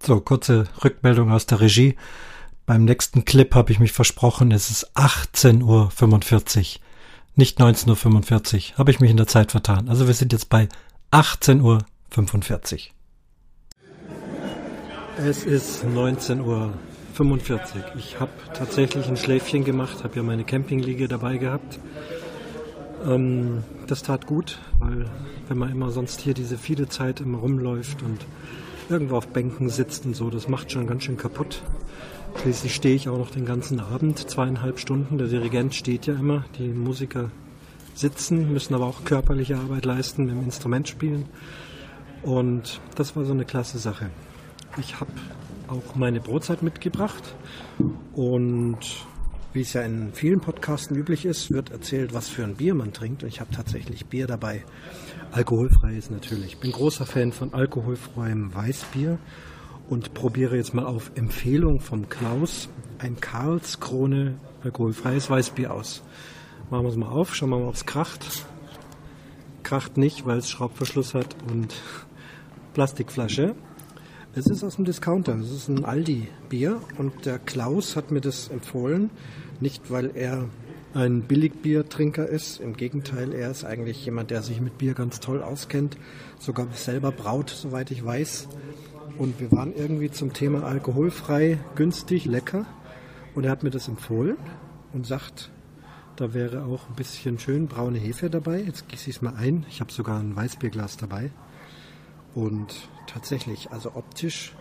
So, 0.00 0.20
kurze 0.20 0.68
Rückmeldung 0.84 1.32
aus 1.32 1.46
der 1.46 1.60
Regie. 1.60 1.96
Beim 2.64 2.84
nächsten 2.84 3.24
Clip 3.24 3.52
habe 3.56 3.72
ich 3.72 3.80
mich 3.80 3.90
versprochen, 3.90 4.52
es 4.52 4.70
ist 4.70 4.96
18.45 4.96 5.64
Uhr, 5.64 5.90
nicht 7.34 7.58
19.45 7.60 8.72
Uhr. 8.72 8.78
Habe 8.78 8.92
ich 8.92 9.00
mich 9.00 9.10
in 9.10 9.16
der 9.16 9.26
Zeit 9.26 9.50
vertan. 9.50 9.88
Also 9.88 10.06
wir 10.06 10.14
sind 10.14 10.32
jetzt 10.32 10.48
bei 10.48 10.68
18.45 11.10 11.60
Uhr. 11.62 11.78
Es 15.18 15.44
ist 15.44 15.84
19.45 15.84 16.42
Uhr. 16.44 16.72
Ich 17.98 18.20
habe 18.20 18.30
tatsächlich 18.52 19.08
ein 19.08 19.16
Schläfchen 19.16 19.64
gemacht, 19.64 20.04
habe 20.04 20.14
ja 20.14 20.22
meine 20.22 20.44
Campingliege 20.44 21.08
dabei 21.08 21.38
gehabt. 21.38 21.80
Ähm, 23.04 23.64
das 23.88 24.02
tat 24.02 24.26
gut, 24.26 24.60
weil 24.78 25.10
wenn 25.48 25.58
man 25.58 25.72
immer 25.72 25.90
sonst 25.90 26.20
hier 26.20 26.34
diese 26.34 26.56
viele 26.56 26.88
Zeit 26.88 27.20
immer 27.20 27.38
rumläuft 27.38 28.02
und 28.04 28.24
irgendwo 28.88 29.16
auf 29.16 29.26
Bänken 29.26 29.68
sitzt 29.68 30.06
und 30.06 30.14
so, 30.14 30.30
das 30.30 30.46
macht 30.46 30.70
schon 30.70 30.86
ganz 30.86 31.02
schön 31.02 31.16
kaputt. 31.16 31.62
Schließlich 32.42 32.76
stehe 32.76 32.94
ich 32.94 33.08
auch 33.08 33.18
noch 33.18 33.30
den 33.30 33.44
ganzen 33.44 33.80
Abend, 33.80 34.20
zweieinhalb 34.30 34.78
Stunden. 34.78 35.18
Der 35.18 35.26
Dirigent 35.26 35.74
steht 35.74 36.06
ja 36.06 36.14
immer, 36.14 36.44
die 36.58 36.68
Musiker 36.68 37.32
sitzen, 37.96 38.52
müssen 38.52 38.74
aber 38.74 38.86
auch 38.86 39.04
körperliche 39.04 39.56
Arbeit 39.56 39.84
leisten, 39.84 40.28
im 40.28 40.44
Instrument 40.44 40.86
spielen. 40.86 41.28
Und 42.24 42.80
das 42.96 43.14
war 43.16 43.24
so 43.24 43.32
eine 43.32 43.44
klasse 43.44 43.78
Sache. 43.78 44.10
Ich 44.78 44.98
habe 44.98 45.12
auch 45.68 45.94
meine 45.94 46.20
Brotzeit 46.20 46.62
mitgebracht 46.62 47.34
und 48.14 48.78
wie 49.52 49.60
es 49.60 49.72
ja 49.72 49.82
in 49.82 50.12
vielen 50.12 50.40
Podcasten 50.40 50.96
üblich 50.96 51.24
ist, 51.24 51.52
wird 51.52 51.70
erzählt, 51.70 52.12
was 52.12 52.28
für 52.28 52.42
ein 52.42 52.56
Bier 52.56 52.74
man 52.74 52.92
trinkt. 52.92 53.22
Und 53.22 53.28
ich 53.28 53.40
habe 53.40 53.52
tatsächlich 53.52 54.06
Bier 54.06 54.26
dabei. 54.26 54.64
Alkoholfreies 55.30 56.10
natürlich. 56.10 56.54
Ich 56.54 56.58
bin 56.58 56.72
großer 56.72 57.06
Fan 57.06 57.30
von 57.30 57.54
alkoholfreiem 57.54 58.52
Weißbier 58.52 59.18
und 59.88 60.12
probiere 60.14 60.56
jetzt 60.56 60.74
mal 60.74 60.86
auf 60.86 61.12
Empfehlung 61.14 61.78
vom 61.80 62.08
Klaus 62.08 62.68
ein 62.98 63.20
Karlskrone 63.20 64.38
alkoholfreies 64.64 65.30
Weißbier 65.30 65.72
aus. 65.72 66.02
Machen 66.70 66.84
wir 66.84 66.90
es 66.90 66.96
mal 66.96 67.10
auf, 67.10 67.34
schauen 67.34 67.50
wir 67.50 67.58
mal, 67.58 67.68
ob 67.68 67.74
es 67.74 67.86
kracht. 67.86 68.46
Kracht 69.62 69.96
nicht, 69.96 70.26
weil 70.26 70.38
es 70.38 70.50
Schraubverschluss 70.50 71.14
hat 71.14 71.36
und 71.48 71.74
Plastikflasche. 72.74 73.54
Es 74.34 74.46
ist 74.46 74.64
aus 74.64 74.76
dem 74.76 74.84
Discounter, 74.84 75.36
es 75.38 75.52
ist 75.52 75.68
ein 75.68 75.84
Aldi-Bier 75.84 76.80
und 76.98 77.24
der 77.24 77.38
Klaus 77.38 77.94
hat 77.94 78.10
mir 78.10 78.20
das 78.20 78.48
empfohlen, 78.48 79.10
nicht 79.60 79.92
weil 79.92 80.10
er 80.16 80.48
ein 80.92 81.22
Billigbiertrinker 81.22 82.28
ist, 82.28 82.58
im 82.58 82.76
Gegenteil, 82.76 83.32
er 83.32 83.52
ist 83.52 83.64
eigentlich 83.64 84.04
jemand, 84.04 84.32
der 84.32 84.42
sich 84.42 84.60
mit 84.60 84.76
Bier 84.76 84.94
ganz 84.94 85.20
toll 85.20 85.40
auskennt, 85.40 85.96
sogar 86.40 86.66
selber 86.72 87.12
braut, 87.12 87.50
soweit 87.50 87.92
ich 87.92 88.04
weiß. 88.04 88.48
Und 89.18 89.38
wir 89.38 89.52
waren 89.52 89.72
irgendwie 89.72 90.10
zum 90.10 90.32
Thema 90.32 90.64
alkoholfrei, 90.64 91.58
günstig, 91.76 92.24
lecker 92.24 92.66
und 93.36 93.44
er 93.44 93.52
hat 93.52 93.62
mir 93.62 93.70
das 93.70 93.86
empfohlen 93.86 94.36
und 94.92 95.06
sagt, 95.06 95.52
da 96.16 96.34
wäre 96.34 96.64
auch 96.64 96.88
ein 96.88 96.96
bisschen 96.96 97.38
schön 97.38 97.68
braune 97.68 97.98
Hefe 97.98 98.30
dabei. 98.30 98.62
Jetzt 98.62 98.88
gieße 98.88 99.10
ich 99.10 99.16
es 99.16 99.22
mal 99.22 99.34
ein. 99.36 99.64
Ich 99.68 99.80
habe 99.80 99.92
sogar 99.92 100.18
ein 100.18 100.34
Weißbierglas 100.34 100.96
dabei. 100.96 101.30
Und 102.34 102.88
tatsächlich, 103.06 103.70
also 103.70 103.92
optisch 103.94 104.52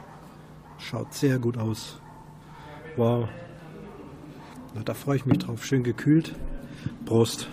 schaut 0.77 1.13
sehr 1.13 1.39
gut 1.39 1.57
aus. 1.57 1.99
Wow. 2.95 3.27
Na, 4.75 4.83
da 4.83 4.93
freue 4.93 5.15
ich 5.15 5.25
mich 5.25 5.39
drauf. 5.39 5.65
Schön 5.65 5.83
gekühlt. 5.83 6.35
Prost. 7.05 7.47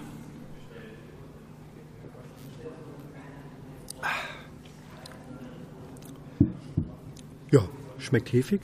Ja, 7.51 7.61
schmeckt 7.99 8.33
hefig. 8.33 8.61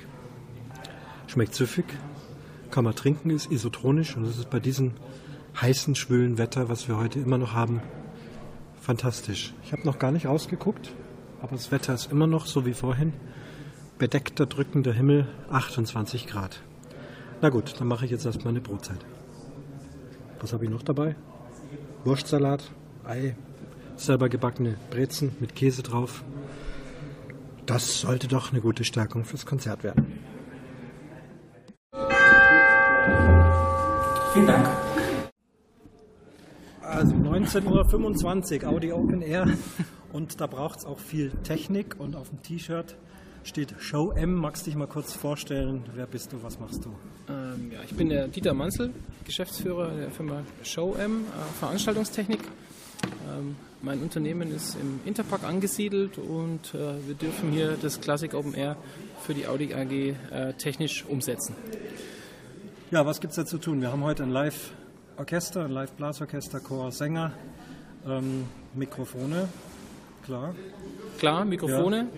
Schmeckt 1.27 1.55
süffig. 1.55 1.87
Kann 2.71 2.85
man 2.85 2.95
trinken, 2.95 3.31
ist 3.31 3.51
isotronisch. 3.51 4.17
Und 4.17 4.25
das 4.25 4.37
ist 4.37 4.51
bei 4.51 4.61
diesem 4.61 4.93
heißen, 5.61 5.95
schwülen 5.95 6.37
Wetter, 6.37 6.69
was 6.69 6.89
wir 6.89 6.99
heute 6.99 7.19
immer 7.19 7.39
noch 7.39 7.55
haben, 7.55 7.81
fantastisch. 8.81 9.55
Ich 9.65 9.73
habe 9.73 9.83
noch 9.85 9.99
gar 9.99 10.13
nicht 10.13 10.27
rausgeguckt. 10.27 10.93
Aber 11.41 11.53
das 11.53 11.71
Wetter 11.71 11.95
ist 11.95 12.11
immer 12.11 12.27
noch 12.27 12.47
so 12.47 12.67
wie 12.67 12.75
vorhin. 12.75 13.13
Bedeckter, 13.99 14.47
drückender 14.47 14.93
Himmel, 14.93 15.27
28 15.51 16.27
Grad. 16.27 16.61
Na 17.41 17.49
gut, 17.49 17.75
dann 17.79 17.89
mache 17.89 18.05
ich 18.05 18.11
jetzt 18.11 18.27
erstmal 18.27 18.49
eine 18.49 18.61
Brotzeit. 18.61 19.05
Was 20.41 20.53
habe 20.53 20.65
ich 20.65 20.71
noch 20.71 20.83
dabei? 20.83 21.17
Wurstsalat, 22.05 22.71
Ei, 23.05 23.37
selber 23.97 24.29
gebackene 24.29 24.77
Brezen 24.91 25.37
mit 25.41 25.55
Käse 25.55 25.83
drauf. 25.83 26.25
Das 27.67 28.01
sollte 28.01 28.29
doch 28.29 28.53
eine 28.53 28.61
gute 28.61 28.85
Stärkung 28.85 29.25
fürs 29.25 29.45
Konzert 29.45 29.83
werden. 29.83 30.21
Vielen 34.33 34.47
Dank. 34.47 34.69
Also 36.83 37.15
19.25 37.15 38.63
Uhr, 38.63 38.69
Audi 38.69 38.93
Open 38.93 39.23
Air. 39.23 39.49
Und 40.13 40.41
da 40.41 40.47
braucht 40.47 40.81
es 40.81 40.85
auch 40.85 40.99
viel 40.99 41.31
Technik. 41.45 41.97
Und 41.99 42.17
auf 42.17 42.31
dem 42.31 42.43
T-Shirt 42.43 42.97
steht 43.45 43.75
Show 43.79 44.13
M. 44.13 44.35
Magst 44.35 44.67
du 44.67 44.71
dich 44.71 44.77
mal 44.77 44.87
kurz 44.87 45.13
vorstellen? 45.13 45.85
Wer 45.95 46.07
bist 46.07 46.33
du? 46.33 46.43
Was 46.43 46.59
machst 46.59 46.85
du? 46.85 46.91
Ähm, 47.29 47.71
ja, 47.73 47.81
ich 47.85 47.95
bin 47.95 48.09
der 48.09 48.29
Dieter 48.29 48.55
Manzel, 48.55 48.93
Geschäftsführer 49.25 49.91
der 49.91 50.11
Firma 50.11 50.43
Show 50.63 50.95
M, 50.95 51.25
äh, 51.25 51.59
Veranstaltungstechnik. 51.59 52.41
Ähm, 53.29 53.57
mein 53.83 54.01
Unternehmen 54.01 54.55
ist 54.55 54.77
im 54.77 55.01
Interpark 55.05 55.45
angesiedelt 55.45 56.19
und 56.19 56.75
äh, 56.75 57.07
wir 57.07 57.15
dürfen 57.15 57.53
hier 57.53 57.77
das 57.81 58.01
Classic 58.01 58.33
Open 58.35 58.55
Air 58.55 58.77
für 59.21 59.35
die 59.35 59.47
Audi 59.47 59.75
AG 59.75 59.91
äh, 59.91 60.53
technisch 60.55 61.05
umsetzen. 61.05 61.55
Ja, 62.91 63.05
was 63.05 63.21
gibt 63.21 63.33
es 63.33 63.37
da 63.37 63.45
zu 63.45 63.59
tun? 63.59 63.81
Wir 63.81 63.93
haben 63.93 64.03
heute 64.03 64.23
ein 64.23 64.31
Live-Orchester, 64.31 65.65
ein 65.65 65.73
Live-Blasorchester, 65.73 66.61
Chor, 66.61 66.91
Sänger, 66.91 67.33
ähm, 68.07 68.45
Mikrofone, 68.75 69.49
klar. 70.27 70.55
Klar, 71.19 71.45
Mikrofone. 71.45 72.09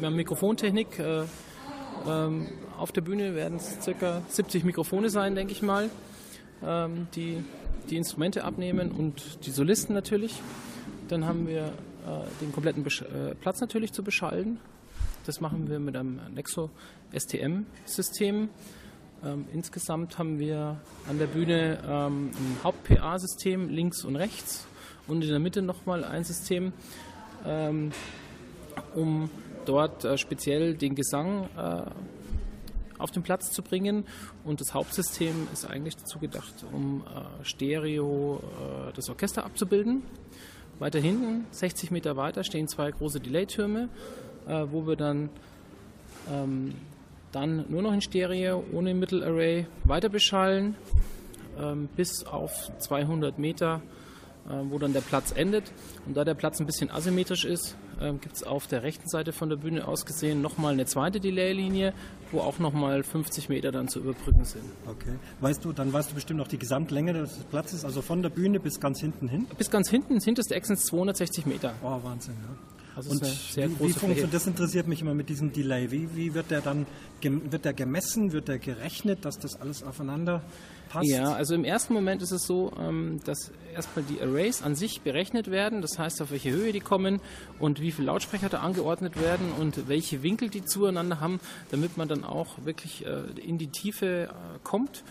Wir 0.00 0.06
haben 0.06 0.16
Mikrofontechnik. 0.16 0.98
Äh, 0.98 1.24
ähm, 2.08 2.48
auf 2.78 2.90
der 2.90 3.02
Bühne 3.02 3.34
werden 3.34 3.58
es 3.58 3.78
ca. 3.84 4.22
70 4.28 4.64
Mikrofone 4.64 5.10
sein, 5.10 5.34
denke 5.34 5.52
ich 5.52 5.62
mal, 5.62 5.90
ähm, 6.64 7.06
die 7.14 7.44
die 7.90 7.96
Instrumente 7.96 8.44
abnehmen 8.44 8.90
und 8.92 9.44
die 9.44 9.50
Solisten 9.50 9.94
natürlich. 9.94 10.40
Dann 11.08 11.26
haben 11.26 11.46
wir 11.46 11.64
äh, 11.64 11.70
den 12.40 12.52
kompletten 12.52 12.84
Besch 12.84 13.02
äh, 13.02 13.34
Platz 13.34 13.60
natürlich 13.60 13.92
zu 13.92 14.02
beschallen. 14.02 14.58
Das 15.26 15.40
machen 15.40 15.68
wir 15.68 15.78
mit 15.78 15.96
einem 15.96 16.20
Nexo 16.34 16.70
STM-System. 17.16 18.48
Ähm, 19.24 19.44
insgesamt 19.52 20.18
haben 20.18 20.38
wir 20.38 20.80
an 21.08 21.18
der 21.18 21.26
Bühne 21.26 21.78
ähm, 21.86 22.30
ein 22.30 22.64
Haupt-PA-System 22.64 23.68
links 23.68 24.04
und 24.04 24.16
rechts 24.16 24.66
und 25.06 25.22
in 25.22 25.30
der 25.30 25.38
Mitte 25.38 25.62
nochmal 25.62 26.04
ein 26.04 26.24
System, 26.24 26.72
ähm, 27.46 27.92
um 28.94 29.30
dort 29.64 30.04
äh, 30.04 30.18
speziell 30.18 30.74
den 30.74 30.94
Gesang 30.94 31.48
äh, 31.56 31.82
auf 32.98 33.10
den 33.10 33.22
Platz 33.22 33.50
zu 33.50 33.62
bringen. 33.62 34.04
Und 34.44 34.60
das 34.60 34.74
Hauptsystem 34.74 35.48
ist 35.52 35.68
eigentlich 35.68 35.96
dazu 35.96 36.18
gedacht, 36.18 36.64
um 36.72 37.02
äh, 37.02 37.44
Stereo 37.44 38.40
äh, 38.40 38.92
das 38.94 39.08
Orchester 39.08 39.44
abzubilden. 39.44 40.02
Weiter 40.78 41.00
hinten, 41.00 41.46
60 41.50 41.90
Meter 41.90 42.16
weiter, 42.16 42.44
stehen 42.44 42.66
zwei 42.66 42.90
große 42.90 43.20
Delay-Türme, 43.20 43.88
äh, 44.46 44.64
wo 44.70 44.86
wir 44.86 44.96
dann, 44.96 45.28
ähm, 46.30 46.74
dann 47.30 47.66
nur 47.68 47.82
noch 47.82 47.92
in 47.92 48.00
Stereo 48.00 48.64
ohne 48.72 48.94
Mittelarray 48.94 49.66
weiter 49.84 50.08
beschallen. 50.08 50.76
Ähm, 51.60 51.88
bis 51.96 52.24
auf 52.24 52.70
200 52.78 53.38
Meter 53.38 53.82
wo 54.44 54.78
dann 54.78 54.92
der 54.92 55.00
Platz 55.00 55.32
endet. 55.32 55.72
Und 56.06 56.16
da 56.16 56.24
der 56.24 56.34
Platz 56.34 56.60
ein 56.60 56.66
bisschen 56.66 56.90
asymmetrisch 56.90 57.44
ist, 57.44 57.76
äh, 58.00 58.12
gibt 58.12 58.36
es 58.36 58.42
auf 58.42 58.66
der 58.66 58.82
rechten 58.82 59.08
Seite 59.08 59.32
von 59.32 59.48
der 59.48 59.56
Bühne 59.56 59.86
aus 59.86 60.04
gesehen 60.04 60.42
nochmal 60.42 60.72
eine 60.72 60.86
zweite 60.86 61.20
Delay-Linie, 61.20 61.94
wo 62.30 62.40
auch 62.40 62.58
nochmal 62.58 63.02
50 63.02 63.48
Meter 63.48 63.72
dann 63.72 63.88
zu 63.88 64.00
überbrücken 64.00 64.44
sind. 64.44 64.64
Okay. 64.86 65.14
Weißt 65.40 65.64
du, 65.64 65.72
dann 65.72 65.92
weißt 65.92 66.10
du 66.10 66.14
bestimmt 66.14 66.38
noch 66.38 66.48
die 66.48 66.58
Gesamtlänge 66.58 67.12
des 67.12 67.44
Platzes, 67.50 67.84
also 67.84 68.02
von 68.02 68.22
der 68.22 68.30
Bühne 68.30 68.60
bis 68.60 68.80
ganz 68.80 69.00
hinten 69.00 69.28
hin? 69.28 69.46
Bis 69.56 69.70
ganz 69.70 69.88
hinten, 69.88 70.16
das 70.16 70.24
hinterste 70.24 70.54
Eck 70.54 70.66
sind 70.66 70.78
260 70.78 71.46
Meter. 71.46 71.74
Oh, 71.82 71.98
Wahnsinn, 72.02 72.34
ja. 72.42 72.81
Also 72.94 73.10
und 73.10 73.24
sehr 73.24 73.70
wie, 73.70 73.74
große 73.74 73.88
wie 73.88 73.98
funktioniert, 73.98 74.34
das 74.34 74.46
interessiert 74.46 74.86
mich 74.86 75.00
immer 75.00 75.14
mit 75.14 75.28
diesem 75.28 75.52
Delay. 75.52 75.90
Wie, 75.90 76.14
wie 76.14 76.34
wird 76.34 76.50
der 76.50 76.60
dann, 76.60 76.86
wird 77.20 77.64
der 77.64 77.72
gemessen, 77.72 78.32
wird 78.32 78.48
der 78.48 78.58
gerechnet, 78.58 79.24
dass 79.24 79.38
das 79.38 79.60
alles 79.60 79.82
aufeinander 79.82 80.42
passt? 80.90 81.08
Ja, 81.08 81.32
also 81.32 81.54
im 81.54 81.64
ersten 81.64 81.94
Moment 81.94 82.22
ist 82.22 82.32
es 82.32 82.42
so, 82.46 82.72
ähm, 82.78 83.20
dass 83.24 83.50
erstmal 83.74 84.04
die 84.04 84.20
Arrays 84.20 84.62
an 84.62 84.74
sich 84.74 85.00
berechnet 85.00 85.50
werden, 85.50 85.80
das 85.80 85.98
heißt, 85.98 86.20
auf 86.20 86.30
welche 86.30 86.50
Höhe 86.50 86.72
die 86.72 86.80
kommen 86.80 87.20
und 87.58 87.80
wie 87.80 87.92
viele 87.92 88.06
Lautsprecher 88.06 88.50
da 88.50 88.58
angeordnet 88.58 89.20
werden 89.20 89.52
und 89.58 89.88
welche 89.88 90.22
Winkel 90.22 90.50
die 90.50 90.64
zueinander 90.64 91.20
haben, 91.20 91.40
damit 91.70 91.96
man 91.96 92.08
dann 92.08 92.24
auch 92.24 92.64
wirklich 92.64 93.06
äh, 93.06 93.22
in 93.40 93.56
die 93.56 93.68
Tiefe 93.68 94.24
äh, 94.24 94.28
kommt. 94.62 95.02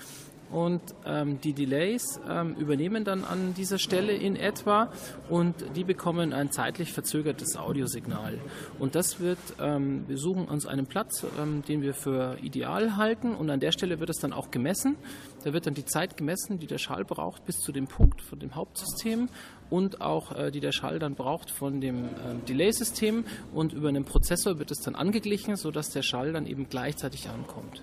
Und 0.51 0.81
ähm, 1.05 1.39
die 1.41 1.53
Delays 1.53 2.19
ähm, 2.29 2.55
übernehmen 2.55 3.05
dann 3.05 3.23
an 3.23 3.53
dieser 3.53 3.79
Stelle 3.79 4.11
in 4.11 4.35
etwa 4.35 4.91
und 5.29 5.55
die 5.75 5.85
bekommen 5.85 6.33
ein 6.33 6.51
zeitlich 6.51 6.91
verzögertes 6.91 7.55
Audiosignal. 7.55 8.37
Und 8.77 8.95
das 8.95 9.21
wird, 9.21 9.39
ähm, 9.59 10.03
wir 10.07 10.17
suchen 10.17 10.45
uns 10.45 10.65
einen 10.65 10.87
Platz, 10.87 11.25
ähm, 11.41 11.63
den 11.67 11.81
wir 11.81 11.93
für 11.93 12.37
ideal 12.41 12.97
halten 12.97 13.33
und 13.33 13.49
an 13.49 13.61
der 13.61 13.71
Stelle 13.71 13.99
wird 14.01 14.09
es 14.09 14.19
dann 14.19 14.33
auch 14.33 14.51
gemessen. 14.51 14.97
Da 15.45 15.53
wird 15.53 15.67
dann 15.67 15.73
die 15.73 15.85
Zeit 15.85 16.17
gemessen, 16.17 16.59
die 16.59 16.67
der 16.67 16.79
Schall 16.79 17.05
braucht 17.05 17.45
bis 17.45 17.59
zu 17.59 17.71
dem 17.71 17.87
Punkt 17.87 18.21
von 18.21 18.37
dem 18.37 18.53
Hauptsystem 18.55 19.29
und 19.69 20.01
auch 20.01 20.35
äh, 20.35 20.51
die 20.51 20.59
der 20.59 20.73
Schall 20.73 20.99
dann 20.99 21.15
braucht 21.15 21.49
von 21.49 21.79
dem 21.79 22.03
ähm, 22.03 22.45
Delay-System 22.47 23.23
und 23.53 23.71
über 23.71 23.87
einen 23.87 24.03
Prozessor 24.03 24.59
wird 24.59 24.69
es 24.69 24.81
dann 24.81 24.95
angeglichen, 24.95 25.55
sodass 25.55 25.89
der 25.89 26.03
Schall 26.03 26.33
dann 26.33 26.45
eben 26.45 26.67
gleichzeitig 26.69 27.29
ankommt. 27.29 27.81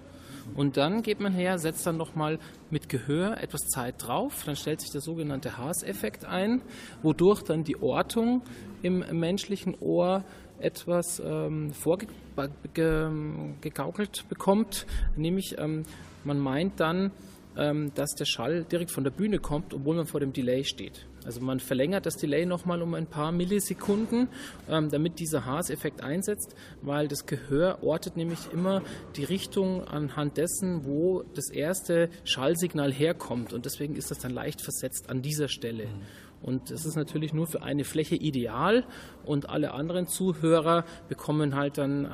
Und 0.55 0.77
dann 0.77 1.03
geht 1.03 1.21
man 1.21 1.33
her, 1.33 1.59
setzt 1.59 1.87
dann 1.87 1.97
nochmal 1.97 2.39
mit 2.71 2.89
Gehör 2.89 3.41
etwas 3.41 3.69
Zeit 3.69 3.95
drauf. 3.99 4.43
Dann 4.45 4.57
stellt 4.57 4.81
sich 4.81 4.91
der 4.91 5.01
sogenannte 5.01 5.59
Haas-Effekt 5.59 6.25
ein, 6.25 6.63
wodurch 7.03 7.43
dann 7.43 7.65
die 7.65 7.81
Ortung 7.81 8.43
im 8.83 9.05
menschlichen 9.13 9.77
Ohr 9.81 10.25
etwas 10.59 11.23
ähm, 11.25 11.73
vorgegaukelt 11.73 14.29
bekommt. 14.29 14.87
Nämlich 15.17 15.57
ähm, 15.59 15.85
man 16.25 16.39
meint 16.39 16.81
dann, 16.81 17.13
ähm, 17.57 17.93
dass 17.95 18.15
der 18.15 18.25
Schall 18.25 18.65
direkt 18.65 18.91
von 18.91 19.05
der 19.05 19.11
Bühne 19.11 19.39
kommt, 19.39 19.75
obwohl 19.75 19.97
man 19.97 20.07
vor 20.07 20.21
dem 20.21 20.33
Delay 20.33 20.65
steht. 20.65 21.07
Also 21.29 21.43
man 21.43 21.61
verlängert 21.61 22.07
das 22.07 22.17
Delay 22.17 22.47
nochmal 22.47 22.81
um 22.81 22.95
ein 22.95 23.07
paar 23.07 23.33
Millisekunden, 23.33 24.29
ähm, 24.67 24.89
damit 24.89 25.19
dieser 25.19 25.45
Haas-Effekt 25.45 26.01
einsetzt, 26.03 26.57
weil 26.81 27.07
das 27.07 27.27
Gehör 27.27 27.83
ortet 27.83 28.17
nämlich 28.17 28.51
immer 28.51 28.81
die 29.15 29.25
Richtung 29.25 29.87
anhand 29.87 30.39
dessen, 30.39 30.87
wo 30.87 31.25
das 31.35 31.51
erste 31.51 32.09
Schallsignal 32.25 32.91
herkommt. 32.91 33.53
Und 33.53 33.67
deswegen 33.67 33.95
ist 33.95 34.11
das 34.11 34.21
dann 34.21 34.33
leicht 34.33 34.63
versetzt 34.63 35.11
an 35.11 35.21
dieser 35.21 35.49
Stelle. 35.49 35.89
Und 36.41 36.71
das 36.71 36.87
ist 36.87 36.97
natürlich 36.97 37.35
nur 37.35 37.47
für 37.47 37.63
eine 37.63 37.85
Fläche 37.85 38.15
ideal 38.15 38.87
und 39.23 39.51
alle 39.51 39.73
anderen 39.73 40.07
Zuhörer 40.07 40.87
bekommen 41.11 41.55
halt 41.57 41.77
dann 41.77 42.07
äh, 42.07 42.09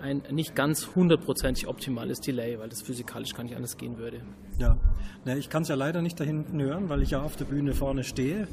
ein 0.00 0.22
nicht 0.30 0.54
ganz 0.54 0.94
hundertprozentig 0.94 1.66
optimales 1.68 2.20
Delay, 2.20 2.58
weil 2.58 2.68
das 2.68 2.82
physikalisch 2.82 3.34
gar 3.34 3.44
nicht 3.44 3.56
anders 3.56 3.76
gehen 3.76 3.98
würde. 3.98 4.20
Ja, 4.58 4.76
ich 5.36 5.48
kann 5.50 5.62
es 5.62 5.68
ja 5.68 5.74
leider 5.74 6.02
nicht 6.02 6.18
da 6.18 6.24
hinten 6.24 6.60
hören, 6.60 6.88
weil 6.88 7.02
ich 7.02 7.10
ja 7.10 7.22
auf 7.22 7.36
der 7.36 7.44
Bühne 7.44 7.74
vorne 7.74 8.04
stehe. 8.04 8.48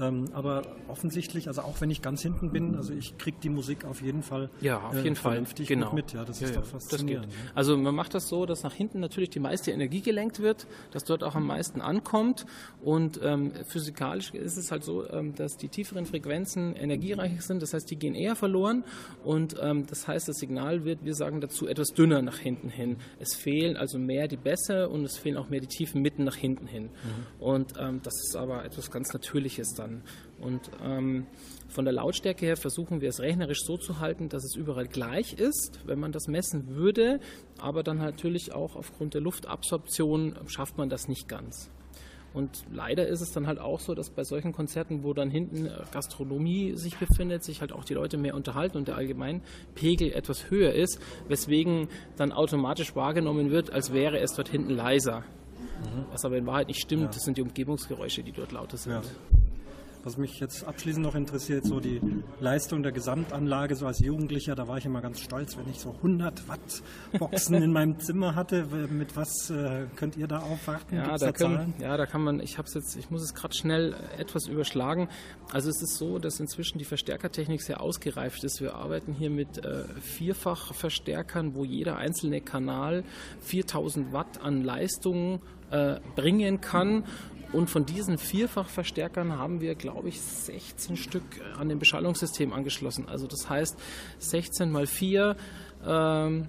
Ähm, 0.00 0.26
aber 0.32 0.62
offensichtlich, 0.88 1.48
also 1.48 1.62
auch 1.62 1.80
wenn 1.80 1.90
ich 1.90 2.00
ganz 2.00 2.22
hinten 2.22 2.50
bin, 2.50 2.76
also 2.76 2.92
ich 2.94 3.18
kriege 3.18 3.36
die 3.42 3.48
Musik 3.50 3.84
auf 3.84 4.00
jeden 4.02 4.22
Fall 4.22 4.48
Ja, 4.60 4.78
auf 4.80 4.94
äh, 4.94 5.02
jeden 5.02 5.16
Fall. 5.16 5.32
vernünftig 5.32 5.68
Genau. 5.68 5.92
mit. 5.92 6.12
Ja, 6.12 6.24
das 6.24 6.40
Ja, 6.40 6.46
ist 6.48 6.54
ja, 6.54 6.60
doch 6.60 6.66
faszinierend. 6.68 7.26
Das 7.26 7.34
ne? 7.36 7.42
geht. 7.44 7.56
Also 7.56 7.76
man 7.76 7.94
macht 7.94 8.14
das 8.14 8.28
so, 8.28 8.46
dass 8.46 8.62
nach 8.62 8.72
hinten 8.72 9.00
natürlich 9.00 9.30
die 9.30 9.40
meiste 9.40 9.70
Energie 9.72 10.00
gelenkt 10.00 10.40
wird, 10.40 10.66
dass 10.92 11.04
dort 11.04 11.22
auch 11.22 11.34
am 11.34 11.46
meisten 11.46 11.80
ankommt. 11.80 12.46
Und 12.82 13.20
ähm, 13.22 13.52
physikalisch 13.68 14.32
ist 14.32 14.56
es 14.56 14.70
halt 14.70 14.84
so, 14.84 15.08
ähm, 15.10 15.34
dass 15.34 15.56
die 15.56 15.68
tieferen 15.68 16.06
Frequenzen 16.06 16.74
energiereicher 16.76 17.42
sind. 17.42 17.60
Das 17.62 17.74
heißt, 17.74 17.90
die 17.90 17.96
gehen 17.96 18.14
eher 18.14 18.36
verloren. 18.36 18.84
Und 19.24 19.56
ähm, 19.60 19.86
das 19.86 20.08
heißt, 20.08 20.28
das 20.28 20.36
Signal 20.38 20.84
wird, 20.84 21.04
wir 21.04 21.14
sagen 21.14 21.40
dazu, 21.40 21.66
etwas 21.66 21.88
dünner 21.88 22.22
nach 22.22 22.38
hinten 22.38 22.68
hin. 22.70 22.96
Es 23.18 23.34
fehlen 23.34 23.76
also 23.76 23.98
mehr 23.98 24.28
die 24.28 24.36
Bässe 24.36 24.88
und 24.88 25.04
es 25.04 25.18
fehlen 25.18 25.36
auch 25.36 25.50
mehr 25.50 25.60
die 25.60 25.66
tiefen 25.66 26.00
Mitten 26.00 26.24
nach 26.24 26.36
hinten 26.36 26.66
hin. 26.66 26.84
Mhm. 26.84 27.42
Und 27.42 27.74
ähm, 27.78 28.00
das 28.02 28.14
ist 28.26 28.36
aber 28.36 28.64
etwas 28.64 28.90
ganz 28.90 29.12
Natürliches 29.12 29.74
dann. 29.74 29.89
Und 30.40 30.70
ähm, 30.82 31.26
von 31.68 31.84
der 31.84 31.92
Lautstärke 31.92 32.46
her 32.46 32.56
versuchen 32.56 33.00
wir 33.00 33.08
es 33.10 33.20
rechnerisch 33.20 33.60
so 33.64 33.76
zu 33.76 34.00
halten, 34.00 34.28
dass 34.28 34.44
es 34.44 34.54
überall 34.56 34.86
gleich 34.86 35.34
ist, 35.34 35.80
wenn 35.86 35.98
man 36.00 36.12
das 36.12 36.26
messen 36.28 36.74
würde. 36.76 37.20
Aber 37.60 37.82
dann 37.82 37.98
natürlich 37.98 38.52
auch 38.54 38.76
aufgrund 38.76 39.14
der 39.14 39.20
Luftabsorption 39.20 40.36
schafft 40.46 40.78
man 40.78 40.88
das 40.88 41.08
nicht 41.08 41.28
ganz. 41.28 41.70
Und 42.32 42.62
leider 42.72 43.08
ist 43.08 43.22
es 43.22 43.32
dann 43.32 43.48
halt 43.48 43.58
auch 43.58 43.80
so, 43.80 43.92
dass 43.94 44.08
bei 44.10 44.22
solchen 44.22 44.52
Konzerten, 44.52 45.02
wo 45.02 45.12
dann 45.14 45.30
hinten 45.30 45.66
äh, 45.66 45.70
Gastronomie 45.92 46.76
sich 46.76 46.96
befindet, 46.96 47.42
sich 47.42 47.60
halt 47.60 47.72
auch 47.72 47.84
die 47.84 47.94
Leute 47.94 48.18
mehr 48.18 48.36
unterhalten 48.36 48.76
und 48.78 48.86
der 48.86 48.94
Allgemeinpegel 48.96 50.12
etwas 50.12 50.48
höher 50.48 50.72
ist, 50.72 51.00
weswegen 51.26 51.88
dann 52.16 52.30
automatisch 52.30 52.94
wahrgenommen 52.94 53.50
wird, 53.50 53.72
als 53.72 53.92
wäre 53.92 54.20
es 54.20 54.32
dort 54.34 54.48
hinten 54.48 54.70
leiser. 54.70 55.24
Was 56.12 56.24
aber 56.24 56.36
in 56.36 56.46
Wahrheit 56.46 56.68
nicht 56.68 56.80
stimmt, 56.80 57.02
Ja. 57.02 57.08
das 57.08 57.22
sind 57.24 57.36
die 57.36 57.42
Umgebungsgeräusche, 57.42 58.22
die 58.22 58.32
dort 58.32 58.52
lauter 58.52 58.76
sind. 58.76 58.92
Ja. 58.92 59.02
Was 60.04 60.16
mich 60.16 60.40
jetzt 60.40 60.64
abschließend 60.64 61.04
noch 61.04 61.14
interessiert, 61.14 61.64
so 61.64 61.80
die 61.80 62.00
Leistung 62.38 62.82
der 62.82 62.92
Gesamtanlage, 62.92 63.74
so 63.74 63.86
als 63.86 64.00
Jugendlicher, 64.00 64.54
da 64.54 64.68
war 64.68 64.78
ich 64.78 64.86
immer 64.86 65.00
ganz 65.00 65.20
stolz, 65.20 65.56
wenn 65.56 65.68
ich 65.68 65.80
so 65.80 65.90
100 65.90 66.48
Watt 66.48 66.82
Boxen 67.18 67.54
in 67.56 67.72
meinem 67.72 67.98
Zimmer 67.98 68.34
hatte. 68.34 68.66
Mit 68.90 69.16
was 69.16 69.50
äh, 69.50 69.86
könnt 69.96 70.16
ihr 70.16 70.26
da 70.26 70.40
aufwarten? 70.40 70.96
Ja, 70.96 71.16
da 71.16 71.30
da 71.32 71.32
können, 71.32 71.74
ja, 71.78 71.96
da 71.96 72.06
kann 72.06 72.22
man, 72.22 72.40
ich 72.40 72.58
hab's 72.58 72.74
jetzt, 72.74 72.96
ich 72.96 73.10
muss 73.10 73.22
es 73.22 73.34
gerade 73.34 73.54
schnell 73.54 73.94
etwas 74.18 74.46
überschlagen. 74.46 75.08
Also 75.52 75.70
es 75.70 75.82
ist 75.82 75.96
so, 75.96 76.18
dass 76.18 76.40
inzwischen 76.40 76.78
die 76.78 76.84
Verstärkertechnik 76.84 77.62
sehr 77.62 77.80
ausgereift 77.80 78.42
ist. 78.44 78.60
Wir 78.60 78.74
arbeiten 78.74 79.12
hier 79.12 79.30
mit 79.30 79.64
äh, 79.64 79.84
Vierfachverstärkern, 80.00 81.54
wo 81.54 81.64
jeder 81.64 81.96
einzelne 81.96 82.40
Kanal 82.40 83.04
4000 83.40 84.12
Watt 84.12 84.40
an 84.42 84.62
Leistung 84.62 85.40
äh, 85.70 86.00
bringen 86.16 86.60
kann. 86.60 87.04
Und 87.52 87.68
von 87.68 87.84
diesen 87.84 88.16
Vierfachverstärkern 88.16 89.36
haben 89.36 89.60
wir, 89.60 89.74
glaube 89.74 90.08
ich, 90.08 90.20
16 90.20 90.96
Stück 90.96 91.22
an 91.58 91.68
dem 91.68 91.78
Beschallungssystem 91.80 92.52
angeschlossen. 92.52 93.08
Also 93.08 93.26
das 93.26 93.48
heißt 93.50 93.76
16 94.18 94.70
mal 94.70 94.86
4 94.86 95.36
ähm, 95.84 96.48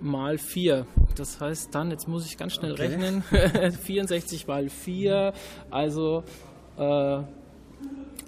mal 0.00 0.38
4. 0.38 0.86
Das 1.16 1.40
heißt 1.40 1.74
dann, 1.74 1.90
jetzt 1.90 2.06
muss 2.08 2.26
ich 2.26 2.36
ganz 2.36 2.54
schnell 2.54 2.72
Okay. 2.72 2.86
rechnen, 2.86 3.22
64 3.82 4.46
mal 4.46 4.68
4, 4.68 5.32
also 5.70 6.22
äh, 6.76 7.20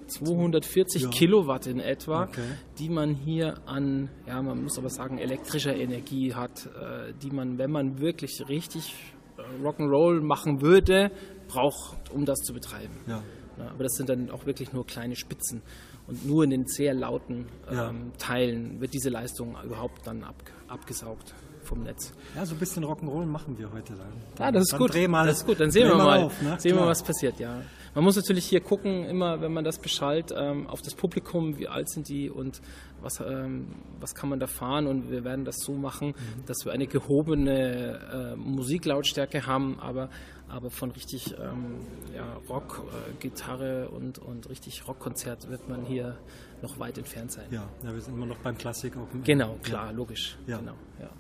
240 0.07 1.03
Ja. 1.03 1.09
Kilowatt 1.11 1.67
in 1.67 1.81
etwa, 1.81 2.25
Okay. 2.25 2.43
die 2.79 2.89
man 2.89 3.15
hier 3.15 3.55
an, 3.67 4.09
ja, 4.27 4.41
man 4.43 4.63
muss 4.63 4.79
aber 4.79 4.91
sagen, 4.91 5.19
elektrischer 5.19 5.75
Energie 5.75 6.35
hat, 6.35 6.67
äh, 6.67 7.13
die 7.23 7.31
man, 7.31 7.59
wenn 7.59 7.71
man 7.71 8.01
wirklich 8.01 8.47
richtig 8.49 8.95
äh, 9.39 9.65
Rock'n'Roll 9.67 10.21
machen 10.21 10.61
würde, 10.61 11.11
braucht, 11.49 12.11
um 12.11 12.25
das 12.25 12.39
zu 12.41 12.53
betreiben. 12.53 12.95
Ja. 13.07 13.23
Ja, 13.57 13.69
aber 13.71 13.85
das 13.85 13.93
sind 13.95 14.09
dann 14.09 14.31
auch 14.31 14.47
wirklich 14.47 14.73
nur 14.73 14.85
kleine 14.85 15.15
Spitzen. 15.15 15.63
Und 16.09 16.27
nur 16.27 16.43
in 16.45 16.51
den 16.51 16.67
sehr 16.67 16.93
lauten 16.93 17.47
ähm, 17.71 17.75
Ja. 17.77 17.93
Teilen 18.19 18.81
wird 18.81 18.93
diese 18.95 19.11
Leistung 19.11 19.57
überhaupt 19.65 20.07
dann 20.07 20.25
ab, 20.25 20.35
abgesaugt 20.69 21.33
vom 21.63 21.83
Netz. 21.85 22.13
Ja, 22.35 22.45
so 22.45 22.55
ein 22.55 22.59
bisschen 22.59 22.85
Rock'n'Roll 22.85 23.25
machen 23.27 23.57
wir 23.57 23.73
heute 23.73 23.95
dann. 23.95 24.13
Ah, 24.39 24.51
das 24.53 24.65
ist 24.65 24.73
dann 24.73 24.81
gut. 24.81 24.93
Dreh 24.93 25.07
mal, 25.09 25.27
das 25.27 25.39
ist 25.39 25.47
gut. 25.47 25.61
Dann 25.61 25.71
sehen 25.71 25.89
wir 25.89 25.95
mal, 25.97 26.25
auf, 26.25 26.43
ne? 26.43 26.57
sehen 26.59 26.77
wir, 26.77 26.85
was 26.85 27.03
passiert. 27.03 27.39
Ja, 27.41 27.63
man 27.95 28.05
muss 28.05 28.17
natürlich 28.17 28.45
hier 28.45 28.61
gucken, 28.61 29.05
immer, 29.05 29.41
wenn 29.41 29.53
man 29.53 29.65
das 29.65 29.79
beschallt, 29.79 30.35
ähm, 30.37 30.67
auf 30.67 30.83
das 30.83 30.95
Publikum, 30.95 31.57
wie 31.57 31.69
alt 31.69 31.89
sind 31.89 32.09
die 32.09 32.29
und 32.29 32.61
was, 33.01 33.21
ähm, 33.21 33.69
was 34.01 34.15
kann 34.15 34.29
man 34.29 34.41
da 34.41 34.47
fahren. 34.47 34.87
Und 34.87 35.11
wir 35.11 35.25
werden 35.25 35.45
das 35.47 35.57
so 35.61 35.73
machen, 35.73 36.09
Mhm. 36.09 36.45
dass 36.47 36.65
wir 36.67 36.73
eine 36.73 36.87
gehobene 36.87 38.35
äh, 38.35 38.37
Musiklautstärke 38.37 39.47
haben, 39.47 39.79
aber 39.81 40.11
aber 40.55 40.71
von 40.71 40.91
richtig 40.93 41.35
ähm, 41.39 41.77
ja, 42.15 42.37
Rock, 42.49 42.83
äh, 42.89 43.13
Gitarre 43.21 43.89
und, 43.89 44.19
und 44.19 44.49
richtig 44.49 44.87
Rockkonzert 44.87 45.49
wird 45.51 45.69
man 45.69 45.85
hier 45.85 46.17
noch 46.63 46.79
weit 46.79 46.97
entfernt 46.99 47.33
sein. 47.33 47.47
Ja, 47.51 47.69
ja, 47.83 47.93
wir 47.93 48.01
sind 48.01 48.15
immer 48.15 48.27
noch 48.27 48.39
beim 48.39 48.57
Klassik. 48.57 48.95
Air. 48.97 49.07
Genau, 49.25 49.57
klar, 49.63 49.93
logisch. 49.93 50.37
Ja. 50.47 50.59
Genau, 50.59 50.75
ja. 51.01 51.11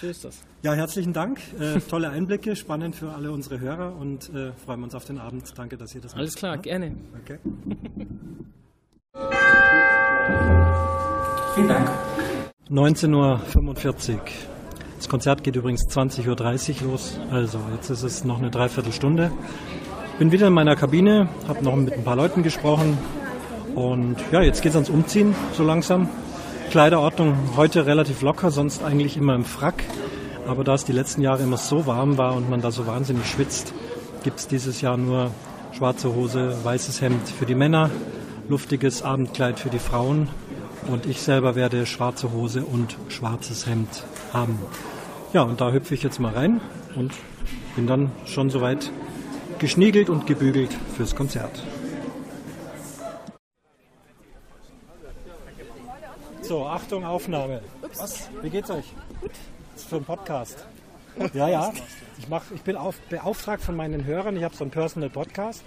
So 0.00 0.06
ist 0.06 0.24
das. 0.24 0.42
Ja, 0.62 0.74
herzlichen 0.74 1.12
Dank. 1.12 1.40
Äh, 1.58 1.80
tolle 1.80 2.10
Einblicke, 2.10 2.54
spannend 2.56 2.94
für 2.96 3.10
alle 3.12 3.32
unsere 3.32 3.58
Hörer 3.60 3.96
und 3.96 4.28
äh, 4.32 4.52
freuen 4.52 4.80
wir 4.80 4.84
uns 4.84 4.94
auf 4.94 5.04
den 5.04 5.18
Abend. 5.18 5.52
Danke, 5.56 5.76
dass 5.76 5.94
ihr 5.94 6.00
das 6.00 6.14
Alles 6.14 6.32
macht. 6.34 6.38
klar, 6.38 6.54
Ja? 6.56 6.60
gerne. 6.62 6.96
Okay. 7.24 7.38
Vielen 11.54 11.68
Dank. 11.68 11.88
19.45 12.70 14.12
Uhr. 14.14 14.20
Das 14.98 15.08
Konzert 15.08 15.44
geht 15.44 15.54
übrigens 15.54 15.86
20.30 15.88 16.82
Uhr 16.82 16.90
los. 16.90 17.20
Also, 17.30 17.60
jetzt 17.72 17.88
ist 17.88 18.02
es 18.02 18.24
noch 18.24 18.38
eine 18.38 18.50
Dreiviertelstunde. 18.50 19.30
Bin 20.18 20.32
wieder 20.32 20.48
in 20.48 20.52
meiner 20.52 20.74
Kabine, 20.74 21.28
habe 21.46 21.64
noch 21.64 21.76
mit 21.76 21.94
ein 21.94 22.02
paar 22.02 22.16
Leuten 22.16 22.42
gesprochen 22.42 22.98
und 23.76 24.16
ja, 24.32 24.42
jetzt 24.42 24.60
geht's 24.60 24.74
ans 24.74 24.90
Umziehen 24.90 25.36
so 25.56 25.62
langsam. 25.62 26.08
Kleiderordnung 26.70 27.36
heute 27.56 27.86
relativ 27.86 28.22
locker, 28.22 28.50
sonst 28.50 28.82
eigentlich 28.82 29.16
immer 29.16 29.36
im 29.36 29.44
Frack. 29.44 29.84
Aber 30.48 30.64
da 30.64 30.74
es 30.74 30.84
die 30.84 30.92
letzten 30.92 31.22
Jahre 31.22 31.44
immer 31.44 31.58
so 31.58 31.86
warm 31.86 32.18
war 32.18 32.34
und 32.34 32.50
man 32.50 32.60
da 32.60 32.72
so 32.72 32.88
wahnsinnig 32.88 33.24
schwitzt, 33.26 33.72
gibt's 34.24 34.48
dieses 34.48 34.80
Jahr 34.80 34.96
nur 34.96 35.30
schwarze 35.76 36.12
Hose, 36.12 36.56
weißes 36.64 37.00
Hemd 37.02 37.28
für 37.28 37.46
die 37.46 37.54
Männer, 37.54 37.88
luftiges 38.48 39.02
Abendkleid 39.02 39.60
für 39.60 39.70
die 39.70 39.78
Frauen 39.78 40.28
und 40.88 41.06
ich 41.06 41.22
selber 41.22 41.54
werde 41.54 41.86
schwarze 41.86 42.32
Hose 42.32 42.64
und 42.64 42.96
schwarzes 43.08 43.66
Hemd 43.68 44.02
haben. 44.32 44.58
Ja, 45.32 45.42
und 45.42 45.60
da 45.60 45.72
hüpfe 45.72 45.94
ich 45.94 46.02
jetzt 46.02 46.18
mal 46.20 46.32
rein 46.32 46.60
und 46.96 47.12
bin 47.76 47.86
dann 47.86 48.10
schon 48.26 48.50
soweit 48.50 48.90
geschniegelt 49.58 50.08
und 50.08 50.26
gebügelt 50.26 50.70
fürs 50.96 51.14
Konzert. 51.14 51.62
So, 56.42 56.66
Achtung, 56.66 57.04
Aufnahme. 57.04 57.60
Was? 57.98 58.30
Wie 58.40 58.48
geht's 58.48 58.70
euch? 58.70 58.86
Gut. 59.20 59.32
Das 59.74 59.82
ist 59.82 59.88
für 59.90 59.96
einen 59.96 60.04
Podcast. 60.06 60.66
Ja, 61.34 61.48
ja. 61.48 61.72
Ich, 62.18 62.28
mach, 62.28 62.42
ich 62.54 62.62
bin 62.62 62.76
auf, 62.76 62.96
beauftragt 63.08 63.62
von 63.62 63.76
meinen 63.76 64.04
Hörern. 64.04 64.36
Ich 64.36 64.42
habe 64.44 64.54
so 64.54 64.64
einen 64.64 64.70
Personal 64.70 65.08
Podcast 65.10 65.62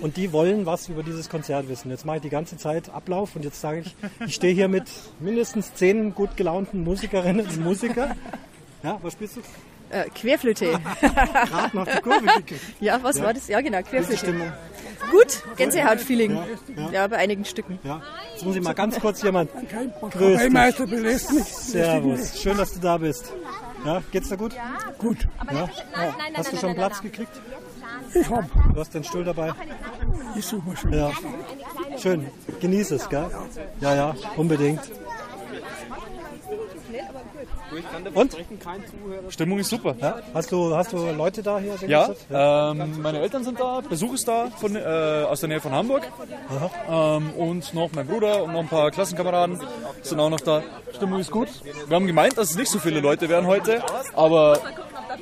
und 0.00 0.16
die 0.16 0.32
wollen 0.32 0.66
was 0.66 0.88
über 0.88 1.02
dieses 1.02 1.28
Konzert 1.28 1.68
wissen. 1.68 1.90
Jetzt 1.90 2.04
mache 2.04 2.16
ich 2.16 2.22
die 2.22 2.28
ganze 2.30 2.56
Zeit 2.56 2.90
Ablauf 2.90 3.34
und 3.36 3.44
jetzt 3.44 3.60
sage 3.60 3.80
ich, 3.80 3.94
ich 4.26 4.34
stehe 4.34 4.54
hier 4.54 4.68
mit 4.68 4.84
mindestens 5.20 5.74
zehn 5.74 6.14
gut 6.14 6.36
gelaunten 6.36 6.84
Musikerinnen 6.84 7.46
und 7.46 7.60
Musikern. 7.62 8.12
Ja, 8.82 8.98
was 9.02 9.14
spielst 9.14 9.36
du? 9.36 9.40
Äh, 9.90 10.08
Querflöte. 10.10 10.80
Gerade 11.00 11.76
noch 11.76 11.86
die 11.86 12.00
Kurve 12.02 12.26
gekriegt. 12.26 12.60
Ja, 12.80 13.00
was 13.02 13.18
Ja. 13.18 13.24
war 13.24 13.34
das? 13.34 13.46
Ja, 13.48 13.60
genau, 13.60 13.80
Querflöte. 13.82 14.16
Stimmung? 14.18 14.52
Gut, 15.12 15.42
Gänsehaut-Feeling. 15.56 16.32
Ja, 16.34 16.44
Ja, 16.76 16.90
ja. 16.90 17.06
bei 17.06 17.16
einigen 17.18 17.44
Stücken. 17.44 17.78
Ja. 17.84 18.02
Jetzt 18.32 18.44
muss 18.44 18.56
ich 18.56 18.62
mal 18.62 18.74
ganz 18.74 18.98
kurz 18.98 19.22
jemand. 19.22 19.50
Grüß 19.52 20.10
Kapellmeister 20.12 20.86
dich. 20.86 20.94
belässt 20.96 21.32
mich. 21.32 21.44
Servus. 21.44 22.40
Schön, 22.42 22.56
dass 22.56 22.72
du 22.74 22.80
da 22.80 22.98
bist. 22.98 23.32
Ja, 23.86 24.02
geht's 24.10 24.28
dir 24.28 24.36
gut? 24.36 24.52
Gut. 24.98 25.28
Ja? 25.52 25.68
Hast 26.34 26.52
du 26.52 26.56
schon 26.56 26.74
Platz 26.74 27.00
gekriegt? 27.00 27.30
Ich 28.12 28.28
hab. 28.28 28.44
Du 28.74 28.80
hast 28.80 28.92
den 28.92 29.04
Stuhl 29.04 29.22
dabei? 29.22 29.52
Ist 30.34 30.48
super 30.48 30.76
schön. 30.76 30.92
Ja. 30.92 31.12
Schön. 31.96 32.26
Genieß 32.60 32.90
es, 32.90 33.08
gell? 33.08 33.30
Ja, 33.80 33.94
ja, 33.94 34.14
unbedingt. 34.36 34.80
Und? 38.14 38.36
Stimmung 39.30 39.58
ist 39.58 39.70
super. 39.70 39.94
Ja? 40.00 40.20
Hast, 40.34 40.50
du, 40.52 40.74
hast 40.74 40.92
du 40.92 40.98
Leute 41.12 41.42
da 41.42 41.58
hier? 41.58 41.74
Ja, 41.86 42.70
ähm, 42.70 43.00
meine 43.02 43.20
Eltern 43.20 43.44
sind 43.44 43.58
da, 43.60 43.80
Besuch 43.80 44.14
ist 44.14 44.26
da 44.28 44.48
von, 44.56 44.74
äh, 44.76 44.80
aus 44.80 45.40
der 45.40 45.48
Nähe 45.48 45.60
von 45.60 45.72
Hamburg. 45.72 46.02
Ähm, 46.88 47.30
und 47.36 47.74
noch 47.74 47.90
mein 47.94 48.06
Bruder 48.06 48.42
und 48.42 48.52
noch 48.52 48.60
ein 48.60 48.68
paar 48.68 48.90
Klassenkameraden 48.90 49.60
sind 50.02 50.20
auch 50.20 50.30
noch 50.30 50.40
da. 50.40 50.62
Stimmung 50.94 51.20
ist 51.20 51.30
gut. 51.30 51.48
Wir 51.88 51.94
haben 51.94 52.06
gemeint, 52.06 52.38
dass 52.38 52.50
es 52.50 52.56
nicht 52.56 52.70
so 52.70 52.78
viele 52.78 53.00
Leute 53.00 53.28
werden 53.28 53.46
heute, 53.46 53.82
aber 54.14 54.58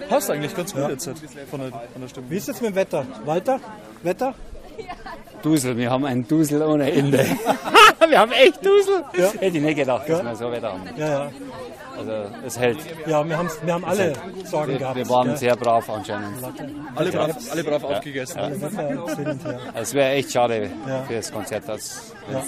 passt 0.08 0.30
eigentlich 0.30 0.54
ganz 0.54 0.72
gut 0.72 0.82
Ja. 0.82 0.90
jetzt 0.90 1.06
halt 1.06 1.18
von 1.50 1.60
der, 1.60 1.70
von 1.70 2.02
der 2.02 2.08
Stimmung. 2.08 2.30
Wie 2.30 2.36
ist 2.36 2.48
es 2.48 2.60
mit 2.60 2.70
dem 2.70 2.76
Wetter? 2.76 3.06
Walter? 3.24 3.60
Wetter? 4.02 4.34
Dusel, 5.42 5.76
wir 5.76 5.90
haben 5.90 6.04
einen 6.06 6.26
Dusel 6.26 6.62
ohne 6.62 6.90
Ende. 6.90 7.18
wir 8.08 8.18
haben 8.18 8.32
echt 8.32 8.64
Dusel. 8.64 9.04
Ja. 9.16 9.30
Hätte 9.32 9.58
ich 9.58 9.62
nicht 9.62 9.76
gedacht, 9.76 10.08
dass 10.08 10.22
wir 10.24 10.36
so 10.36 10.50
Wetter 10.50 10.72
haben. 10.72 10.82
Ja, 10.96 11.08
ja. 11.08 11.30
Also 11.96 12.12
es 12.46 12.58
hält. 12.58 12.78
Ja, 13.06 13.26
wir, 13.28 13.38
haben's, 13.38 13.58
wir 13.62 13.72
haben 13.74 13.84
alle. 13.84 14.12
Sorgen 14.44 14.72
wir, 14.72 14.78
gehabt. 14.78 14.96
Wir 14.96 15.08
waren 15.08 15.28
gell? 15.28 15.36
sehr 15.36 15.56
brav 15.56 15.88
anscheinend. 15.88 16.36
Alle 16.94 17.10
brav, 17.10 17.30
alle 17.50 17.64
brav 17.64 17.82
Ja. 17.82 17.88
aufgegessen. 17.88 18.38
Ja. 18.38 18.44
Also 18.44 18.66
Es 19.74 19.94
wäre 19.94 20.10
echt 20.12 20.32
schade 20.32 20.70
Ja. 20.86 21.02
für 21.04 21.14
das 21.14 21.32
Konzert, 21.32 21.68
dass 21.68 22.12
Ja. 22.30 22.42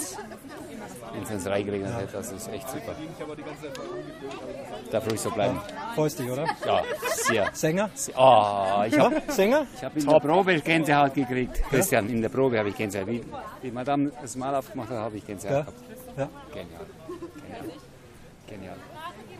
wenn 1.13 1.23
es 1.23 1.31
ins 1.31 1.47
reingeregnet 1.47 1.91
hätte. 1.97 2.13
Das 2.13 2.31
ist 2.31 2.47
echt 2.51 2.69
super. 2.69 2.93
Darf 4.91 5.05
ruhig 5.09 5.19
so 5.19 5.29
bleiben. 5.31 5.59
Freust 5.95 6.19
dich, 6.19 6.29
oder? 6.31 6.45
Ja, 6.65 6.83
sehr. 7.09 7.49
Sänger? 7.53 7.89
Oh, 8.15 8.83
ich 8.87 8.97
habe 8.99 9.15
Ja, 9.15 9.33
Sänger? 9.33 9.65
ich 9.75 9.83
hab 9.83 9.97
in 9.97 10.05
der 10.07 10.19
Probe 10.19 10.59
Gänsehaut 10.61 11.13
gekriegt. 11.13 11.61
Christian, 11.69 12.07
in 12.09 12.21
der 12.21 12.29
Probe 12.29 12.57
habe 12.59 12.69
ich 12.69 12.75
Gänsehaut. 12.75 13.07
Wie 13.07 13.21
die 13.63 13.71
Madame 13.71 14.11
das 14.21 14.35
Mal 14.35 14.55
aufgemacht 14.55 14.89
hat, 14.89 14.97
habe 14.97 15.17
ich 15.17 15.25
Gänsehaut 15.25 15.53
Ja. 15.53 15.61
gehabt. 15.61 15.77
Ja. 16.17 16.29
Genial. 16.53 16.85
Genial. 17.47 17.77
Genial. 18.47 18.75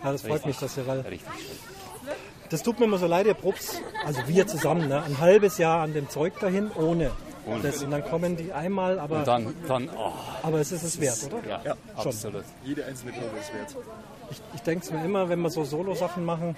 Ja, 0.07 0.11
das 0.13 0.21
freut 0.21 0.45
mich, 0.45 0.57
dass 0.57 0.77
ihr 0.77 0.87
weil 0.87 0.99
Richtig 1.01 1.27
schön. 1.35 1.57
Das 2.49 2.63
tut 2.63 2.79
mir 2.79 2.85
immer 2.85 2.97
so 2.97 3.07
leid, 3.07 3.25
ihr 3.25 3.33
probt, 3.33 3.81
also 4.05 4.21
wir 4.25 4.47
zusammen, 4.47 4.87
ne, 4.87 5.03
ein 5.03 5.19
halbes 5.19 5.57
Jahr 5.57 5.81
an 5.81 5.93
dem 5.93 6.09
Zeug 6.09 6.39
dahin, 6.39 6.71
ohne. 6.71 7.11
Ohne. 7.45 7.61
Das, 7.61 7.83
und 7.83 7.91
dann 7.91 8.03
kommen 8.05 8.37
die 8.37 8.53
einmal, 8.53 8.99
aber, 8.99 9.19
Und 9.19 9.27
dann, 9.27 9.53
dann 9.67 9.89
oh, 9.89 10.11
aber 10.43 10.59
es 10.59 10.71
ist 10.71 10.83
es 10.83 10.99
wert, 11.01 11.17
oder? 11.25 11.61
Ja, 11.65 11.75
Schon. 11.97 12.07
absolut. 12.07 12.43
Jede 12.63 12.85
einzelne 12.85 13.11
Probe 13.11 13.37
ist 13.39 13.53
wert. 13.53 13.75
Ich, 14.31 14.41
ich 14.55 14.61
denke 14.61 14.85
es 14.85 14.91
mir 14.91 15.03
immer, 15.03 15.27
wenn 15.29 15.39
wir 15.41 15.49
so 15.49 15.63
Solo-Sachen 15.65 16.23
machen, 16.23 16.55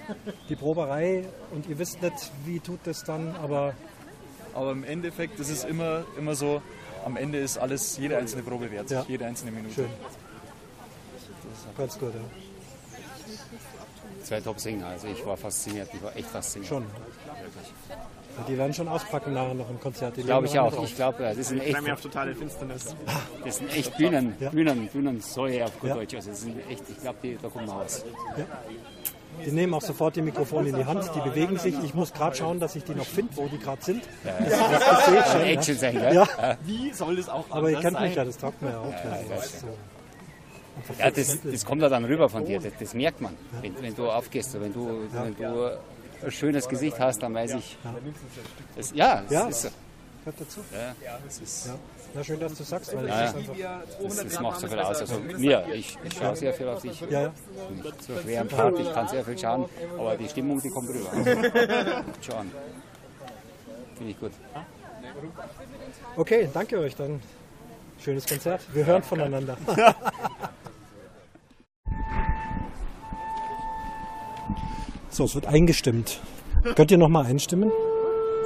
die 0.48 0.56
Proberei 0.56 1.24
und 1.52 1.68
ihr 1.68 1.78
wisst 1.78 2.02
nicht, 2.02 2.30
wie 2.44 2.60
tut 2.60 2.80
das 2.84 3.02
dann, 3.04 3.34
aber 3.42 3.74
Aber 4.54 4.72
im 4.72 4.84
Endeffekt 4.84 5.38
ist 5.38 5.50
es 5.50 5.64
immer, 5.64 6.02
immer 6.18 6.34
so, 6.34 6.62
am 7.04 7.16
Ende 7.16 7.38
ist 7.38 7.58
alles, 7.58 7.96
jede 7.96 8.16
einzelne 8.16 8.42
Probe 8.42 8.70
wert. 8.70 8.90
Ja. 8.90 9.04
Jede 9.08 9.26
einzelne 9.26 9.52
Minute. 9.52 9.74
schön. 9.74 9.90
Ganz 11.76 11.98
gut, 11.98 12.12
ja. 12.14 12.49
Zwei 14.30 14.40
Top-Singer, 14.40 14.86
also 14.86 15.08
ich 15.08 15.26
war 15.26 15.36
fasziniert, 15.36 15.88
ich 15.92 16.00
war 16.04 16.14
echt 16.14 16.28
fasziniert. 16.28 16.68
Schon. 16.68 16.84
Ja, 16.84 18.44
die 18.46 18.56
werden 18.56 18.72
schon 18.72 18.86
auspacken 18.86 19.34
nachher 19.34 19.54
noch 19.54 19.68
im 19.68 19.80
Konzert. 19.80 20.16
Die 20.16 20.22
Glaube 20.22 20.46
ich 20.46 20.56
auch. 20.56 20.72
drauf. 20.72 20.84
Ich 20.84 20.94
glaube, 20.94 21.34
das 21.36 21.48
sind 21.48 21.60
echt, 21.60 21.90
auf 21.90 22.00
totale 22.00 22.32
Finsternis. 22.36 22.94
das 23.44 23.56
sind 23.56 23.76
echt 23.76 23.96
Bühnen, 23.96 24.36
Ja. 24.38 24.50
Bühnen, 24.50 24.86
Bühnensäue 24.86 25.64
auf 25.64 25.76
gut 25.80 25.88
Ja. 25.88 25.96
Deutsch. 25.96 26.14
Also 26.14 26.30
das 26.30 26.42
sind 26.42 26.56
echt, 26.70 26.84
ich 26.88 27.00
glaube, 27.00 27.18
die, 27.20 27.38
da 27.42 27.48
kommen 27.48 27.66
wir 27.66 27.72
raus. 27.72 28.04
Die 29.44 29.50
nehmen 29.50 29.74
auch 29.74 29.82
sofort 29.82 30.14
die 30.14 30.22
Mikrofone 30.22 30.68
in 30.68 30.76
die 30.76 30.84
Hand, 30.84 31.10
die 31.12 31.28
bewegen 31.28 31.58
sich. 31.58 31.74
Ich 31.82 31.94
muss 31.94 32.12
gerade 32.12 32.36
schauen, 32.36 32.60
dass 32.60 32.76
ich 32.76 32.84
die 32.84 32.94
noch 32.94 33.06
finde, 33.06 33.36
wo 33.36 33.48
die 33.48 33.58
gerade 33.58 33.82
sind. 33.82 34.04
Das, 34.22 34.48
das, 34.48 34.78
das 34.78 35.06
sehe 35.06 35.18
ich 35.18 35.26
schon. 35.26 35.40
Action 35.40 35.76
sein, 35.76 35.94
ja. 35.96 36.12
Ja. 36.12 36.56
Wie 36.62 36.92
soll 36.92 37.16
das 37.16 37.28
auch 37.28 37.46
Aber 37.50 37.68
ihr 37.68 37.78
anders 37.78 37.82
kennt 37.82 37.96
sein? 37.96 38.06
mich 38.06 38.14
ja, 38.14 38.24
das 38.24 38.38
taugt 38.38 38.62
mir 38.62 38.70
ja 38.70 38.78
auch. 38.78 38.94
Ja, 40.98 41.10
das 41.10 41.38
das, 41.42 41.64
kommt 41.64 41.82
ja 41.82 41.88
dann 41.88 42.04
rüber 42.04 42.28
von 42.28 42.44
dir, 42.44 42.60
das, 42.60 42.72
das 42.78 42.94
merkt 42.94 43.20
man, 43.20 43.36
wenn, 43.60 43.80
wenn 43.82 43.94
du 43.94 44.10
aufgehst, 44.10 44.60
wenn 44.60 44.72
du, 44.72 45.08
wenn 45.12 45.36
du 45.36 45.78
ein 46.22 46.30
schönes 46.30 46.68
Gesicht 46.68 46.98
hast, 46.98 47.22
dann 47.22 47.34
weiß 47.34 47.54
ich, 47.54 47.76
das, 48.76 48.92
ja, 48.94 49.22
das 49.22 49.30
Ja, 49.32 49.48
ist 49.48 49.62
so. 49.62 49.68
gehört 50.24 50.40
dazu. 50.40 50.60
Ja, 50.72 51.18
das 51.24 51.38
ist, 51.40 51.66
Ja. 51.66 51.74
Na, 52.12 52.24
schön, 52.24 52.40
dass 52.40 52.54
du 52.54 52.64
sagst, 52.64 52.92
weil 52.96 53.06
Ja, 53.06 53.32
das 53.32 53.34
ja. 53.34 53.38
ist 53.40 53.50
einfach. 53.50 53.54
das, 54.02 54.16
das 54.24 54.40
macht 54.40 54.60
so 54.60 54.66
viel 54.66 54.78
aus. 54.80 55.00
Also 55.00 55.20
mir, 55.38 55.64
ich, 55.72 55.96
ich 56.02 56.12
schaue 56.18 56.34
sehr 56.34 56.52
viel 56.52 56.68
auf 56.68 56.82
dich. 56.82 57.00
Ja, 57.02 57.20
ja. 57.22 57.32
Nicht 57.82 58.02
so 58.02 58.12
schwer 58.18 58.40
am 58.40 58.48
Part, 58.48 58.78
ich 58.80 58.92
kann 58.92 59.06
sehr 59.08 59.24
viel 59.24 59.38
schauen, 59.38 59.66
aber 59.96 60.16
die 60.16 60.28
Stimmung, 60.28 60.60
die 60.60 60.70
kommt 60.70 60.88
rüber. 60.88 61.08
Schauen. 62.20 62.50
Finde 63.96 64.10
ich 64.10 64.18
gut. 64.18 64.32
Okay, 66.16 66.48
danke 66.52 66.78
euch 66.80 66.96
dann. 66.96 67.20
Schönes 68.02 68.26
Konzert. 68.26 68.62
Wir 68.72 68.86
hören 68.86 69.02
voneinander. 69.02 69.56
so, 75.10 75.24
es 75.24 75.34
wird 75.34 75.46
eingestimmt. 75.46 76.20
Könnt 76.76 76.90
ihr 76.90 76.98
nochmal 76.98 77.26
einstimmen? 77.26 77.70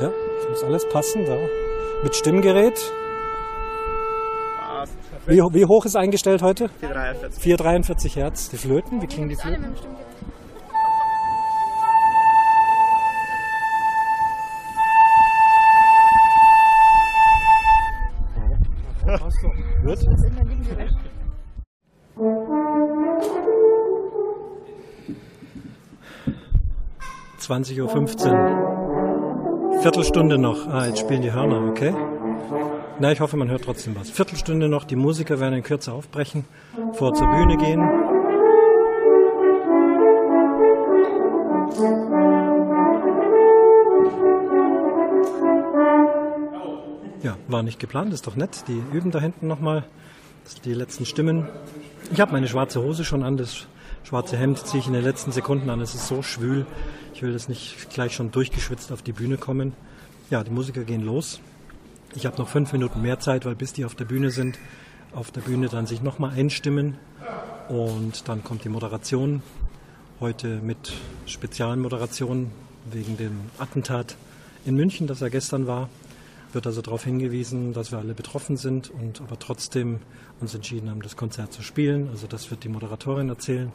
Ja, 0.01 0.09
das 0.09 0.49
muss 0.49 0.65
alles 0.65 0.89
passen. 0.89 1.25
Da. 1.25 1.37
Mit 2.03 2.15
Stimmgerät. 2.17 2.81
Wie, 5.27 5.39
wie 5.39 5.65
hoch 5.65 5.85
ist 5.87 5.97
eingestellt 5.97 6.43
heute? 6.43 6.69
443. 6.81 7.43
443 7.43 8.17
Hertz. 8.17 8.51
Die 8.51 8.57
Flöten, 8.57 9.01
wie 9.01 9.07
klingen 9.07 9.29
die 9.29 9.37
Flöten? 9.37 9.75
20.15 27.55 28.33
Uhr. 28.33 29.81
Viertelstunde 29.81 30.39
noch. 30.39 30.67
Ah, 30.67 30.87
jetzt 30.87 30.99
spielen 30.99 31.23
die 31.23 31.33
Hörner, 31.33 31.69
okay? 31.69 31.95
Na, 32.99 33.13
ich 33.13 33.21
hoffe, 33.21 33.37
man 33.37 33.49
hört 33.49 33.63
trotzdem 33.63 33.95
was. 33.95 34.11
Viertelstunde 34.11 34.69
noch. 34.69 34.83
Die 34.83 34.97
Musiker 34.97 35.39
werden 35.39 35.55
in 35.55 35.63
Kürze 35.63 35.93
aufbrechen, 35.93 36.47
vor 36.95 37.15
zur 37.15 37.29
Bühne 37.29 37.57
gehen. 37.57 37.81
Ja, 47.23 47.37
war 47.47 47.63
nicht 47.63 47.79
geplant, 47.79 48.13
ist 48.13 48.27
doch 48.27 48.35
nett. 48.35 48.65
Die 48.67 48.83
üben 48.93 49.13
da 49.13 49.21
hinten 49.21 49.47
nochmal. 49.47 49.85
Das 50.43 50.55
sind 50.55 50.65
die 50.65 50.75
letzten 50.75 51.07
Stimmen. 51.07 51.49
Ich 52.13 52.21
habe 52.21 52.33
meine 52.33 52.49
schwarze 52.49 52.83
Hose 52.83 53.05
schon 53.05 53.23
an, 53.23 53.37
das 53.37 53.69
schwarze 54.05 54.37
Hemd 54.37 54.65
ziehe 54.67 54.81
ich 54.81 54.87
in 54.87 54.93
den 54.93 55.03
letzten 55.03 55.33
Sekunden 55.33 55.71
an. 55.71 55.81
Es 55.81 55.95
ist 55.95 56.07
so 56.07 56.23
schwül. 56.23 56.67
Ich 57.15 57.23
will 57.23 57.33
das 57.33 57.49
nicht 57.49 57.91
gleich 57.91 58.15
schon 58.15 58.31
durchgeschwitzt 58.31 58.93
auf 58.93 59.03
die 59.03 59.13
Bühne 59.13 59.39
kommen. 59.39 59.73
Ja, 60.31 60.45
die 60.45 60.51
Musiker 60.51 60.85
gehen 60.85 61.03
los. 61.03 61.41
Ich 62.15 62.27
habe 62.27 62.37
noch 62.39 62.49
fünf 62.49 62.73
Minuten 62.73 63.03
mehr 63.03 63.19
Zeit, 63.19 63.45
weil 63.45 63.55
bis 63.55 63.73
die 63.73 63.85
auf 63.85 63.95
der 63.95 64.05
Bühne 64.05 64.31
sind, 64.31 64.59
auf 65.15 65.31
der 65.31 65.41
Bühne 65.41 65.69
dann 65.69 65.87
sich 65.87 66.03
nochmal 66.03 66.33
einstimmen 66.39 66.97
und 67.69 68.29
dann 68.29 68.45
kommt 68.45 68.65
die 68.65 68.69
Moderation. 68.69 69.43
Heute 70.21 70.61
mit 70.63 70.93
Spezialmoderation 71.27 72.51
wegen 72.91 73.17
dem 73.17 73.41
Attentat 73.59 74.17
in 74.65 74.77
München, 74.77 75.07
das 75.07 75.21
ja 75.21 75.29
gestern 75.29 75.67
war. 75.67 75.89
Wird 76.55 76.69
also 76.69 76.83
darauf 76.83 77.03
hingewiesen, 77.03 77.73
dass 77.73 77.91
wir 77.91 77.99
alle 77.99 78.15
betroffen 78.15 78.57
sind 78.57 78.89
und 78.89 79.21
aber 79.21 79.37
trotzdem 79.41 79.99
uns 80.41 80.55
entschieden 80.55 80.89
haben, 80.89 81.03
das 81.03 81.17
Konzert 81.17 81.53
zu 81.53 81.63
spielen. 81.63 82.09
Also 82.11 82.29
das 82.29 82.49
wird 82.49 82.63
die 82.63 82.69
Moderatorin 82.69 83.29
erzählen. 83.29 83.73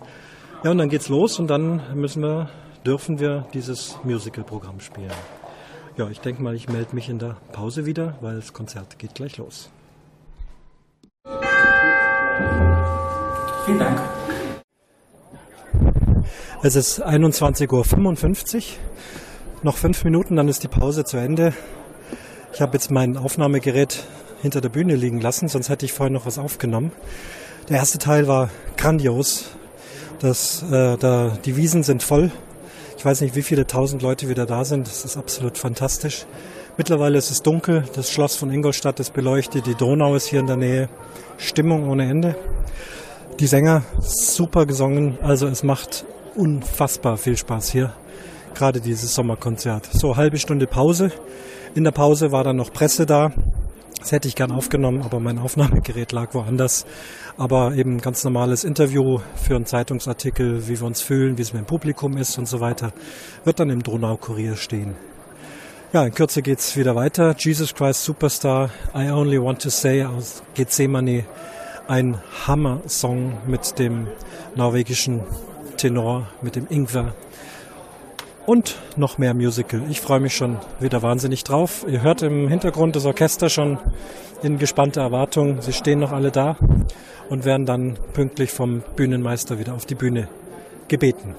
Ja, 0.64 0.72
und 0.72 0.78
dann 0.78 0.88
geht's 0.88 1.10
los 1.10 1.40
und 1.40 1.48
dann 1.48 1.82
müssen 1.94 2.24
wir, 2.24 2.50
dürfen 2.86 3.20
wir 3.20 3.46
dieses 3.54 3.98
Musical-Programm 4.06 4.80
spielen. 4.80 5.12
Ja, 5.98 6.10
ich 6.10 6.22
denke 6.22 6.42
mal, 6.42 6.56
ich 6.56 6.70
melde 6.70 6.96
mich 6.96 7.10
in 7.10 7.20
der 7.20 7.36
Pause 7.52 7.86
wieder, 7.86 8.18
weil 8.22 8.38
das 8.38 8.54
Konzert 8.54 8.98
geht 8.98 9.14
gleich 9.14 9.36
los. 9.36 9.70
Vielen 13.66 13.80
Dank. 13.80 14.00
Es 16.64 16.78
ist 16.78 17.06
21.55 17.06 18.56
Uhr. 18.58 18.64
Noch 19.64 19.76
fünf 19.76 20.06
Minuten, 20.06 20.38
dann 20.38 20.48
ist 20.48 20.64
die 20.64 20.70
Pause 20.70 21.04
zu 21.04 21.18
Ende. 21.18 21.54
Ich 22.54 22.62
habe 22.62 22.74
jetzt 22.74 22.92
mein 22.92 23.16
Aufnahmegerät 23.18 24.04
hinter 24.42 24.62
der 24.62 24.70
Bühne 24.70 24.96
liegen 24.96 25.22
lassen, 25.22 25.48
sonst 25.48 25.70
hätte 25.70 25.86
ich 25.86 25.94
vorhin 25.94 26.14
noch 26.14 26.26
was 26.26 26.38
aufgenommen. 26.40 26.92
Der 27.70 27.78
erste 27.78 28.00
Teil 28.00 28.28
war 28.28 28.50
grandios. 28.78 29.46
Das, 30.20 30.64
äh, 30.64 30.98
da, 30.98 31.38
die 31.46 31.56
Wiesen 31.56 31.84
sind 31.84 32.04
voll. 32.04 32.32
Ich 32.98 33.06
weiß 33.06 33.22
nicht, 33.22 33.36
wie 33.36 33.44
viele 33.44 33.66
tausend 33.68 34.02
Leute 34.02 34.28
wieder 34.28 34.46
da 34.46 34.66
sind. 34.66 34.88
Das 34.88 35.06
ist 35.06 35.16
absolut 35.16 35.58
fantastisch. 35.58 36.26
Mittlerweile 36.78 37.18
ist 37.18 37.32
es 37.32 37.42
dunkel. 37.42 37.86
Das 37.94 38.12
Schloss 38.12 38.36
von 38.36 38.52
Ingolstadt 38.52 39.00
ist 39.00 39.14
beleuchtet. 39.14 39.66
Die 39.66 39.76
Donau 39.76 40.16
ist 40.16 40.28
hier 40.28 40.40
in 40.40 40.48
der 40.48 40.58
Nähe. 40.58 40.90
Stimmung 41.38 41.88
ohne 41.90 42.10
Ende. 42.10 42.36
Die 43.40 43.48
Sänger 43.48 43.84
super 44.00 44.66
gesungen. 44.66 45.18
Also 45.22 45.48
es 45.48 45.64
macht 45.64 46.06
unfassbar 46.36 47.18
viel 47.18 47.38
Spaß 47.38 47.70
hier. 47.70 47.94
Gerade 48.54 48.82
dieses 48.82 49.14
Sommerkonzert. 49.14 49.88
So, 49.94 50.18
halbe 50.18 50.38
Stunde 50.38 50.68
Pause. 50.68 51.12
In 51.76 51.84
der 51.84 51.92
Pause 51.92 52.32
war 52.32 52.44
dann 52.44 52.56
noch 52.56 52.74
Presse 52.74 53.06
da. 53.06 53.32
Das 54.00 54.12
hätte 54.12 54.28
ich 54.28 54.36
gern 54.36 54.52
aufgenommen, 54.52 55.04
aber 55.04 55.20
mein 55.20 55.38
Aufnahmegerät 55.38 56.12
lag 56.12 56.34
woanders. 56.34 56.86
Aber 57.38 57.76
eben 57.76 58.00
ganz 58.00 58.24
normales 58.24 58.64
Interview 58.64 59.20
für 59.36 59.56
einen 59.56 59.66
Zeitungsartikel, 59.66 60.68
wie 60.68 60.80
wir 60.80 60.88
uns 60.88 61.02
fühlen, 61.02 61.38
wie 61.38 61.42
es 61.42 61.54
mit 61.54 61.64
dem 61.64 61.66
Publikum 61.68 62.18
ist 62.18 62.38
und 62.38 62.48
so 62.48 62.60
weiter, 62.60 62.92
wird 63.44 63.60
dann 63.60 63.70
im 63.70 63.84
Donau-Kurier 63.84 64.56
stehen. 64.56 64.96
Ja, 65.94 66.04
in 66.04 66.14
Kürze 66.14 66.42
geht's 66.42 66.76
wieder 66.76 66.96
weiter. 66.96 67.36
Jesus 67.38 67.76
Christ 67.76 68.04
Superstar, 68.04 68.72
I 68.96 69.12
Only 69.12 69.42
Want 69.42 69.62
to 69.62 69.70
Say 69.70 70.04
aus 70.06 70.42
Gethsemane. 70.56 71.26
Ein 71.88 72.20
Hammer-Song 72.48 73.40
mit 73.48 73.78
dem 73.80 74.08
norwegischen 74.56 75.22
Tenor, 75.78 76.28
mit 76.42 76.56
dem 76.56 76.68
Ingwer 76.70 77.14
und 78.46 78.76
noch 78.96 79.18
mehr 79.18 79.34
Musical. 79.34 79.82
Ich 79.90 80.02
freue 80.02 80.20
mich 80.20 80.36
schon 80.36 80.58
wieder 80.80 81.02
wahnsinnig 81.02 81.44
drauf. 81.44 81.86
Ihr 81.88 82.02
hört 82.02 82.22
im 82.22 82.48
Hintergrund 82.48 82.96
das 82.96 83.06
Orchester 83.06 83.50
schon 83.50 83.78
in 84.44 84.58
gespannter 84.58 85.02
Erwartung. 85.02 85.62
Sie 85.62 85.74
stehen 85.74 86.00
noch 86.00 86.12
alle 86.12 86.32
da 86.32 86.58
und 87.30 87.46
werden 87.46 87.66
dann 87.66 87.98
pünktlich 88.14 88.52
vom 88.52 88.82
Bühnenmeister 88.96 89.60
wieder 89.60 89.74
auf 89.74 89.86
die 89.86 89.96
Bühne 89.96 90.28
gebeten. 90.88 91.36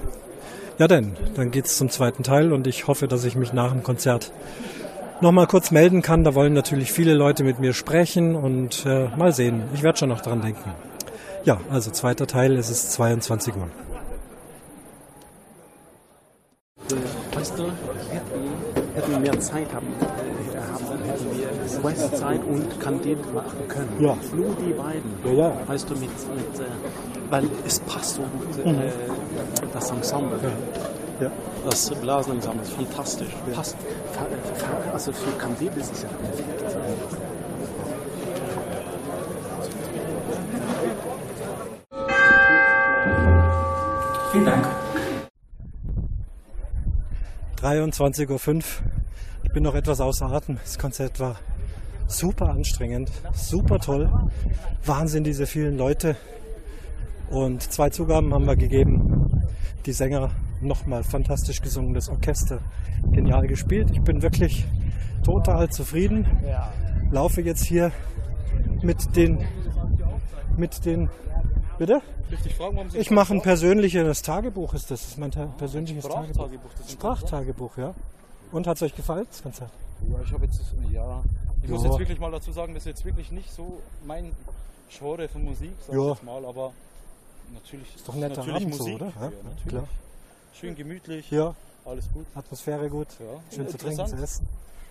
Ja 0.77 0.87
denn, 0.87 1.15
dann 1.35 1.51
geht's 1.51 1.77
zum 1.77 1.89
zweiten 1.89 2.23
Teil 2.23 2.53
und 2.53 2.65
ich 2.65 2.87
hoffe, 2.87 3.07
dass 3.07 3.25
ich 3.25 3.35
mich 3.35 3.53
nach 3.53 3.71
dem 3.71 3.83
Konzert 3.83 4.31
nochmal 5.19 5.47
kurz 5.47 5.71
melden 5.71 6.01
kann. 6.01 6.23
Da 6.23 6.33
wollen 6.33 6.53
natürlich 6.53 6.91
viele 6.91 7.13
Leute 7.13 7.43
mit 7.43 7.59
mir 7.59 7.73
sprechen 7.73 8.35
und 8.35 8.85
äh, 8.85 9.07
mal 9.15 9.33
sehen. 9.33 9.63
Ich 9.73 9.83
werde 9.83 9.99
schon 9.99 10.09
noch 10.09 10.21
dran 10.21 10.41
denken. 10.41 10.71
Ja, 11.43 11.59
also 11.69 11.91
zweiter 11.91 12.27
Teil, 12.27 12.55
es 12.57 12.69
ist 12.69 12.93
22 12.93 13.55
Uhr. 13.55 13.67
Weißt 17.33 17.53
du, 17.57 17.63
hätten, 17.63 18.93
hätten 18.95 19.11
wir 19.11 19.19
mehr 19.19 19.39
Zeit 19.39 19.67
haben, 19.73 19.87
äh, 19.99 20.57
haben 20.57 21.03
hätten 21.03 21.25
wir 21.37 21.83
Westzeit 21.83 22.41
und 22.45 22.79
Candid 22.79 23.33
machen 23.33 23.67
können. 23.67 23.95
Ja. 23.99 24.17
Nur 24.35 24.55
die 24.55 24.73
beiden. 24.73 25.13
Ja, 25.25 25.31
ja. 25.31 25.53
Weißt 25.67 25.89
du, 25.89 25.93
mit, 25.95 26.01
mit 26.03 26.59
äh, 26.59 26.63
weil 27.29 27.45
es 27.65 27.79
passt 27.81 28.15
so 28.15 28.21
gut, 28.23 28.65
Mhm. 28.65 28.71
äh, 28.79 28.91
das 29.73 29.89
Ensemble. 29.91 30.37
Ja. 31.21 31.29
Das 31.69 31.89
Blasenensemble 31.91 32.63
ist 32.63 32.73
fantastisch. 32.73 33.29
Passt. 33.53 33.75
Für- 34.11 34.65
für- 34.65 34.93
Also 34.93 35.11
für 35.11 35.31
Candid 35.37 35.75
ist 35.77 35.91
es 35.93 36.01
ja 36.03 36.09
perfekt. 36.09 36.80
23.05 47.71 48.55
Uhr. 48.55 48.61
Ich 49.43 49.51
bin 49.53 49.63
noch 49.63 49.75
etwas 49.75 50.01
außer 50.01 50.25
Atem. 50.25 50.57
Das 50.61 50.77
Konzert 50.77 51.21
war 51.21 51.37
super 52.05 52.49
anstrengend, 52.49 53.09
super 53.31 53.79
toll. 53.79 54.11
Wahnsinn, 54.85 55.23
diese 55.23 55.45
vielen 55.45 55.77
Leute. 55.77 56.17
Und 57.29 57.61
zwei 57.61 57.89
Zugaben 57.89 58.33
haben 58.33 58.45
wir 58.45 58.57
gegeben. 58.57 59.41
Die 59.85 59.93
Sänger 59.93 60.31
nochmal 60.59 61.03
fantastisch 61.03 61.61
gesungen, 61.61 61.93
das 61.93 62.09
Orchester 62.09 62.59
genial 63.13 63.47
gespielt. 63.47 63.89
Ich 63.93 64.01
bin 64.01 64.21
wirklich 64.21 64.65
total 65.23 65.69
zufrieden. 65.69 66.27
Laufe 67.09 67.41
jetzt 67.41 67.63
hier 67.63 67.93
mit 68.81 69.15
den, 69.15 69.45
mit 70.57 70.85
den, 70.85 71.07
bitte? 71.77 72.01
Fragen, 72.57 72.89
Ich 72.93 73.11
mache 73.11 73.33
ein 73.33 73.41
persönliches 73.41 74.21
Tagebuch, 74.21 74.73
ist 74.73 74.89
das. 74.91 75.01
Das 75.01 75.09
ist 75.11 75.17
mein 75.17 75.31
ta 75.31 75.45
persönliches 75.57 76.03
Tagebuch. 76.05 76.27
Sprachtagebuch, 76.33 76.69
das 76.77 76.85
ist 76.85 76.91
Sprachtagebuch, 76.91 77.77
ja. 77.77 77.93
Und 78.51 78.67
hat 78.67 78.77
es 78.77 78.83
euch 78.83 78.95
gefallen, 78.95 79.25
das 79.29 79.41
Konzert? 79.43 79.69
Ja, 80.09 80.17
ich 80.23 80.31
habe 80.31 80.45
jetzt, 80.45 80.61
ja. 80.91 81.23
Ich 81.63 81.69
muss 81.69 81.83
Ja. 81.83 81.89
jetzt 81.89 81.99
wirklich 81.99 82.19
mal 82.19 82.31
dazu 82.31 82.51
sagen, 82.51 82.73
das 82.73 82.83
ist 82.83 82.87
jetzt 82.87 83.05
wirklich 83.05 83.31
nicht 83.31 83.51
so 83.53 83.81
mein 84.05 84.31
Genre 84.89 85.27
von 85.29 85.43
Musik, 85.43 85.71
sag 85.87 85.95
ich 85.95 86.01
Ja. 86.01 86.09
jetzt 86.11 86.23
mal, 86.23 86.43
aber 86.45 86.73
natürlich 87.53 87.95
Ist 87.95 88.07
doch 88.07 88.13
ein 88.13 88.19
netter 88.21 88.37
natürlich 88.37 88.55
Abend 88.63 88.75
so, 88.75 88.83
Musik. 88.83 88.95
oder? 88.95 89.05
Ja, 89.07 89.21
Ja, 89.21 89.29
natürlich. 89.43 89.67
klar. 89.67 89.87
Schön 90.53 90.75
gemütlich. 90.75 91.31
Ja. 91.31 91.55
Alles 91.85 92.05
gut. 92.13 92.25
Atmosphäre 92.35 92.89
gut. 92.89 93.07
Ja. 93.19 93.55
Schön 93.55 93.67
zu 93.69 93.77
trinken, 93.77 94.05
zu 94.07 94.15
essen. 94.15 94.47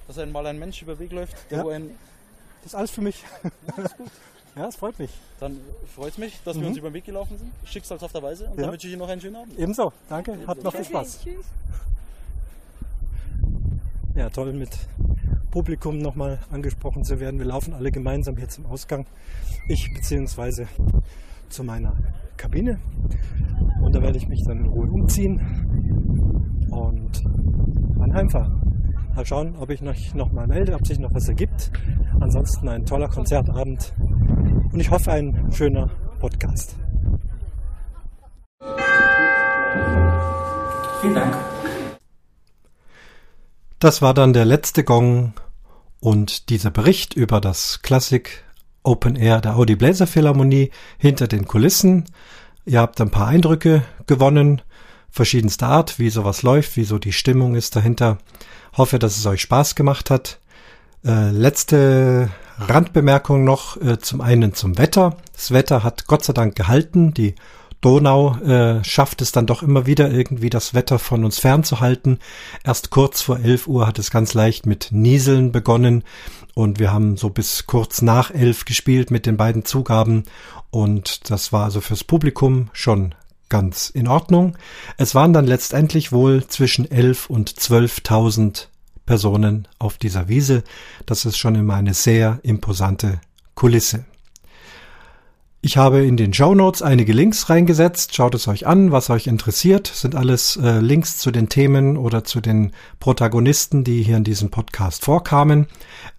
Dass 0.07 0.19
ein 0.19 0.33
mal 0.33 0.47
ein 0.47 0.59
Mensch 0.59 0.83
über 0.83 0.99
Weg 0.99 1.13
läuft, 1.13 1.37
der 1.51 1.59
Ja. 1.59 1.65
wo 1.65 1.69
ein 1.71 1.91
Das 2.63 2.73
ist 2.73 2.75
alles 2.75 2.91
für 2.91 3.01
mich. 3.03 3.25
alles 3.77 3.97
gut. 3.97 4.11
Ja, 4.57 4.67
es 4.67 4.77
freut 4.77 4.99
mich. 4.99 5.11
Dann 5.39 5.57
freut 5.95 6.13
es 6.13 6.19
mich, 6.19 6.41
dass 6.45 6.57
Mhm. 6.57 6.61
wir 6.63 6.69
uns 6.69 6.77
über 6.79 6.91
den 6.91 6.95
Weg 6.95 7.05
gelaufen 7.05 7.39
sind. 7.39 7.51
Schicksalshafterweise. 7.65 8.47
Und 8.47 8.57
Ja. 8.57 8.63
dann 8.65 8.73
wünsche 8.73 8.87
ich 8.89 8.93
Ihnen 8.93 9.01
noch 9.03 9.09
einen 9.09 9.21
schönen 9.21 9.37
Abend. 9.37 9.59
Ebenso. 9.59 9.93
Danke. 10.09 10.37
Hat 10.47 10.63
noch 10.63 10.75
viel 10.75 10.85
Spaß. 10.85 11.21
Ja, 14.17 14.29
toll 14.29 14.53
mit 14.53 14.71
Publikum 15.51 15.99
nochmal 15.99 16.39
angesprochen 16.51 17.05
zu 17.05 17.21
werden. 17.21 17.39
Wir 17.39 17.47
laufen 17.47 17.75
alle 17.75 17.91
gemeinsam 17.91 18.37
hier 18.37 18.49
zum 18.49 18.67
Ausgang. 18.67 19.07
Ich 19.69 19.93
beziehungsweise 19.95 20.67
zu 21.49 21.65
meiner 21.65 21.97
Kabine. 22.37 22.81
Und 23.83 23.95
da 23.95 24.03
werde 24.03 24.19
ich 24.19 24.29
mich 24.29 24.43
dann 24.45 24.59
in 24.65 24.67
Ruhe 24.67 24.91
umziehen 24.91 25.41
und 26.71 27.25
dann 27.99 28.15
heimfahren. 28.15 28.80
Mal 29.15 29.27
schauen, 29.27 29.57
ob 29.57 29.71
ich 29.71 29.83
mich 29.83 30.15
noch 30.15 30.33
mal 30.33 30.47
melde, 30.47 30.75
ob 30.75 30.87
sich 30.87 30.99
noch 30.99 31.13
was 31.13 31.29
ergibt. 31.29 31.71
Ansonsten 32.21 32.69
ein 32.69 32.87
toller 32.87 33.09
Konzertabend 33.09 33.93
und 34.73 34.81
ich 34.81 34.91
hoffe 34.91 35.13
ein 35.13 35.51
schöner 35.53 35.91
Podcast. 36.19 36.77
Vielen 41.01 41.15
Dank. 41.15 41.37
Das 43.79 44.03
war 44.03 44.15
dann 44.15 44.33
der 44.33 44.45
letzte 44.45 44.85
Gong 44.85 45.33
und 46.01 46.51
dieser 46.51 46.71
Bericht 46.71 47.15
über 47.15 47.41
das 47.41 47.81
Klassik 47.83 48.45
Open 48.83 49.17
Air 49.17 49.41
der 49.41 49.57
Audi 49.57 49.77
Bläser 49.77 50.07
Philharmonie 50.07 50.71
hinter 50.99 51.27
den 51.29 51.47
Kulissen. 51.47 52.05
Ihr 52.65 52.81
habt 52.81 53.01
ein 53.01 53.11
paar 53.11 53.29
Eindrücke 53.29 53.83
gewonnen, 54.07 54.63
verschiedenster 55.11 55.69
Art, 55.69 55.99
wie 55.99 56.11
sowas 56.11 56.43
läuft, 56.43 56.77
wie 56.77 56.85
so 56.85 56.99
die 56.99 57.13
Stimmung 57.13 57.55
ist 57.55 57.77
dahinter. 57.77 58.19
Hoffe, 58.77 58.99
dass 58.99 59.17
es 59.17 59.27
euch 59.27 59.41
Spaß 59.43 59.75
gemacht 59.75 60.11
hat. 60.11 60.39
Äh, 61.05 61.31
letzte 61.31 62.31
Randbemerkung 62.59 63.45
noch 63.45 63.81
äh, 63.81 63.99
zum 63.99 64.21
einen 64.21 64.55
zum 64.55 64.79
Wetter. 64.79 65.17
Das 65.33 65.51
Wetter 65.51 65.83
hat 65.83 66.07
Gott 66.07 66.25
sei 66.25 66.33
Dank 66.33 66.55
gehalten. 66.55 67.15
Die 67.15 67.35
Donau 67.81 68.37
äh, 68.37 68.85
schafft 68.85 69.23
es 69.23 69.33
dann 69.33 69.47
doch 69.47 69.63
immer 69.63 69.87
wieder 69.87 70.11
irgendwie 70.11 70.51
das 70.51 70.75
Wetter 70.75 70.99
von 70.99 71.25
uns 71.25 71.39
fernzuhalten. 71.39 72.19
Erst 72.63 72.91
kurz 72.91 73.23
vor 73.23 73.41
11 73.41 73.67
Uhr 73.67 73.87
hat 73.87 73.99
es 73.99 74.11
ganz 74.11 74.35
leicht 74.35 74.67
mit 74.67 74.89
Nieseln 74.91 75.51
begonnen 75.51 76.05
und 76.55 76.79
wir 76.79 76.93
haben 76.93 77.17
so 77.17 77.31
bis 77.31 77.67
kurz 77.67 78.03
nach 78.03 78.31
11 78.31 78.67
gespielt 78.67 79.11
mit 79.11 79.25
den 79.25 79.39
beiden 79.39 79.65
Zugaben 79.65 80.25
und 80.71 81.31
das 81.31 81.53
war 81.53 81.65
also 81.65 81.81
fürs 81.81 82.05
Publikum 82.05 82.69
schon 82.75 83.15
ganz 83.51 83.91
in 83.91 84.09
Ordnung. 84.09 84.57
Es 84.97 85.15
waren 85.15 85.35
dann 85.35 85.47
letztendlich 85.47 86.13
wohl 86.13 86.47
zwischen 86.47 86.91
11 86.91 87.29
und 87.29 87.51
12.000 87.51 88.69
Personen 89.05 89.69
auf 89.79 89.99
dieser 89.99 90.29
Wiese. 90.29 90.65
Das 91.05 91.27
ist 91.27 91.37
schon 91.37 91.57
immer 91.57 91.75
eine 91.75 91.93
sehr 91.93 92.41
imposante 92.43 93.21
Kulisse. 93.55 94.07
Ich 95.63 95.77
habe 95.77 96.07
in 96.07 96.17
den 96.17 96.33
Show 96.33 96.55
Notes 96.55 96.81
einige 96.81 97.13
Links 97.13 97.51
reingesetzt. 97.51 98.15
Schaut 98.15 98.35
es 98.35 98.49
euch 98.49 98.67
an, 98.67 98.93
was 98.93 99.11
euch 99.11 99.27
interessiert. 99.27 99.89
Sind 99.89 100.15
alles 100.15 100.57
äh, 100.57 100.79
Links 100.79 101.19
zu 101.19 101.31
den 101.31 101.51
Themen 101.51 101.99
oder 101.99 102.25
zu 102.25 102.41
den 102.41 102.73
Protagonisten, 102.99 103.85
die 103.85 104.03
hier 104.03 104.17
in 104.17 104.25
diesem 104.25 104.51
Podcast 104.51 105.05
vorkamen. 105.05 105.67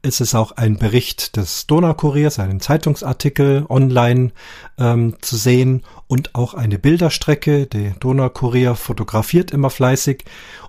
Es 0.03 0.19
ist 0.19 0.33
auch 0.33 0.53
ein 0.53 0.77
Bericht 0.77 1.37
des 1.37 1.67
Donaukuriers, 1.67 2.39
einen 2.39 2.59
Zeitungsartikel 2.59 3.67
online 3.69 4.31
ähm, 4.79 5.15
zu 5.21 5.37
sehen 5.37 5.83
und 6.07 6.33
auch 6.33 6.55
eine 6.55 6.79
Bilderstrecke. 6.79 7.67
Der 7.67 7.91
Donaukurier 7.91 8.73
fotografiert 8.73 9.51
immer 9.51 9.69
fleißig 9.69 10.25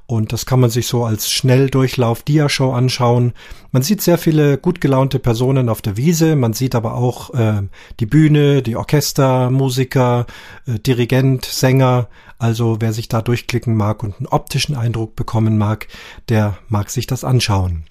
und 0.06 0.34
das 0.34 0.44
kann 0.44 0.60
man 0.60 0.68
sich 0.68 0.86
so 0.86 1.06
als 1.06 1.30
Schnelldurchlauf-Diashow 1.30 2.74
anschauen. 2.74 3.32
Man 3.70 3.82
sieht 3.82 4.02
sehr 4.02 4.18
viele 4.18 4.58
gut 4.58 4.82
gelaunte 4.82 5.18
Personen 5.18 5.70
auf 5.70 5.80
der 5.80 5.96
Wiese. 5.96 6.36
Man 6.36 6.52
sieht 6.52 6.74
aber 6.74 6.94
auch 6.94 7.32
äh, 7.32 7.62
die 8.00 8.06
Bühne, 8.06 8.60
die 8.60 8.76
Orchester, 8.76 9.48
Musiker, 9.50 10.26
äh, 10.66 10.78
Dirigent, 10.78 11.46
Sänger. 11.46 12.08
Also 12.38 12.76
wer 12.80 12.92
sich 12.92 13.08
da 13.08 13.22
durchklicken 13.22 13.74
mag 13.74 14.02
und 14.02 14.18
einen 14.18 14.26
optischen 14.26 14.76
Eindruck 14.76 15.16
bekommen 15.16 15.56
mag, 15.56 15.88
der 16.28 16.58
mag 16.68 16.90
sich 16.90 17.06
das 17.06 17.24
anschauen. 17.24 17.84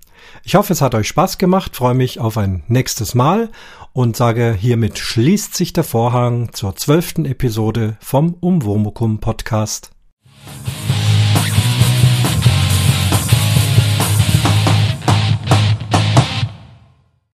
Ich 0.43 0.55
hoffe, 0.55 0.73
es 0.73 0.81
hat 0.81 0.95
euch 0.95 1.07
Spaß 1.07 1.37
gemacht, 1.37 1.75
freue 1.75 1.93
mich 1.93 2.19
auf 2.19 2.37
ein 2.37 2.63
nächstes 2.67 3.15
Mal 3.15 3.49
und 3.93 4.15
sage, 4.15 4.55
hiermit 4.57 4.97
schließt 4.97 5.55
sich 5.55 5.73
der 5.73 5.83
Vorhang 5.83 6.53
zur 6.53 6.75
zwölften 6.75 7.25
Episode 7.25 7.97
vom 7.99 8.35
Umwomukum 8.39 9.19
Podcast. 9.19 9.91